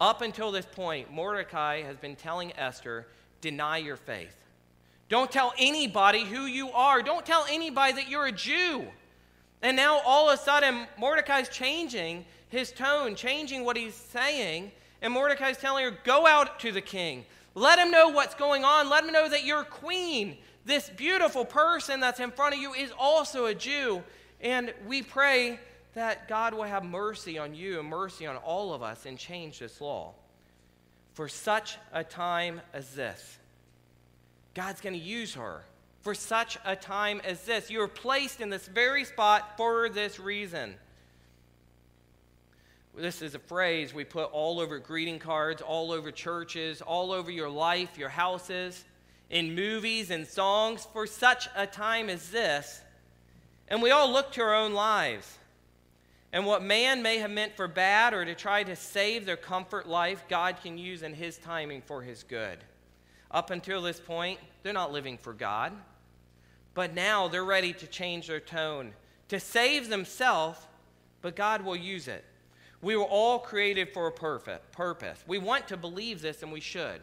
Up 0.00 0.22
until 0.22 0.50
this 0.50 0.66
point, 0.66 1.12
Mordecai 1.12 1.82
has 1.82 1.96
been 1.96 2.16
telling 2.16 2.52
Esther, 2.56 3.06
deny 3.40 3.76
your 3.76 3.96
faith. 3.96 4.34
Don't 5.10 5.30
tell 5.30 5.52
anybody 5.58 6.24
who 6.24 6.46
you 6.46 6.70
are. 6.70 7.02
Don't 7.02 7.26
tell 7.26 7.44
anybody 7.50 7.92
that 7.94 8.08
you're 8.08 8.26
a 8.26 8.32
Jew. 8.32 8.86
And 9.62 9.76
now 9.76 10.00
all 10.04 10.30
of 10.30 10.38
a 10.38 10.42
sudden, 10.42 10.86
Mordecai's 10.98 11.48
changing 11.48 12.24
his 12.48 12.72
tone, 12.72 13.14
changing 13.14 13.64
what 13.64 13.76
he's 13.76 13.94
saying. 13.94 14.72
And 15.02 15.12
Mordecai's 15.12 15.58
telling 15.58 15.84
her, 15.84 15.96
Go 16.04 16.26
out 16.26 16.60
to 16.60 16.72
the 16.72 16.80
king. 16.80 17.24
Let 17.54 17.78
him 17.78 17.90
know 17.90 18.08
what's 18.08 18.34
going 18.34 18.64
on. 18.64 18.88
Let 18.88 19.04
him 19.04 19.12
know 19.12 19.28
that 19.28 19.44
your 19.44 19.64
queen, 19.64 20.38
this 20.64 20.88
beautiful 20.90 21.44
person 21.44 22.00
that's 22.00 22.20
in 22.20 22.30
front 22.30 22.54
of 22.54 22.60
you, 22.60 22.74
is 22.74 22.92
also 22.98 23.46
a 23.46 23.54
Jew. 23.54 24.02
And 24.40 24.72
we 24.86 25.02
pray 25.02 25.58
that 25.94 26.28
God 26.28 26.54
will 26.54 26.64
have 26.64 26.84
mercy 26.84 27.38
on 27.38 27.54
you 27.54 27.80
and 27.80 27.88
mercy 27.88 28.26
on 28.26 28.36
all 28.36 28.72
of 28.72 28.82
us 28.82 29.06
and 29.06 29.18
change 29.18 29.58
this 29.58 29.80
law 29.80 30.14
for 31.14 31.28
such 31.28 31.76
a 31.92 32.04
time 32.04 32.60
as 32.72 32.94
this. 32.94 33.38
God's 34.54 34.80
going 34.80 34.94
to 34.94 35.04
use 35.04 35.34
her 35.34 35.64
for 36.02 36.14
such 36.14 36.58
a 36.64 36.74
time 36.74 37.20
as 37.24 37.42
this. 37.42 37.70
You 37.70 37.82
are 37.82 37.88
placed 37.88 38.40
in 38.40 38.50
this 38.50 38.66
very 38.66 39.04
spot 39.04 39.56
for 39.56 39.88
this 39.88 40.18
reason. 40.18 40.74
This 42.96 43.22
is 43.22 43.34
a 43.34 43.38
phrase 43.38 43.94
we 43.94 44.04
put 44.04 44.32
all 44.32 44.60
over 44.60 44.78
greeting 44.78 45.18
cards, 45.18 45.62
all 45.62 45.92
over 45.92 46.10
churches, 46.10 46.82
all 46.82 47.12
over 47.12 47.30
your 47.30 47.48
life, 47.48 47.96
your 47.96 48.08
houses, 48.08 48.84
in 49.30 49.54
movies 49.54 50.10
and 50.10 50.26
songs 50.26 50.86
for 50.92 51.06
such 51.06 51.48
a 51.54 51.66
time 51.66 52.10
as 52.10 52.30
this. 52.30 52.80
And 53.68 53.80
we 53.80 53.90
all 53.90 54.12
look 54.12 54.32
to 54.32 54.42
our 54.42 54.54
own 54.54 54.74
lives. 54.74 55.38
And 56.32 56.46
what 56.46 56.62
man 56.62 57.02
may 57.02 57.18
have 57.18 57.30
meant 57.30 57.56
for 57.56 57.68
bad 57.68 58.12
or 58.12 58.24
to 58.24 58.34
try 58.34 58.62
to 58.64 58.76
save 58.76 59.24
their 59.24 59.36
comfort 59.36 59.88
life, 59.88 60.24
God 60.28 60.56
can 60.62 60.78
use 60.78 61.02
in 61.02 61.14
his 61.14 61.38
timing 61.38 61.82
for 61.82 62.02
his 62.02 62.22
good. 62.22 62.58
Up 63.30 63.50
until 63.50 63.82
this 63.82 64.00
point, 64.00 64.40
they're 64.62 64.72
not 64.72 64.92
living 64.92 65.16
for 65.16 65.32
God. 65.32 65.72
But 66.74 66.94
now 66.94 67.28
they're 67.28 67.44
ready 67.44 67.72
to 67.74 67.86
change 67.86 68.28
their 68.28 68.40
tone, 68.40 68.92
to 69.28 69.40
save 69.40 69.88
themselves, 69.88 70.58
but 71.22 71.36
God 71.36 71.64
will 71.64 71.76
use 71.76 72.08
it. 72.08 72.24
We 72.82 72.96
were 72.96 73.04
all 73.04 73.38
created 73.38 73.92
for 73.92 74.06
a 74.06 74.12
perfect 74.12 74.72
purpose. 74.72 75.22
We 75.26 75.38
want 75.38 75.68
to 75.68 75.76
believe 75.76 76.22
this, 76.22 76.42
and 76.42 76.50
we 76.50 76.60
should, 76.60 77.00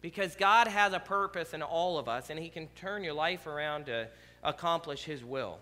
because 0.00 0.36
God 0.36 0.68
has 0.68 0.92
a 0.92 1.00
purpose 1.00 1.54
in 1.54 1.62
all 1.62 1.98
of 1.98 2.08
us, 2.08 2.28
and 2.28 2.38
He 2.38 2.48
can 2.48 2.68
turn 2.74 3.04
your 3.04 3.14
life 3.14 3.46
around 3.46 3.86
to 3.86 4.08
accomplish 4.42 5.04
His 5.04 5.24
will. 5.24 5.58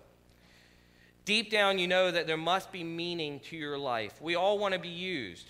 Deep 1.23 1.49
down, 1.49 1.79
you 1.79 1.87
know 1.87 2.11
that 2.11 2.27
there 2.27 2.35
must 2.35 2.71
be 2.71 2.83
meaning 2.83 3.39
to 3.39 3.55
your 3.55 3.77
life. 3.77 4.21
We 4.21 4.35
all 4.35 4.59
want 4.59 4.73
to 4.73 4.79
be 4.79 4.89
used 4.89 5.47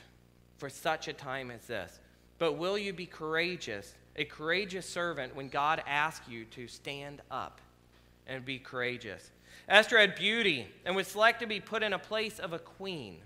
for 0.58 0.70
such 0.70 1.08
a 1.08 1.14
time 1.14 1.50
as 1.50 1.66
this. 1.66 2.00
But 2.38 2.54
will 2.54 2.78
you 2.78 2.94
be 2.94 3.06
courageous 3.06 3.96
a 4.16 4.26
courageous 4.26 4.88
servant 4.88 5.36
when 5.36 5.50
God 5.50 5.82
asks 5.88 6.28
you 6.28 6.46
to 6.46 6.68
stand 6.68 7.22
up 7.32 7.60
and 8.28 8.46
be 8.46 8.60
courageous. 8.60 9.32
Esther 9.68 9.98
had 9.98 10.16
beauty 10.16 10.68
and 10.86 10.96
was 10.96 11.08
selected 11.08 11.46
to 11.46 11.50
be 11.50 11.60
put 11.60 11.84
in 11.84 11.94
a 11.94 12.00
place 12.00 12.40
of 12.40 12.54
a 12.54 12.60
queen 12.60 13.20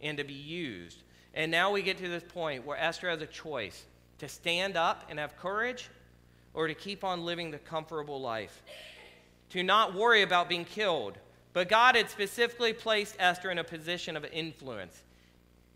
and 0.00 0.18
to 0.18 0.24
be 0.24 0.34
used. 0.34 1.02
And 1.34 1.50
now 1.50 1.70
we 1.70 1.82
get 1.82 1.98
to 1.98 2.08
this 2.08 2.24
point 2.24 2.66
where 2.66 2.76
Esther 2.76 3.08
has 3.08 3.22
a 3.22 3.26
choice 3.26 3.84
to 4.18 4.28
stand 4.28 4.76
up 4.76 5.04
and 5.08 5.18
have 5.18 5.36
courage 5.36 5.88
or 6.54 6.66
to 6.66 6.74
keep 6.74 7.04
on 7.04 7.24
living 7.24 7.50
the 7.50 7.58
comfortable 7.58 8.20
life, 8.20 8.62
to 9.50 9.62
not 9.62 9.94
worry 9.94 10.22
about 10.22 10.48
being 10.48 10.64
killed. 10.64 11.18
But 11.52 11.68
God 11.68 11.94
had 11.94 12.10
specifically 12.10 12.72
placed 12.72 13.16
Esther 13.18 13.50
in 13.50 13.58
a 13.58 13.64
position 13.64 14.16
of 14.16 14.24
influence. 14.26 15.02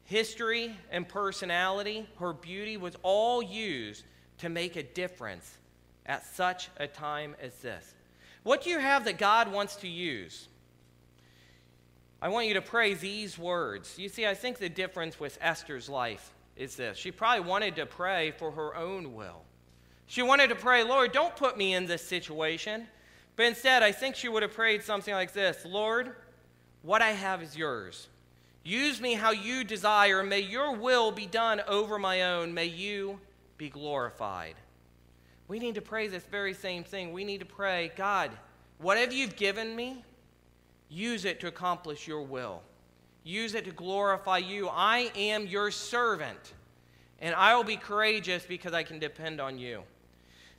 History 0.05 0.77
and 0.91 1.09
personality, 1.09 2.07
her 2.19 2.33
beauty 2.33 2.77
was 2.77 2.97
all 3.03 3.43
used 3.43 4.05
to 4.39 4.49
make 4.49 4.77
a 4.77 4.83
difference 4.83 5.59
at 6.07 6.27
such 6.27 6.69
a 6.79 6.87
time 6.87 7.37
as 7.41 7.55
this? 7.59 7.95
What 8.43 8.63
do 8.63 8.71
you 8.71 8.79
have 8.79 9.05
that 9.05 9.19
God 9.19 9.53
wants 9.53 9.77
to 9.77 9.89
use? 9.89 10.49
I 12.21 12.29
want 12.29 12.47
you 12.47 12.55
to 12.55 12.63
pray 12.63 12.95
these 12.95 13.39
words. 13.39 13.99
You 13.99 14.09
see, 14.09 14.27
I 14.27 14.35
think 14.35 14.59
the 14.59 14.69
difference 14.69 15.19
with 15.19 15.39
Esther's 15.41 15.89
life 15.89 16.33
is 16.57 16.77
this. 16.77 16.97
She 16.97 17.11
probably 17.11 17.45
wanted 17.45 17.77
to 17.77 17.87
pray 17.87 18.33
for 18.33 18.51
her 18.53 18.77
own 18.77 19.15
will. 19.15 19.43
She 20.07 20.23
wanted 20.23 20.49
to 20.49 20.55
pray, 20.55 20.85
Lord, 20.85 21.13
don't 21.13 21.35
put 21.35 21.57
me 21.57 21.75
in 21.75 21.87
this 21.87 22.07
situation. 22.07 22.87
But 23.37 23.47
instead, 23.47 23.83
I 23.83 23.93
think 23.93 24.15
she 24.15 24.29
would 24.29 24.43
have 24.43 24.53
prayed 24.53 24.83
something 24.83 25.15
like 25.15 25.33
this 25.33 25.65
Lord, 25.65 26.15
what 26.83 27.03
I 27.03 27.11
have 27.11 27.43
is 27.43 27.57
yours. 27.57 28.09
Use 28.65 29.01
me 29.01 29.15
how 29.15 29.33
you 29.33 29.65
desire. 29.65 30.23
May 30.23 30.41
your 30.41 30.77
will 30.77 31.11
be 31.11 31.27
done 31.27 31.61
over 31.67 31.99
my 31.99 32.23
own. 32.23 32.55
May 32.55 32.67
you 32.67 33.19
be 33.59 33.69
glorified. 33.69 34.55
We 35.49 35.59
need 35.59 35.75
to 35.75 35.83
pray 35.83 36.09
this 36.09 36.25
very 36.25 36.55
same 36.55 36.85
thing. 36.85 37.13
We 37.13 37.25
need 37.25 37.41
to 37.41 37.47
pray, 37.47 37.93
God, 37.97 38.31
whatever 38.79 39.13
you've 39.13 39.37
given 39.37 39.75
me, 39.75 40.05
use 40.89 41.25
it 41.25 41.41
to 41.41 41.49
accomplish 41.49 42.07
your 42.07 42.23
will. 42.23 42.63
Use 43.25 43.55
it 43.55 43.65
to 43.67 43.73
glorify 43.73 44.39
you. 44.39 44.69
I 44.69 45.11
am 45.15 45.47
your 45.47 45.71
servant, 45.71 46.55
and 47.21 47.35
I 47.35 47.55
will 47.55 47.65
be 47.65 47.77
courageous 47.77 48.45
because 48.45 48.73
I 48.73 48.83
can 48.83 48.99
depend 48.99 49.41
on 49.41 49.59
you. 49.59 49.83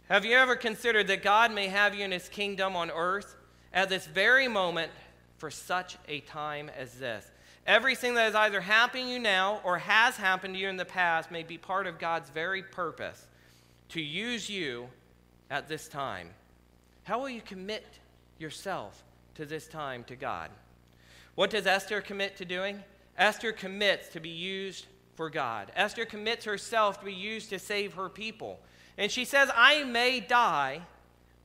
Have 0.10 0.26
you 0.26 0.36
ever 0.36 0.56
considered 0.56 1.08
that 1.08 1.24
God 1.24 1.52
may 1.54 1.68
have 1.68 1.96
you 1.96 2.06
in 2.06 2.12
his 2.12 2.30
kingdom 2.30 2.76
on 2.76 2.92
earth 2.92 3.36
at 3.74 3.90
this 3.90 4.06
very 4.06 4.48
moment 4.48 4.92
for 5.38 5.50
such 5.50 5.98
a 6.08 6.20
time 6.22 6.70
as 6.78 6.96
this? 6.96 7.30
Everything 7.66 8.14
that 8.16 8.28
is 8.28 8.36
either 8.36 8.60
happening 8.60 9.06
to 9.06 9.12
you 9.14 9.20
now 9.20 9.62
or 9.64 9.78
has 9.78 10.18
happened 10.18 10.56
to 10.56 10.60
you 10.60 10.68
in 10.68 10.76
the 10.76 10.86
past 10.86 11.32
may 11.32 11.44
be 11.44 11.58
part 11.58 11.88
of 11.88 11.98
God's 11.98 12.30
very 12.30 12.62
purpose 12.62 13.28
to 13.94 14.02
use 14.02 14.50
you 14.50 14.90
at 15.52 15.68
this 15.68 15.88
time. 15.88 16.32
How 17.04 17.20
will 17.20 17.30
you 17.30 17.42
commit 17.42 17.86
yourself 18.40 19.04
to 19.36 19.46
this 19.46 19.68
time 19.68 20.04
to 20.06 20.16
God? 20.16 20.50
What 21.36 21.52
does 21.52 21.68
Esther 21.68 22.02
commit 22.02 22.36
to 22.38 22.46
doing? 22.46 22.84
Esther 23.20 23.52
commits 23.52 24.10
to 24.10 24.20
be 24.20 24.30
used 24.30 24.88
for 25.14 25.30
God. 25.30 25.72
Esther 25.76 26.06
commits 26.06 26.44
herself 26.46 27.00
to 27.00 27.06
be 27.06 27.14
used 27.14 27.52
to 27.52 27.60
save 27.60 27.94
her 27.94 28.10
people. 28.10 28.60
And 28.98 29.12
she 29.12 29.26
says, 29.26 29.52
I 29.56 29.84
may 29.84 30.20
die, 30.20 30.82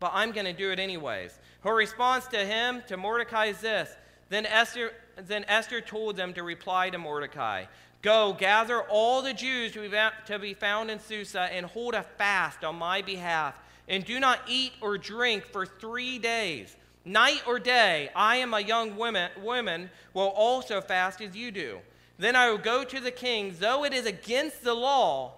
but 0.00 0.12
I'm 0.14 0.32
going 0.32 0.46
to 0.46 0.54
do 0.54 0.70
it 0.70 0.78
anyways. 0.78 1.38
Her 1.60 1.74
response 1.74 2.26
to 2.28 2.38
him, 2.38 2.82
to 2.88 2.96
Mordecai, 2.96 3.46
is 3.46 3.60
this 3.60 3.94
Then 4.30 4.46
Esther 4.46 4.92
then 5.16 5.44
Esther 5.48 5.80
told 5.80 6.16
them 6.16 6.32
to 6.34 6.42
reply 6.42 6.90
to 6.90 6.98
Mordecai 6.98 7.64
Go, 8.00 8.32
gather 8.32 8.80
all 8.82 9.22
the 9.22 9.34
Jews 9.34 9.72
to 9.72 10.38
be 10.38 10.54
found 10.54 10.90
in 10.90 11.00
Susa 11.00 11.42
and 11.52 11.66
hold 11.66 11.94
a 11.94 12.02
fast 12.02 12.62
on 12.64 12.76
my 12.76 13.02
behalf, 13.02 13.54
and 13.88 14.04
do 14.04 14.20
not 14.20 14.40
eat 14.46 14.72
or 14.80 14.98
drink 14.98 15.44
for 15.44 15.66
three 15.66 16.18
days. 16.18 16.76
Night 17.04 17.42
or 17.46 17.58
day, 17.58 18.10
I 18.14 18.36
am 18.36 18.54
a 18.54 18.60
young 18.60 18.96
woman, 18.96 19.30
woman 19.42 19.90
will 20.14 20.28
also 20.28 20.80
fast 20.80 21.20
as 21.20 21.34
you 21.34 21.50
do. 21.50 21.78
Then 22.18 22.36
I 22.36 22.50
will 22.50 22.58
go 22.58 22.84
to 22.84 23.00
the 23.00 23.10
king, 23.10 23.54
though 23.58 23.84
it 23.84 23.92
is 23.92 24.06
against 24.06 24.62
the 24.62 24.74
law, 24.74 25.32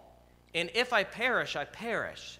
and 0.54 0.70
if 0.74 0.92
I 0.92 1.04
perish, 1.04 1.56
I 1.56 1.64
perish. 1.64 2.38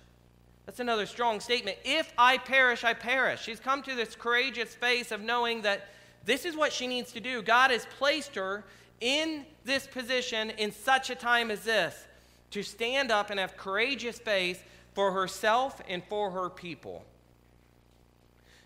That's 0.67 0.81
another 0.81 1.07
strong 1.07 1.41
statement. 1.41 1.79
If 1.85 2.13
I 2.19 2.39
perish, 2.39 2.85
I 2.85 2.93
perish. 2.93 3.43
She's 3.43 3.61
come 3.61 3.83
to 3.83 3.95
this 3.95 4.15
courageous 4.15 4.75
face 4.75 5.11
of 5.13 5.21
knowing 5.21 5.63
that 5.63 5.89
this 6.25 6.45
is 6.45 6.57
what 6.57 6.73
she 6.73 6.87
needs 6.87 7.13
to 7.13 7.21
do. 7.21 7.43
God 7.43 7.71
has 7.71 7.87
placed 7.99 8.35
her 8.35 8.65
in 9.01 9.45
this 9.65 9.87
position 9.87 10.51
in 10.51 10.73
such 10.73 11.11
a 11.11 11.15
time 11.15 11.51
as 11.51 11.65
this 11.65 12.07
to 12.51 12.63
stand 12.63 13.11
up 13.11 13.31
and 13.31 13.39
have 13.39 13.57
courageous 13.57 14.19
faith 14.19 14.65
for 14.95 15.13
herself 15.13 15.81
and 15.89 16.03
for 16.05 16.31
her 16.31 16.51
people. 16.51 17.05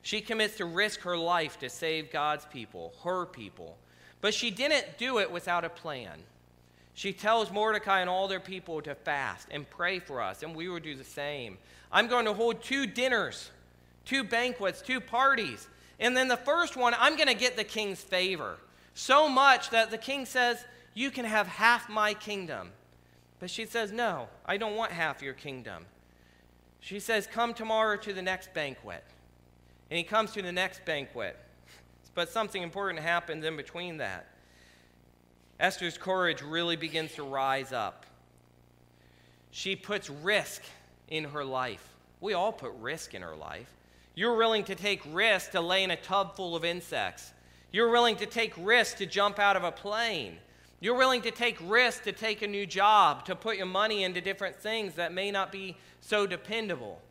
She 0.02 0.20
commits 0.20 0.56
to 0.56 0.64
risk 0.64 1.00
her 1.00 1.16
life 1.16 1.58
to 1.60 1.70
save 1.70 2.12
God's 2.12 2.44
people, 2.46 2.92
her 3.04 3.26
people. 3.26 3.76
But 4.20 4.34
she 4.34 4.50
didn't 4.50 4.98
do 4.98 5.18
it 5.18 5.30
without 5.30 5.64
a 5.64 5.68
plan. 5.68 6.18
She 6.94 7.12
tells 7.12 7.50
Mordecai 7.50 8.00
and 8.00 8.08
all 8.08 8.28
their 8.28 8.40
people 8.40 8.80
to 8.82 8.94
fast 8.94 9.48
and 9.50 9.68
pray 9.68 9.98
for 9.98 10.22
us, 10.22 10.42
and 10.42 10.54
we 10.54 10.68
will 10.68 10.80
do 10.80 10.94
the 10.94 11.04
same. 11.04 11.58
I'm 11.90 12.06
going 12.06 12.24
to 12.24 12.32
hold 12.32 12.62
two 12.62 12.86
dinners, 12.86 13.50
two 14.04 14.24
banquets, 14.24 14.80
two 14.80 15.00
parties 15.00 15.68
and 16.00 16.16
then 16.16 16.28
the 16.28 16.36
first 16.36 16.76
one, 16.76 16.94
I'm 16.98 17.16
going 17.16 17.28
to 17.28 17.34
get 17.34 17.56
the 17.56 17.64
king's 17.64 18.00
favor. 18.00 18.56
So 18.94 19.28
much 19.28 19.70
that 19.70 19.90
the 19.90 19.98
king 19.98 20.24
says, 20.24 20.64
You 20.94 21.10
can 21.10 21.24
have 21.24 21.46
half 21.46 21.88
my 21.88 22.14
kingdom. 22.14 22.70
But 23.40 23.50
she 23.50 23.66
says, 23.66 23.92
No, 23.92 24.28
I 24.46 24.56
don't 24.56 24.76
want 24.76 24.92
half 24.92 25.20
your 25.20 25.34
kingdom. 25.34 25.84
She 26.80 27.00
says, 27.00 27.26
Come 27.26 27.54
tomorrow 27.54 27.96
to 27.98 28.12
the 28.12 28.22
next 28.22 28.54
banquet. 28.54 29.04
And 29.90 29.98
he 29.98 30.04
comes 30.04 30.32
to 30.32 30.42
the 30.42 30.52
next 30.52 30.84
banquet. 30.84 31.36
But 32.14 32.28
something 32.28 32.62
important 32.62 33.00
happens 33.00 33.44
in 33.44 33.56
between 33.56 33.98
that. 33.98 34.26
Esther's 35.58 35.98
courage 35.98 36.42
really 36.42 36.76
begins 36.76 37.14
to 37.14 37.22
rise 37.22 37.72
up. 37.72 38.06
She 39.50 39.76
puts 39.76 40.10
risk 40.10 40.62
in 41.08 41.24
her 41.24 41.44
life. 41.44 41.86
We 42.20 42.34
all 42.34 42.52
put 42.52 42.72
risk 42.80 43.14
in 43.14 43.22
our 43.22 43.36
life. 43.36 43.68
You're 44.14 44.36
willing 44.36 44.64
to 44.64 44.74
take 44.74 45.02
risks 45.12 45.52
to 45.52 45.60
lay 45.60 45.84
in 45.84 45.90
a 45.90 45.96
tub 45.96 46.36
full 46.36 46.56
of 46.56 46.64
insects. 46.64 47.32
You're 47.74 47.90
willing 47.90 48.14
to 48.18 48.26
take 48.26 48.54
risks 48.56 49.00
to 49.00 49.06
jump 49.06 49.40
out 49.40 49.56
of 49.56 49.64
a 49.64 49.72
plane. 49.72 50.38
You're 50.78 50.94
willing 50.94 51.22
to 51.22 51.32
take 51.32 51.58
risks 51.60 52.04
to 52.04 52.12
take 52.12 52.40
a 52.42 52.46
new 52.46 52.66
job, 52.66 53.24
to 53.24 53.34
put 53.34 53.56
your 53.56 53.66
money 53.66 54.04
into 54.04 54.20
different 54.20 54.54
things 54.54 54.94
that 54.94 55.12
may 55.12 55.32
not 55.32 55.50
be 55.50 55.76
so 56.00 56.24
dependable. 56.24 57.02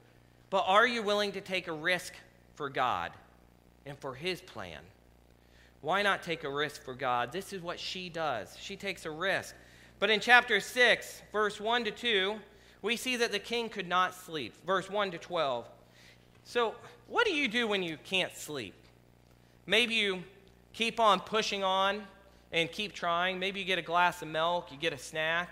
But 0.49 0.63
are 0.65 0.87
you 0.87 1.03
willing 1.03 1.33
to 1.33 1.41
take 1.41 1.67
a 1.67 1.73
risk 1.73 2.13
for 2.55 2.69
God 2.69 3.11
and 3.85 3.97
for 3.99 4.15
His 4.15 4.39
plan? 4.39 4.79
Why 5.81 6.01
not 6.01 6.23
take 6.23 6.45
a 6.45 6.49
risk 6.49 6.81
for 6.81 6.93
God? 6.93 7.33
This 7.33 7.51
is 7.51 7.61
what 7.61 7.77
she 7.77 8.07
does. 8.07 8.55
She 8.57 8.77
takes 8.77 9.05
a 9.05 9.11
risk. 9.11 9.55
But 9.99 10.11
in 10.11 10.21
chapter 10.21 10.61
6, 10.61 11.23
verse 11.33 11.59
1 11.59 11.83
to 11.83 11.91
2, 11.91 12.35
we 12.81 12.95
see 12.95 13.17
that 13.17 13.33
the 13.33 13.39
king 13.39 13.67
could 13.67 13.89
not 13.89 14.15
sleep. 14.15 14.53
Verse 14.65 14.89
1 14.89 15.11
to 15.11 15.17
12. 15.17 15.67
So, 16.45 16.75
what 17.09 17.25
do 17.25 17.33
you 17.33 17.49
do 17.49 17.67
when 17.67 17.83
you 17.83 17.97
can't 18.05 18.33
sleep? 18.33 18.75
Maybe 19.65 19.95
you 19.95 20.23
keep 20.73 20.99
on 20.99 21.19
pushing 21.19 21.63
on 21.63 22.03
and 22.51 22.71
keep 22.71 22.93
trying. 22.93 23.39
Maybe 23.39 23.59
you 23.59 23.65
get 23.65 23.79
a 23.79 23.83
glass 23.83 24.21
of 24.21 24.27
milk, 24.27 24.71
you 24.71 24.77
get 24.77 24.93
a 24.93 24.97
snack, 24.97 25.49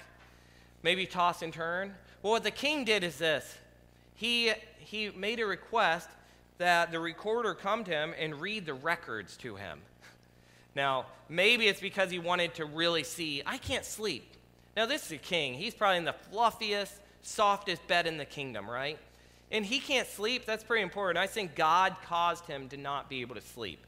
maybe 0.84 1.06
toss 1.06 1.42
and 1.42 1.54
turn. 1.54 1.96
Well, 2.22 2.34
what 2.34 2.44
the 2.44 2.52
king 2.52 2.84
did 2.84 3.04
is 3.04 3.18
this 3.18 3.58
he, 4.16 4.52
he 4.78 5.10
made 5.10 5.40
a 5.40 5.46
request 5.46 6.10
that 6.58 6.92
the 6.92 7.00
recorder 7.00 7.56
come 7.56 7.84
to 7.86 7.92
him 7.92 8.14
and 8.20 8.40
read 8.40 8.66
the 8.66 8.74
records 8.74 9.36
to 9.38 9.56
him. 9.56 9.80
Now, 10.76 11.08
maybe 11.28 11.68
it's 11.68 11.82
because 11.82 12.12
he 12.12 12.20
wanted 12.20 12.54
to 12.56 12.66
really 12.66 13.04
see, 13.04 13.42
I 13.46 13.58
can't 13.58 13.84
sleep. 13.84 14.36
Now, 14.78 14.86
this 14.86 15.08
is 15.08 15.12
a 15.14 15.18
king. 15.18 15.56
He's 15.56 15.74
probably 15.74 15.98
in 15.98 16.06
the 16.06 16.16
fluffiest, 16.32 16.94
softest 17.24 17.86
bed 17.88 18.06
in 18.06 18.18
the 18.18 18.26
kingdom, 18.26 18.70
right? 18.70 18.98
And 19.52 19.66
he 19.66 19.80
can't 19.80 20.08
sleep. 20.08 20.46
That's 20.46 20.64
pretty 20.64 20.84
important. 20.84 21.18
I 21.18 21.28
think 21.28 21.56
God 21.56 21.96
caused 22.06 22.46
him 22.46 22.70
to 22.70 22.78
not 22.78 23.10
be 23.10 23.22
able 23.22 23.36
to 23.36 23.42
sleep. 23.42 23.86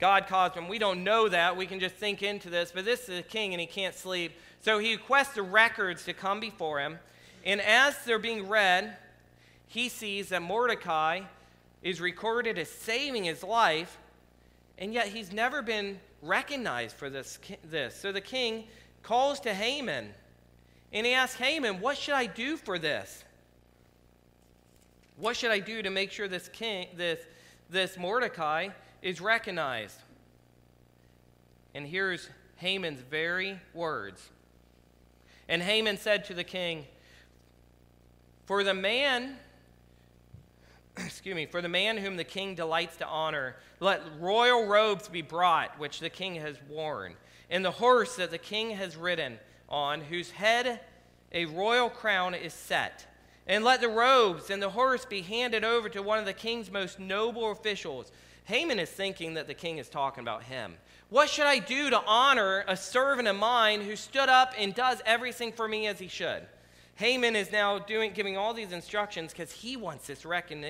God 0.00 0.26
caused 0.26 0.54
him. 0.54 0.66
We 0.66 0.78
don't 0.78 1.04
know 1.04 1.28
that. 1.28 1.56
We 1.56 1.66
can 1.66 1.78
just 1.78 1.94
think 1.94 2.22
into 2.22 2.48
this. 2.48 2.72
But 2.74 2.84
this 2.84 3.08
is 3.08 3.20
a 3.20 3.22
king 3.22 3.52
and 3.52 3.60
he 3.60 3.66
can't 3.66 3.94
sleep. 3.94 4.32
So 4.62 4.78
he 4.78 4.92
requests 4.92 5.34
the 5.34 5.42
records 5.42 6.04
to 6.06 6.14
come 6.14 6.40
before 6.40 6.80
him. 6.80 6.98
And 7.44 7.60
as 7.60 7.96
they're 8.04 8.18
being 8.18 8.48
read, 8.48 8.96
he 9.68 9.88
sees 9.88 10.30
that 10.30 10.42
Mordecai 10.42 11.20
is 11.82 12.00
recorded 12.00 12.58
as 12.58 12.68
saving 12.68 13.24
his 13.24 13.42
life, 13.42 13.98
and 14.78 14.92
yet 14.92 15.08
he's 15.08 15.32
never 15.32 15.62
been 15.62 15.98
recognized 16.22 16.96
for 16.96 17.08
this. 17.08 17.38
this. 17.64 17.94
So 17.94 18.12
the 18.12 18.20
king 18.20 18.64
calls 19.02 19.40
to 19.40 19.54
Haman, 19.54 20.10
and 20.92 21.06
he 21.06 21.12
asks 21.12 21.38
Haman, 21.38 21.80
What 21.80 21.96
should 21.96 22.14
I 22.14 22.26
do 22.26 22.56
for 22.56 22.78
this? 22.78 23.24
What 25.16 25.36
should 25.36 25.50
I 25.50 25.60
do 25.60 25.82
to 25.82 25.90
make 25.90 26.10
sure 26.10 26.28
this 26.28 26.48
king, 26.48 26.88
this, 26.96 27.20
this 27.70 27.96
Mordecai 27.96 28.68
is 29.02 29.20
recognized? 29.20 29.96
And 31.74 31.86
here's 31.86 32.28
Haman's 32.56 33.00
very 33.00 33.60
words. 33.74 34.28
And 35.48 35.62
Haman 35.62 35.96
said 35.96 36.24
to 36.26 36.34
the 36.34 36.44
king, 36.44 36.86
For 38.46 38.64
the 38.64 38.74
man 38.74 39.36
excuse 41.04 41.34
me, 41.34 41.46
for 41.46 41.62
the 41.62 41.68
man 41.68 41.96
whom 41.96 42.16
the 42.16 42.24
king 42.24 42.54
delights 42.54 42.96
to 42.98 43.06
honor, 43.06 43.56
let 43.78 44.02
royal 44.18 44.66
robes 44.66 45.08
be 45.08 45.22
brought, 45.22 45.78
which 45.78 46.00
the 46.00 46.10
king 46.10 46.36
has 46.36 46.56
worn, 46.68 47.14
and 47.48 47.64
the 47.64 47.70
horse 47.70 48.16
that 48.16 48.30
the 48.30 48.38
king 48.38 48.70
has 48.70 48.96
ridden 48.96 49.38
on, 49.68 50.00
whose 50.00 50.30
head 50.30 50.80
a 51.32 51.44
royal 51.46 51.88
crown 51.88 52.34
is 52.34 52.52
set. 52.52 53.06
And 53.46 53.64
let 53.64 53.80
the 53.80 53.88
robes 53.88 54.50
and 54.50 54.62
the 54.62 54.70
horse 54.70 55.04
be 55.04 55.22
handed 55.22 55.64
over 55.64 55.88
to 55.88 56.02
one 56.02 56.18
of 56.18 56.26
the 56.26 56.32
king's 56.32 56.70
most 56.70 57.00
noble 57.00 57.50
officials. 57.50 58.12
Haman 58.50 58.80
is 58.80 58.90
thinking 58.90 59.34
that 59.34 59.46
the 59.46 59.54
king 59.54 59.78
is 59.78 59.88
talking 59.88 60.22
about 60.22 60.42
him. 60.42 60.74
What 61.08 61.30
should 61.30 61.46
I 61.46 61.60
do 61.60 61.88
to 61.88 62.02
honor 62.04 62.64
a 62.66 62.76
servant 62.76 63.28
of 63.28 63.36
mine 63.36 63.80
who 63.80 63.94
stood 63.94 64.28
up 64.28 64.54
and 64.58 64.74
does 64.74 65.00
everything 65.06 65.52
for 65.52 65.68
me 65.68 65.86
as 65.86 66.00
he 66.00 66.08
should? 66.08 66.42
Haman 66.96 67.36
is 67.36 67.52
now 67.52 67.78
doing, 67.78 68.12
giving 68.12 68.36
all 68.36 68.52
these 68.52 68.72
instructions 68.72 69.30
because 69.30 69.52
he 69.52 69.76
wants 69.76 70.08
this 70.08 70.24
recon, 70.24 70.64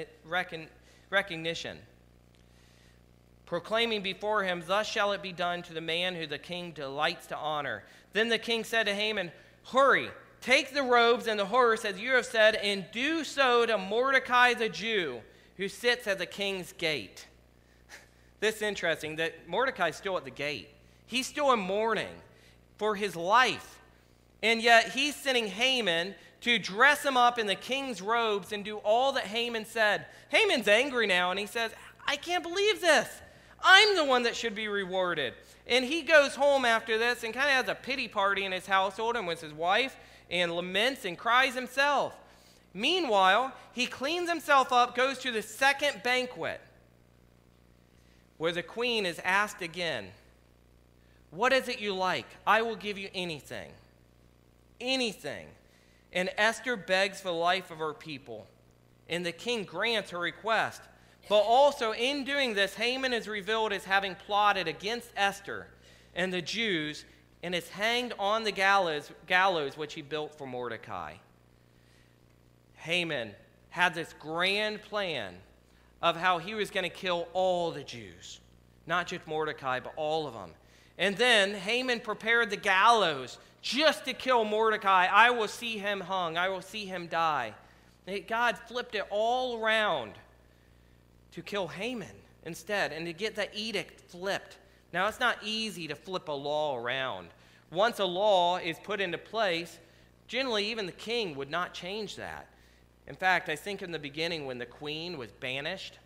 recognition. 1.08 1.78
Proclaiming 3.46 4.02
before 4.02 4.44
him, 4.44 4.62
Thus 4.66 4.86
shall 4.86 5.12
it 5.12 5.22
be 5.22 5.32
done 5.32 5.62
to 5.62 5.72
the 5.72 5.80
man 5.80 6.14
who 6.14 6.26
the 6.26 6.38
king 6.38 6.72
delights 6.72 7.28
to 7.28 7.36
honor. 7.38 7.84
Then 8.12 8.28
the 8.28 8.38
king 8.38 8.62
said 8.62 8.84
to 8.88 8.94
Haman, 8.94 9.32
Hurry, 9.72 10.10
take 10.42 10.74
the 10.74 10.82
robes 10.82 11.26
and 11.26 11.40
the 11.40 11.46
horse, 11.46 11.86
as 11.86 11.98
you 11.98 12.10
have 12.10 12.26
said, 12.26 12.56
and 12.56 12.84
do 12.92 13.24
so 13.24 13.64
to 13.64 13.78
Mordecai 13.78 14.52
the 14.52 14.68
Jew, 14.68 15.22
who 15.56 15.66
sits 15.66 16.06
at 16.06 16.18
the 16.18 16.26
king's 16.26 16.72
gate. 16.74 17.24
This 18.40 18.56
is 18.56 18.62
interesting 18.62 19.16
that 19.16 19.48
Mordecai's 19.48 19.96
still 19.96 20.16
at 20.16 20.24
the 20.24 20.30
gate. 20.30 20.68
He's 21.06 21.26
still 21.26 21.52
in 21.52 21.60
mourning 21.60 22.14
for 22.76 22.96
his 22.96 23.14
life 23.14 23.80
and 24.42 24.62
yet 24.62 24.90
he's 24.90 25.14
sending 25.14 25.46
Haman 25.46 26.14
to 26.42 26.58
dress 26.58 27.04
him 27.04 27.16
up 27.16 27.38
in 27.38 27.46
the 27.46 27.54
king's 27.54 28.00
robes 28.00 28.52
and 28.52 28.64
do 28.64 28.78
all 28.78 29.12
that 29.12 29.24
Haman 29.24 29.66
said. 29.66 30.06
Haman's 30.30 30.68
angry 30.68 31.06
now 31.06 31.30
and 31.30 31.38
he 31.38 31.46
says, 31.46 31.72
I 32.06 32.16
can't 32.16 32.42
believe 32.42 32.80
this. 32.80 33.08
I'm 33.62 33.94
the 33.96 34.04
one 34.04 34.22
that 34.22 34.34
should 34.34 34.54
be 34.54 34.68
rewarded. 34.68 35.34
And 35.66 35.84
he 35.84 36.02
goes 36.02 36.34
home 36.34 36.64
after 36.64 36.96
this 36.96 37.22
and 37.22 37.34
kind 37.34 37.48
of 37.48 37.54
has 37.54 37.68
a 37.68 37.74
pity 37.74 38.08
party 38.08 38.44
in 38.44 38.52
his 38.52 38.66
household 38.66 39.16
and 39.16 39.26
with 39.26 39.42
his 39.42 39.52
wife 39.52 39.96
and 40.30 40.52
laments 40.52 41.04
and 41.04 41.18
cries 41.18 41.54
himself. 41.54 42.16
Meanwhile, 42.72 43.52
he 43.72 43.86
cleans 43.86 44.30
himself 44.30 44.72
up, 44.72 44.96
goes 44.96 45.18
to 45.18 45.30
the 45.30 45.42
second 45.42 46.02
banquet 46.02 46.60
where 48.40 48.52
the 48.52 48.62
queen 48.62 49.04
is 49.04 49.20
asked 49.22 49.60
again, 49.60 50.08
What 51.30 51.52
is 51.52 51.68
it 51.68 51.78
you 51.78 51.94
like? 51.94 52.26
I 52.46 52.62
will 52.62 52.76
give 52.76 52.98
you 52.98 53.10
anything 53.14 53.70
anything. 54.80 55.46
And 56.12 56.30
Esther 56.36 56.76
begs 56.76 57.20
for 57.20 57.28
the 57.28 57.34
life 57.34 57.70
of 57.70 57.78
her 57.78 57.92
people. 57.92 58.46
And 59.08 59.24
the 59.24 59.32
king 59.32 59.64
grants 59.64 60.10
her 60.10 60.18
request. 60.18 60.80
But 61.28 61.40
also, 61.40 61.92
in 61.92 62.24
doing 62.24 62.54
this, 62.54 62.74
Haman 62.74 63.12
is 63.12 63.28
revealed 63.28 63.72
as 63.72 63.84
having 63.84 64.14
plotted 64.14 64.66
against 64.66 65.10
Esther 65.16 65.66
and 66.14 66.32
the 66.32 66.42
Jews 66.42 67.04
and 67.42 67.54
is 67.54 67.68
hanged 67.68 68.14
on 68.18 68.44
the 68.44 68.52
gallows, 68.52 69.10
gallows 69.26 69.76
which 69.76 69.94
he 69.94 70.02
built 70.02 70.36
for 70.36 70.46
Mordecai. 70.46 71.14
Haman 72.76 73.32
had 73.68 73.94
this 73.94 74.14
grand 74.18 74.82
plan 74.82 75.36
of 76.02 76.16
how 76.16 76.38
he 76.38 76.54
was 76.54 76.70
going 76.70 76.84
to 76.84 76.90
kill 76.90 77.28
all 77.32 77.70
the 77.70 77.84
Jews, 77.84 78.40
not 78.86 79.06
just 79.06 79.26
Mordecai, 79.26 79.80
but 79.80 79.92
all 79.96 80.26
of 80.26 80.34
them. 80.34 80.50
And 80.98 81.16
then 81.16 81.54
Haman 81.54 82.00
prepared 82.00 82.50
the 82.50 82.56
gallows 82.56 83.38
just 83.62 84.04
to 84.06 84.12
kill 84.12 84.44
Mordecai. 84.44 85.06
I 85.06 85.30
will 85.30 85.48
see 85.48 85.78
him 85.78 86.00
hung, 86.00 86.36
I 86.36 86.48
will 86.48 86.62
see 86.62 86.86
him 86.86 87.06
die. 87.06 87.54
God 88.26 88.58
flipped 88.58 88.94
it 88.94 89.04
all 89.10 89.62
around 89.62 90.14
to 91.32 91.42
kill 91.42 91.68
Haman 91.68 92.08
instead 92.44 92.92
and 92.92 93.06
to 93.06 93.12
get 93.12 93.36
that 93.36 93.50
edict 93.54 94.00
flipped. 94.00 94.56
Now, 94.92 95.06
it's 95.06 95.20
not 95.20 95.38
easy 95.44 95.86
to 95.86 95.94
flip 95.94 96.26
a 96.28 96.32
law 96.32 96.76
around. 96.76 97.28
Once 97.70 98.00
a 98.00 98.04
law 98.04 98.56
is 98.56 98.76
put 98.82 99.00
into 99.00 99.18
place, 99.18 99.78
generally, 100.26 100.66
even 100.66 100.86
the 100.86 100.92
king 100.92 101.36
would 101.36 101.50
not 101.50 101.72
change 101.72 102.16
that. 102.16 102.48
In 103.10 103.16
fact, 103.16 103.48
I 103.48 103.56
think 103.56 103.82
in 103.82 103.90
the 103.90 103.98
beginning, 103.98 104.46
when 104.46 104.58
the 104.58 104.66
queen 104.66 105.18
was 105.18 105.32
banished, 105.32 105.98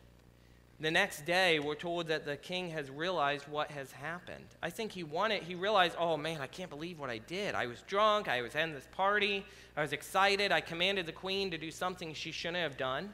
the 0.81 0.91
next 0.91 1.27
day, 1.27 1.59
we're 1.59 1.75
told 1.75 2.07
that 2.07 2.25
the 2.25 2.39
king 2.39 2.71
has 2.71 2.91
realized 2.91 3.47
what 3.47 3.71
has 3.73 3.93
happened. 3.93 4.47
I 4.63 4.71
think 4.71 4.91
he 4.91 5.05
wanted, 5.05 5.43
he 5.43 5.55
realized, 5.55 5.97
oh 5.99 6.17
man, 6.17 6.41
I 6.41 6.47
can't 6.47 6.71
believe 6.71 6.99
what 6.99 7.11
I 7.11 7.19
did. 7.19 7.55
I 7.55 7.67
was 7.67 7.83
drunk, 7.83 8.27
I 8.27 8.41
was 8.41 8.55
in 8.55 8.73
this 8.73 8.89
party, 8.91 9.45
I 9.77 9.83
was 9.83 9.93
excited, 9.93 10.51
I 10.51 10.63
commanded 10.63 11.05
the 11.05 11.13
queen 11.13 11.51
to 11.51 11.59
do 11.59 11.71
something 11.71 12.15
she 12.15 12.33
shouldn't 12.33 12.63
have 12.63 12.79
done. 12.79 13.13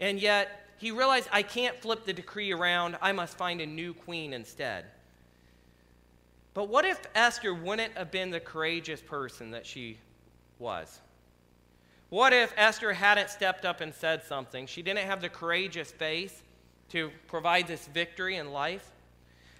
And 0.00 0.18
yet, 0.20 0.68
he 0.76 0.90
realized, 0.90 1.28
I 1.30 1.44
can't 1.44 1.80
flip 1.80 2.06
the 2.06 2.12
decree 2.12 2.52
around, 2.52 2.98
I 3.00 3.12
must 3.12 3.38
find 3.38 3.60
a 3.60 3.66
new 3.66 3.94
queen 3.94 4.32
instead. 4.32 4.84
But 6.54 6.68
what 6.68 6.84
if 6.84 7.00
Esther 7.14 7.54
wouldn't 7.54 7.96
have 7.96 8.10
been 8.10 8.30
the 8.32 8.40
courageous 8.40 9.00
person 9.00 9.52
that 9.52 9.64
she 9.64 9.98
was? 10.58 11.00
What 12.16 12.32
if 12.32 12.50
Esther 12.56 12.94
hadn't 12.94 13.28
stepped 13.28 13.66
up 13.66 13.82
and 13.82 13.92
said 13.92 14.24
something? 14.24 14.66
She 14.66 14.80
didn't 14.80 15.04
have 15.04 15.20
the 15.20 15.28
courageous 15.28 15.92
faith 15.92 16.44
to 16.88 17.10
provide 17.28 17.66
this 17.66 17.86
victory 17.88 18.36
in 18.36 18.52
life? 18.52 18.90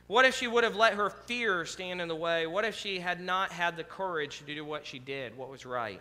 What 0.07 0.24
if 0.24 0.34
she 0.34 0.46
would 0.46 0.64
have 0.64 0.74
let 0.74 0.94
her 0.94 1.11
fear 1.11 1.66
stand 1.66 2.00
in 2.00 2.09
the 2.09 2.16
way? 2.16 2.46
What 2.46 2.64
if 2.64 2.74
she 2.74 2.98
had 2.98 3.20
not 3.20 3.52
had 3.52 3.76
the 3.76 3.84
courage 3.84 4.38
to 4.38 4.44
do 4.54 4.64
what 4.64 4.86
she 4.86 4.98
did, 4.98 5.36
what 5.36 5.50
was 5.50 5.66
right? 5.66 6.00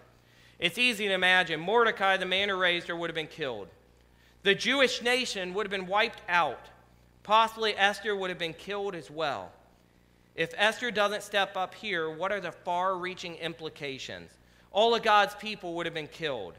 It's 0.58 0.78
easy 0.78 1.10
to 1.10 1.14
imagine. 1.14 1.60
Mordecai, 1.60 2.16
the 2.16 2.26
man 2.26 2.48
who 2.48 2.56
raised 2.56 2.88
her, 2.88 2.96
would 2.96 3.10
have 3.10 3.16
been 3.16 3.28
killed. 3.28 3.68
The 4.44 4.56
Jewish 4.56 5.02
nation 5.02 5.54
would 5.56 5.66
have 5.66 5.72
been 5.72 5.88
wiped 5.88 6.22
out. 6.30 6.70
Possibly 7.24 7.76
Esther 7.76 8.16
would 8.16 8.30
have 8.30 8.40
been 8.40 8.54
killed 8.54 8.96
as 8.96 9.12
well. 9.12 9.52
If 10.36 10.54
Esther 10.56 10.90
doesn't 10.90 11.24
step 11.24 11.58
up 11.58 11.76
here, 11.76 12.10
what 12.10 12.32
are 12.32 12.40
the 12.40 12.54
far 12.54 12.98
reaching 12.98 13.36
implications? 13.36 14.32
All 14.76 14.94
of 14.94 15.04
God's 15.04 15.34
people 15.36 15.74
would 15.76 15.86
have 15.86 15.96
been 15.96 16.10
killed. 16.10 16.54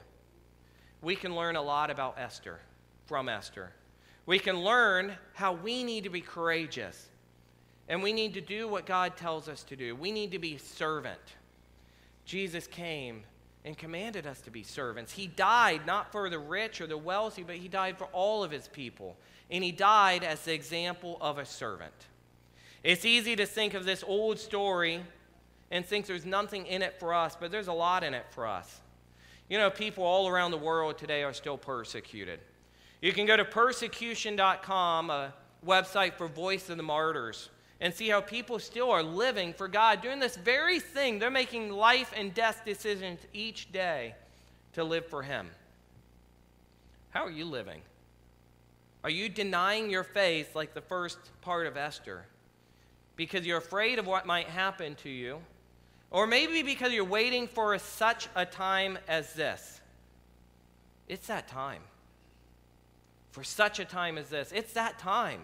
We 1.02 1.16
can 1.16 1.36
learn 1.36 1.54
a 1.54 1.60
lot 1.60 1.90
about 1.90 2.18
Esther 2.18 2.60
from 3.04 3.28
Esther. 3.28 3.72
We 4.24 4.38
can 4.38 4.58
learn 4.58 5.12
how 5.34 5.52
we 5.52 5.84
need 5.84 6.04
to 6.04 6.10
be 6.10 6.22
courageous 6.22 7.10
and 7.88 8.02
we 8.02 8.14
need 8.14 8.32
to 8.32 8.40
do 8.40 8.66
what 8.68 8.86
God 8.86 9.18
tells 9.18 9.50
us 9.50 9.62
to 9.64 9.76
do. 9.76 9.94
We 9.94 10.12
need 10.12 10.32
to 10.32 10.38
be 10.38 10.56
servant. 10.56 11.20
Jesus 12.24 12.66
came 12.66 13.22
and 13.66 13.76
commanded 13.76 14.26
us 14.26 14.40
to 14.40 14.50
be 14.50 14.62
servants. 14.62 15.12
He 15.12 15.26
died 15.26 15.84
not 15.84 16.10
for 16.10 16.30
the 16.30 16.38
rich 16.38 16.80
or 16.80 16.86
the 16.86 16.96
wealthy, 16.96 17.42
but 17.42 17.56
he 17.56 17.68
died 17.68 17.98
for 17.98 18.06
all 18.14 18.42
of 18.42 18.50
his 18.50 18.66
people. 18.66 19.14
And 19.50 19.62
he 19.62 19.72
died 19.72 20.24
as 20.24 20.40
the 20.40 20.54
example 20.54 21.18
of 21.20 21.36
a 21.36 21.44
servant. 21.44 21.92
It's 22.82 23.04
easy 23.04 23.36
to 23.36 23.44
think 23.44 23.74
of 23.74 23.84
this 23.84 24.02
old 24.06 24.38
story 24.38 25.02
and 25.70 25.84
think 25.84 26.06
there's 26.06 26.26
nothing 26.26 26.66
in 26.66 26.82
it 26.82 26.98
for 26.98 27.12
us, 27.12 27.36
but 27.38 27.50
there's 27.50 27.68
a 27.68 27.72
lot 27.72 28.04
in 28.04 28.14
it 28.14 28.26
for 28.30 28.46
us. 28.46 28.80
You 29.48 29.58
know, 29.58 29.70
people 29.70 30.04
all 30.04 30.28
around 30.28 30.50
the 30.50 30.58
world 30.58 30.98
today 30.98 31.22
are 31.22 31.32
still 31.32 31.56
persecuted. 31.56 32.40
You 33.00 33.12
can 33.12 33.26
go 33.26 33.36
to 33.36 33.44
persecution.com, 33.44 35.10
a 35.10 35.34
website 35.64 36.14
for 36.14 36.28
Voice 36.28 36.68
of 36.70 36.76
the 36.76 36.82
Martyrs 36.82 37.50
and 37.80 37.92
see 37.92 38.08
how 38.08 38.20
people 38.20 38.58
still 38.58 38.90
are 38.90 39.02
living 39.02 39.52
for 39.52 39.68
God, 39.68 40.00
doing 40.00 40.18
this 40.18 40.36
very 40.36 40.80
thing. 40.80 41.18
They're 41.18 41.30
making 41.30 41.70
life 41.70 42.12
and 42.16 42.32
death 42.32 42.62
decisions 42.64 43.20
each 43.32 43.70
day 43.70 44.14
to 44.72 44.82
live 44.82 45.06
for 45.06 45.22
Him. 45.22 45.50
How 47.10 47.24
are 47.24 47.30
you 47.30 47.44
living? 47.44 47.82
Are 49.04 49.10
you 49.10 49.28
denying 49.28 49.90
your 49.90 50.04
faith 50.04 50.56
like 50.56 50.74
the 50.74 50.80
first 50.80 51.18
part 51.42 51.66
of 51.66 51.76
Esther 51.76 52.24
because 53.14 53.46
you're 53.46 53.58
afraid 53.58 53.98
of 53.98 54.06
what 54.06 54.26
might 54.26 54.48
happen 54.48 54.94
to 54.96 55.08
you? 55.08 55.38
Or 56.10 56.26
maybe 56.26 56.62
because 56.62 56.92
you're 56.92 57.04
waiting 57.04 57.48
for 57.48 57.76
such 57.78 58.28
a 58.34 58.46
time 58.46 58.98
as 59.08 59.34
this. 59.34 59.80
It's 61.08 61.26
that 61.26 61.48
time. 61.48 61.82
For 63.32 63.44
such 63.44 63.80
a 63.80 63.84
time 63.84 64.18
as 64.18 64.28
this. 64.28 64.52
It's 64.52 64.72
that 64.74 64.98
time. 64.98 65.40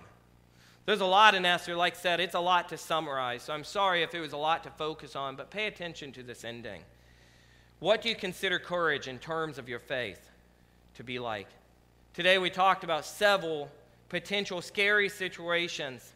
There's 0.87 1.01
a 1.01 1.07
lot 1.07 1.35
in 1.35 1.45
Esther. 1.45 1.77
Like 1.77 1.95
I 1.95 1.99
said, 1.99 2.21
it's 2.21 2.35
a 2.35 2.41
lot 2.41 2.69
to 2.71 2.79
summarize. 2.79 3.43
So 3.43 3.53
I'm 3.53 3.65
sorry 3.65 4.03
if 4.03 4.15
it 4.15 4.21
was 4.21 4.33
a 4.33 4.39
lot 4.39 4.65
to 4.65 4.71
focus 4.71 5.15
on, 5.15 5.37
but 5.37 5.51
pay 5.51 5.67
attention 5.67 6.13
to 6.13 6.23
this 6.23 6.45
ending. 6.45 6.83
What 7.79 8.03
do 8.03 8.09
you 8.09 8.17
consider 8.17 8.59
courage 8.59 9.09
in 9.09 9.19
terms 9.19 9.59
of 9.59 9.69
your 9.69 9.79
faith 9.79 10.31
to 10.95 11.05
be 11.05 11.19
like? 11.19 11.49
Today 12.15 12.39
we 12.39 12.51
talked 12.51 12.85
about 12.85 13.05
several 13.05 13.71
potential 14.09 14.61
scary 14.61 15.09
situations. 15.09 16.13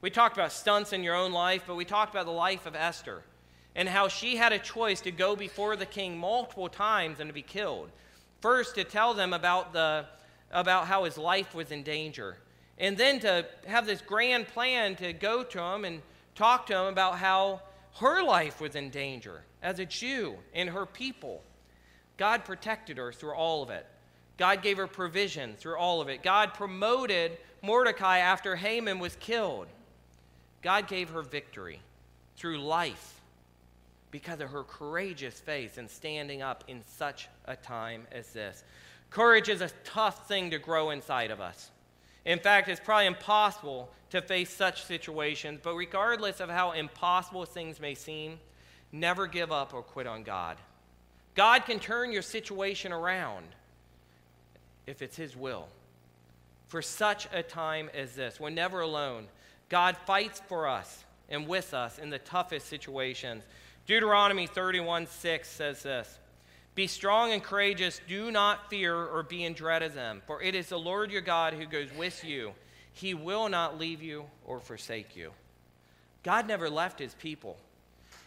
We 0.00 0.10
talked 0.10 0.36
about 0.36 0.52
stunts 0.52 0.92
in 0.92 1.02
your 1.02 1.14
own 1.14 1.32
life, 1.32 1.64
but 1.66 1.76
we 1.76 1.84
talked 1.84 2.14
about 2.14 2.26
the 2.26 2.32
life 2.32 2.66
of 2.66 2.74
Esther 2.74 3.22
and 3.76 3.88
how 3.88 4.08
she 4.08 4.36
had 4.36 4.52
a 4.52 4.58
choice 4.58 5.00
to 5.02 5.10
go 5.10 5.34
before 5.34 5.76
the 5.76 5.86
king 5.86 6.16
multiple 6.18 6.68
times 6.68 7.20
and 7.20 7.28
to 7.28 7.34
be 7.34 7.42
killed. 7.42 7.90
First, 8.40 8.74
to 8.76 8.84
tell 8.84 9.14
them 9.14 9.32
about, 9.32 9.72
the, 9.72 10.06
about 10.52 10.86
how 10.86 11.04
his 11.04 11.18
life 11.18 11.54
was 11.54 11.72
in 11.72 11.82
danger. 11.82 12.36
And 12.78 12.96
then 12.96 13.20
to 13.20 13.46
have 13.66 13.86
this 13.86 14.00
grand 14.00 14.48
plan 14.48 14.96
to 14.96 15.12
go 15.12 15.42
to 15.44 15.60
him 15.60 15.84
and 15.84 16.02
talk 16.34 16.66
to 16.66 16.76
him 16.76 16.86
about 16.86 17.18
how 17.18 17.62
her 18.00 18.22
life 18.22 18.60
was 18.60 18.74
in 18.74 18.90
danger 18.90 19.42
as 19.62 19.78
a 19.78 19.86
Jew 19.86 20.36
and 20.52 20.68
her 20.70 20.86
people. 20.86 21.42
God 22.16 22.44
protected 22.44 22.98
her 22.98 23.12
through 23.12 23.34
all 23.34 23.62
of 23.62 23.70
it. 23.70 23.86
God 24.36 24.62
gave 24.62 24.76
her 24.76 24.86
provision 24.86 25.54
through 25.56 25.76
all 25.76 26.00
of 26.00 26.08
it. 26.08 26.22
God 26.22 26.54
promoted 26.54 27.38
Mordecai 27.62 28.18
after 28.18 28.56
Haman 28.56 28.98
was 28.98 29.16
killed. 29.16 29.68
God 30.62 30.88
gave 30.88 31.10
her 31.10 31.22
victory 31.22 31.80
through 32.36 32.58
life 32.58 33.20
because 34.14 34.38
of 34.40 34.48
her 34.50 34.62
courageous 34.62 35.40
faith 35.40 35.76
in 35.76 35.88
standing 35.88 36.40
up 36.40 36.62
in 36.68 36.80
such 36.86 37.28
a 37.46 37.56
time 37.56 38.06
as 38.12 38.28
this. 38.28 38.62
Courage 39.10 39.48
is 39.48 39.60
a 39.60 39.68
tough 39.82 40.28
thing 40.28 40.52
to 40.52 40.58
grow 40.60 40.90
inside 40.90 41.32
of 41.32 41.40
us. 41.40 41.72
In 42.24 42.38
fact, 42.38 42.68
it's 42.68 42.78
probably 42.78 43.06
impossible 43.06 43.90
to 44.10 44.22
face 44.22 44.50
such 44.50 44.84
situations, 44.84 45.58
but 45.64 45.74
regardless 45.74 46.38
of 46.38 46.48
how 46.48 46.70
impossible 46.70 47.44
things 47.44 47.80
may 47.80 47.96
seem, 47.96 48.38
never 48.92 49.26
give 49.26 49.50
up 49.50 49.74
or 49.74 49.82
quit 49.82 50.06
on 50.06 50.22
God. 50.22 50.58
God 51.34 51.64
can 51.64 51.80
turn 51.80 52.12
your 52.12 52.22
situation 52.22 52.92
around 52.92 53.46
if 54.86 55.02
it's 55.02 55.16
His 55.16 55.36
will. 55.36 55.66
For 56.68 56.82
such 56.82 57.26
a 57.32 57.42
time 57.42 57.90
as 57.92 58.14
this, 58.14 58.38
we're 58.38 58.50
never 58.50 58.78
alone. 58.78 59.26
God 59.68 59.96
fights 60.06 60.40
for 60.46 60.68
us 60.68 61.02
and 61.28 61.48
with 61.48 61.74
us 61.74 61.98
in 61.98 62.10
the 62.10 62.20
toughest 62.20 62.68
situations. 62.68 63.42
Deuteronomy 63.86 64.46
31 64.46 65.06
6 65.06 65.48
says 65.48 65.82
this 65.82 66.18
be 66.74 66.88
strong 66.88 67.32
and 67.32 67.42
courageous. 67.42 68.00
Do 68.08 68.30
not 68.30 68.68
fear 68.68 68.96
or 68.96 69.22
be 69.22 69.44
in 69.44 69.52
dread 69.52 69.82
of 69.82 69.94
them, 69.94 70.22
for 70.26 70.42
it 70.42 70.54
is 70.54 70.68
the 70.68 70.78
Lord 70.78 71.10
your 71.10 71.22
God 71.22 71.54
who 71.54 71.66
goes 71.66 71.88
with 71.96 72.24
you. 72.24 72.52
He 72.92 73.14
will 73.14 73.48
not 73.48 73.78
leave 73.78 74.02
you 74.02 74.24
or 74.44 74.60
forsake 74.60 75.16
you. 75.16 75.32
God 76.22 76.48
never 76.48 76.68
left 76.68 76.98
his 76.98 77.14
people. 77.14 77.56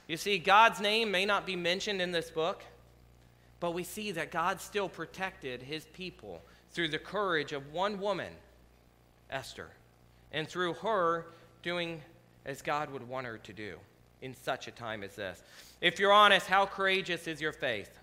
You 0.08 0.16
see, 0.16 0.38
God's 0.38 0.80
name 0.80 1.12
may 1.12 1.26
not 1.26 1.46
be 1.46 1.56
mentioned 1.56 2.02
in 2.02 2.12
this 2.12 2.30
book, 2.30 2.64
but 3.60 3.74
we 3.74 3.84
see 3.84 4.12
that 4.12 4.32
God 4.32 4.62
still 4.62 4.88
protected 4.88 5.62
his 5.62 5.86
people 5.86 6.42
through 6.72 6.90
the 6.90 7.00
courage 7.00 7.52
of 7.52 7.74
one 7.74 8.00
woman, 8.00 8.32
Esther, 9.30 9.70
and 10.32 10.48
through 10.48 10.74
her 10.76 11.26
doing 11.64 12.02
as 12.46 12.62
God 12.62 12.92
would 12.92 13.08
want 13.10 13.28
her 13.28 13.38
to 13.40 13.54
do 13.54 13.78
in 14.22 14.36
such 14.36 14.68
a 14.68 14.72
time 14.72 15.04
as 15.04 15.16
this. 15.16 15.42
If 15.82 16.00
you're 16.00 16.12
honest, 16.12 16.48
how 16.48 16.66
courageous 16.66 17.28
is 17.28 17.40
your 17.40 17.52
faith? 17.52 17.98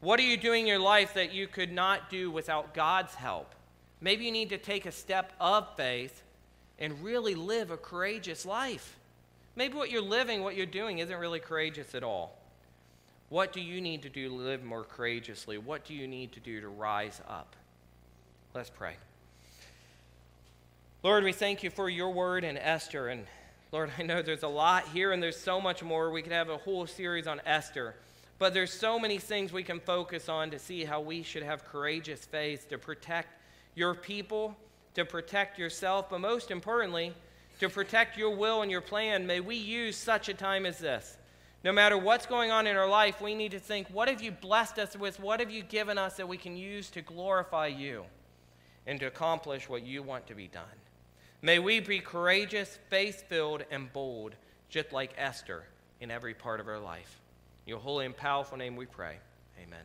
What 0.00 0.20
are 0.20 0.24
you 0.24 0.36
doing 0.36 0.62
in 0.62 0.66
your 0.66 0.78
life 0.78 1.14
that 1.14 1.32
you 1.32 1.46
could 1.46 1.72
not 1.72 2.10
do 2.10 2.30
without 2.30 2.74
God's 2.74 3.14
help? 3.14 3.54
Maybe 4.00 4.24
you 4.24 4.32
need 4.32 4.50
to 4.50 4.58
take 4.58 4.86
a 4.86 4.92
step 4.92 5.32
of 5.40 5.74
faith 5.76 6.22
and 6.78 7.02
really 7.02 7.34
live 7.34 7.70
a 7.70 7.76
courageous 7.76 8.44
life. 8.44 8.96
Maybe 9.56 9.74
what 9.74 9.90
you're 9.90 10.02
living, 10.02 10.42
what 10.42 10.54
you're 10.54 10.66
doing, 10.66 10.98
isn't 10.98 11.16
really 11.16 11.40
courageous 11.40 11.94
at 11.94 12.02
all. 12.02 12.36
What 13.30 13.52
do 13.52 13.60
you 13.60 13.80
need 13.80 14.02
to 14.02 14.08
do 14.08 14.28
to 14.28 14.34
live 14.34 14.62
more 14.62 14.84
courageously? 14.84 15.58
What 15.58 15.84
do 15.84 15.94
you 15.94 16.06
need 16.06 16.32
to 16.32 16.40
do 16.40 16.60
to 16.60 16.68
rise 16.68 17.20
up? 17.28 17.56
Let's 18.54 18.70
pray. 18.70 18.96
Lord, 21.02 21.24
we 21.24 21.32
thank 21.32 21.62
you 21.62 21.70
for 21.70 21.88
your 21.88 22.10
word 22.10 22.44
and 22.44 22.58
Esther. 22.58 23.08
And 23.08 23.26
Lord, 23.72 23.90
I 23.98 24.02
know 24.02 24.22
there's 24.22 24.42
a 24.42 24.48
lot 24.48 24.88
here 24.88 25.12
and 25.12 25.22
there's 25.22 25.38
so 25.38 25.60
much 25.60 25.82
more. 25.82 26.10
We 26.10 26.22
could 26.22 26.32
have 26.32 26.48
a 26.48 26.56
whole 26.56 26.86
series 26.86 27.26
on 27.26 27.40
Esther. 27.44 27.94
But 28.38 28.54
there's 28.54 28.72
so 28.72 28.98
many 28.98 29.18
things 29.18 29.52
we 29.52 29.62
can 29.62 29.80
focus 29.80 30.28
on 30.28 30.50
to 30.50 30.58
see 30.58 30.84
how 30.84 31.00
we 31.00 31.22
should 31.22 31.42
have 31.42 31.64
courageous 31.64 32.24
faith 32.24 32.68
to 32.68 32.78
protect 32.78 33.28
your 33.74 33.94
people, 33.94 34.56
to 34.94 35.04
protect 35.04 35.58
yourself, 35.58 36.10
but 36.10 36.20
most 36.20 36.50
importantly, 36.50 37.14
to 37.60 37.68
protect 37.68 38.18
your 38.18 38.36
will 38.36 38.62
and 38.62 38.70
your 38.70 38.82
plan. 38.82 39.26
May 39.26 39.40
we 39.40 39.56
use 39.56 39.96
such 39.96 40.28
a 40.28 40.34
time 40.34 40.66
as 40.66 40.78
this. 40.78 41.16
No 41.64 41.72
matter 41.72 41.96
what's 41.96 42.26
going 42.26 42.50
on 42.50 42.66
in 42.66 42.76
our 42.76 42.88
life, 42.88 43.20
we 43.20 43.34
need 43.34 43.50
to 43.52 43.58
think, 43.58 43.88
what 43.88 44.08
have 44.08 44.22
you 44.22 44.30
blessed 44.30 44.78
us 44.78 44.94
with? 44.96 45.18
What 45.18 45.40
have 45.40 45.50
you 45.50 45.62
given 45.62 45.98
us 45.98 46.16
that 46.18 46.28
we 46.28 46.36
can 46.36 46.56
use 46.56 46.90
to 46.90 47.00
glorify 47.00 47.66
you 47.68 48.04
and 48.86 49.00
to 49.00 49.06
accomplish 49.06 49.68
what 49.68 49.82
you 49.84 50.02
want 50.02 50.26
to 50.28 50.34
be 50.34 50.46
done? 50.46 50.62
May 51.46 51.60
we 51.60 51.78
be 51.78 52.00
courageous, 52.00 52.76
faith 52.90 53.28
filled, 53.28 53.62
and 53.70 53.92
bold, 53.92 54.34
just 54.68 54.92
like 54.92 55.12
Esther 55.16 55.62
in 56.00 56.10
every 56.10 56.34
part 56.34 56.58
of 56.58 56.66
our 56.66 56.80
life 56.80 57.20
In 57.64 57.70
your 57.70 57.78
holy 57.78 58.04
and 58.04 58.16
powerful 58.16 58.58
name 58.58 58.74
we 58.74 58.84
pray. 58.84 59.18
Amen. 59.62 59.84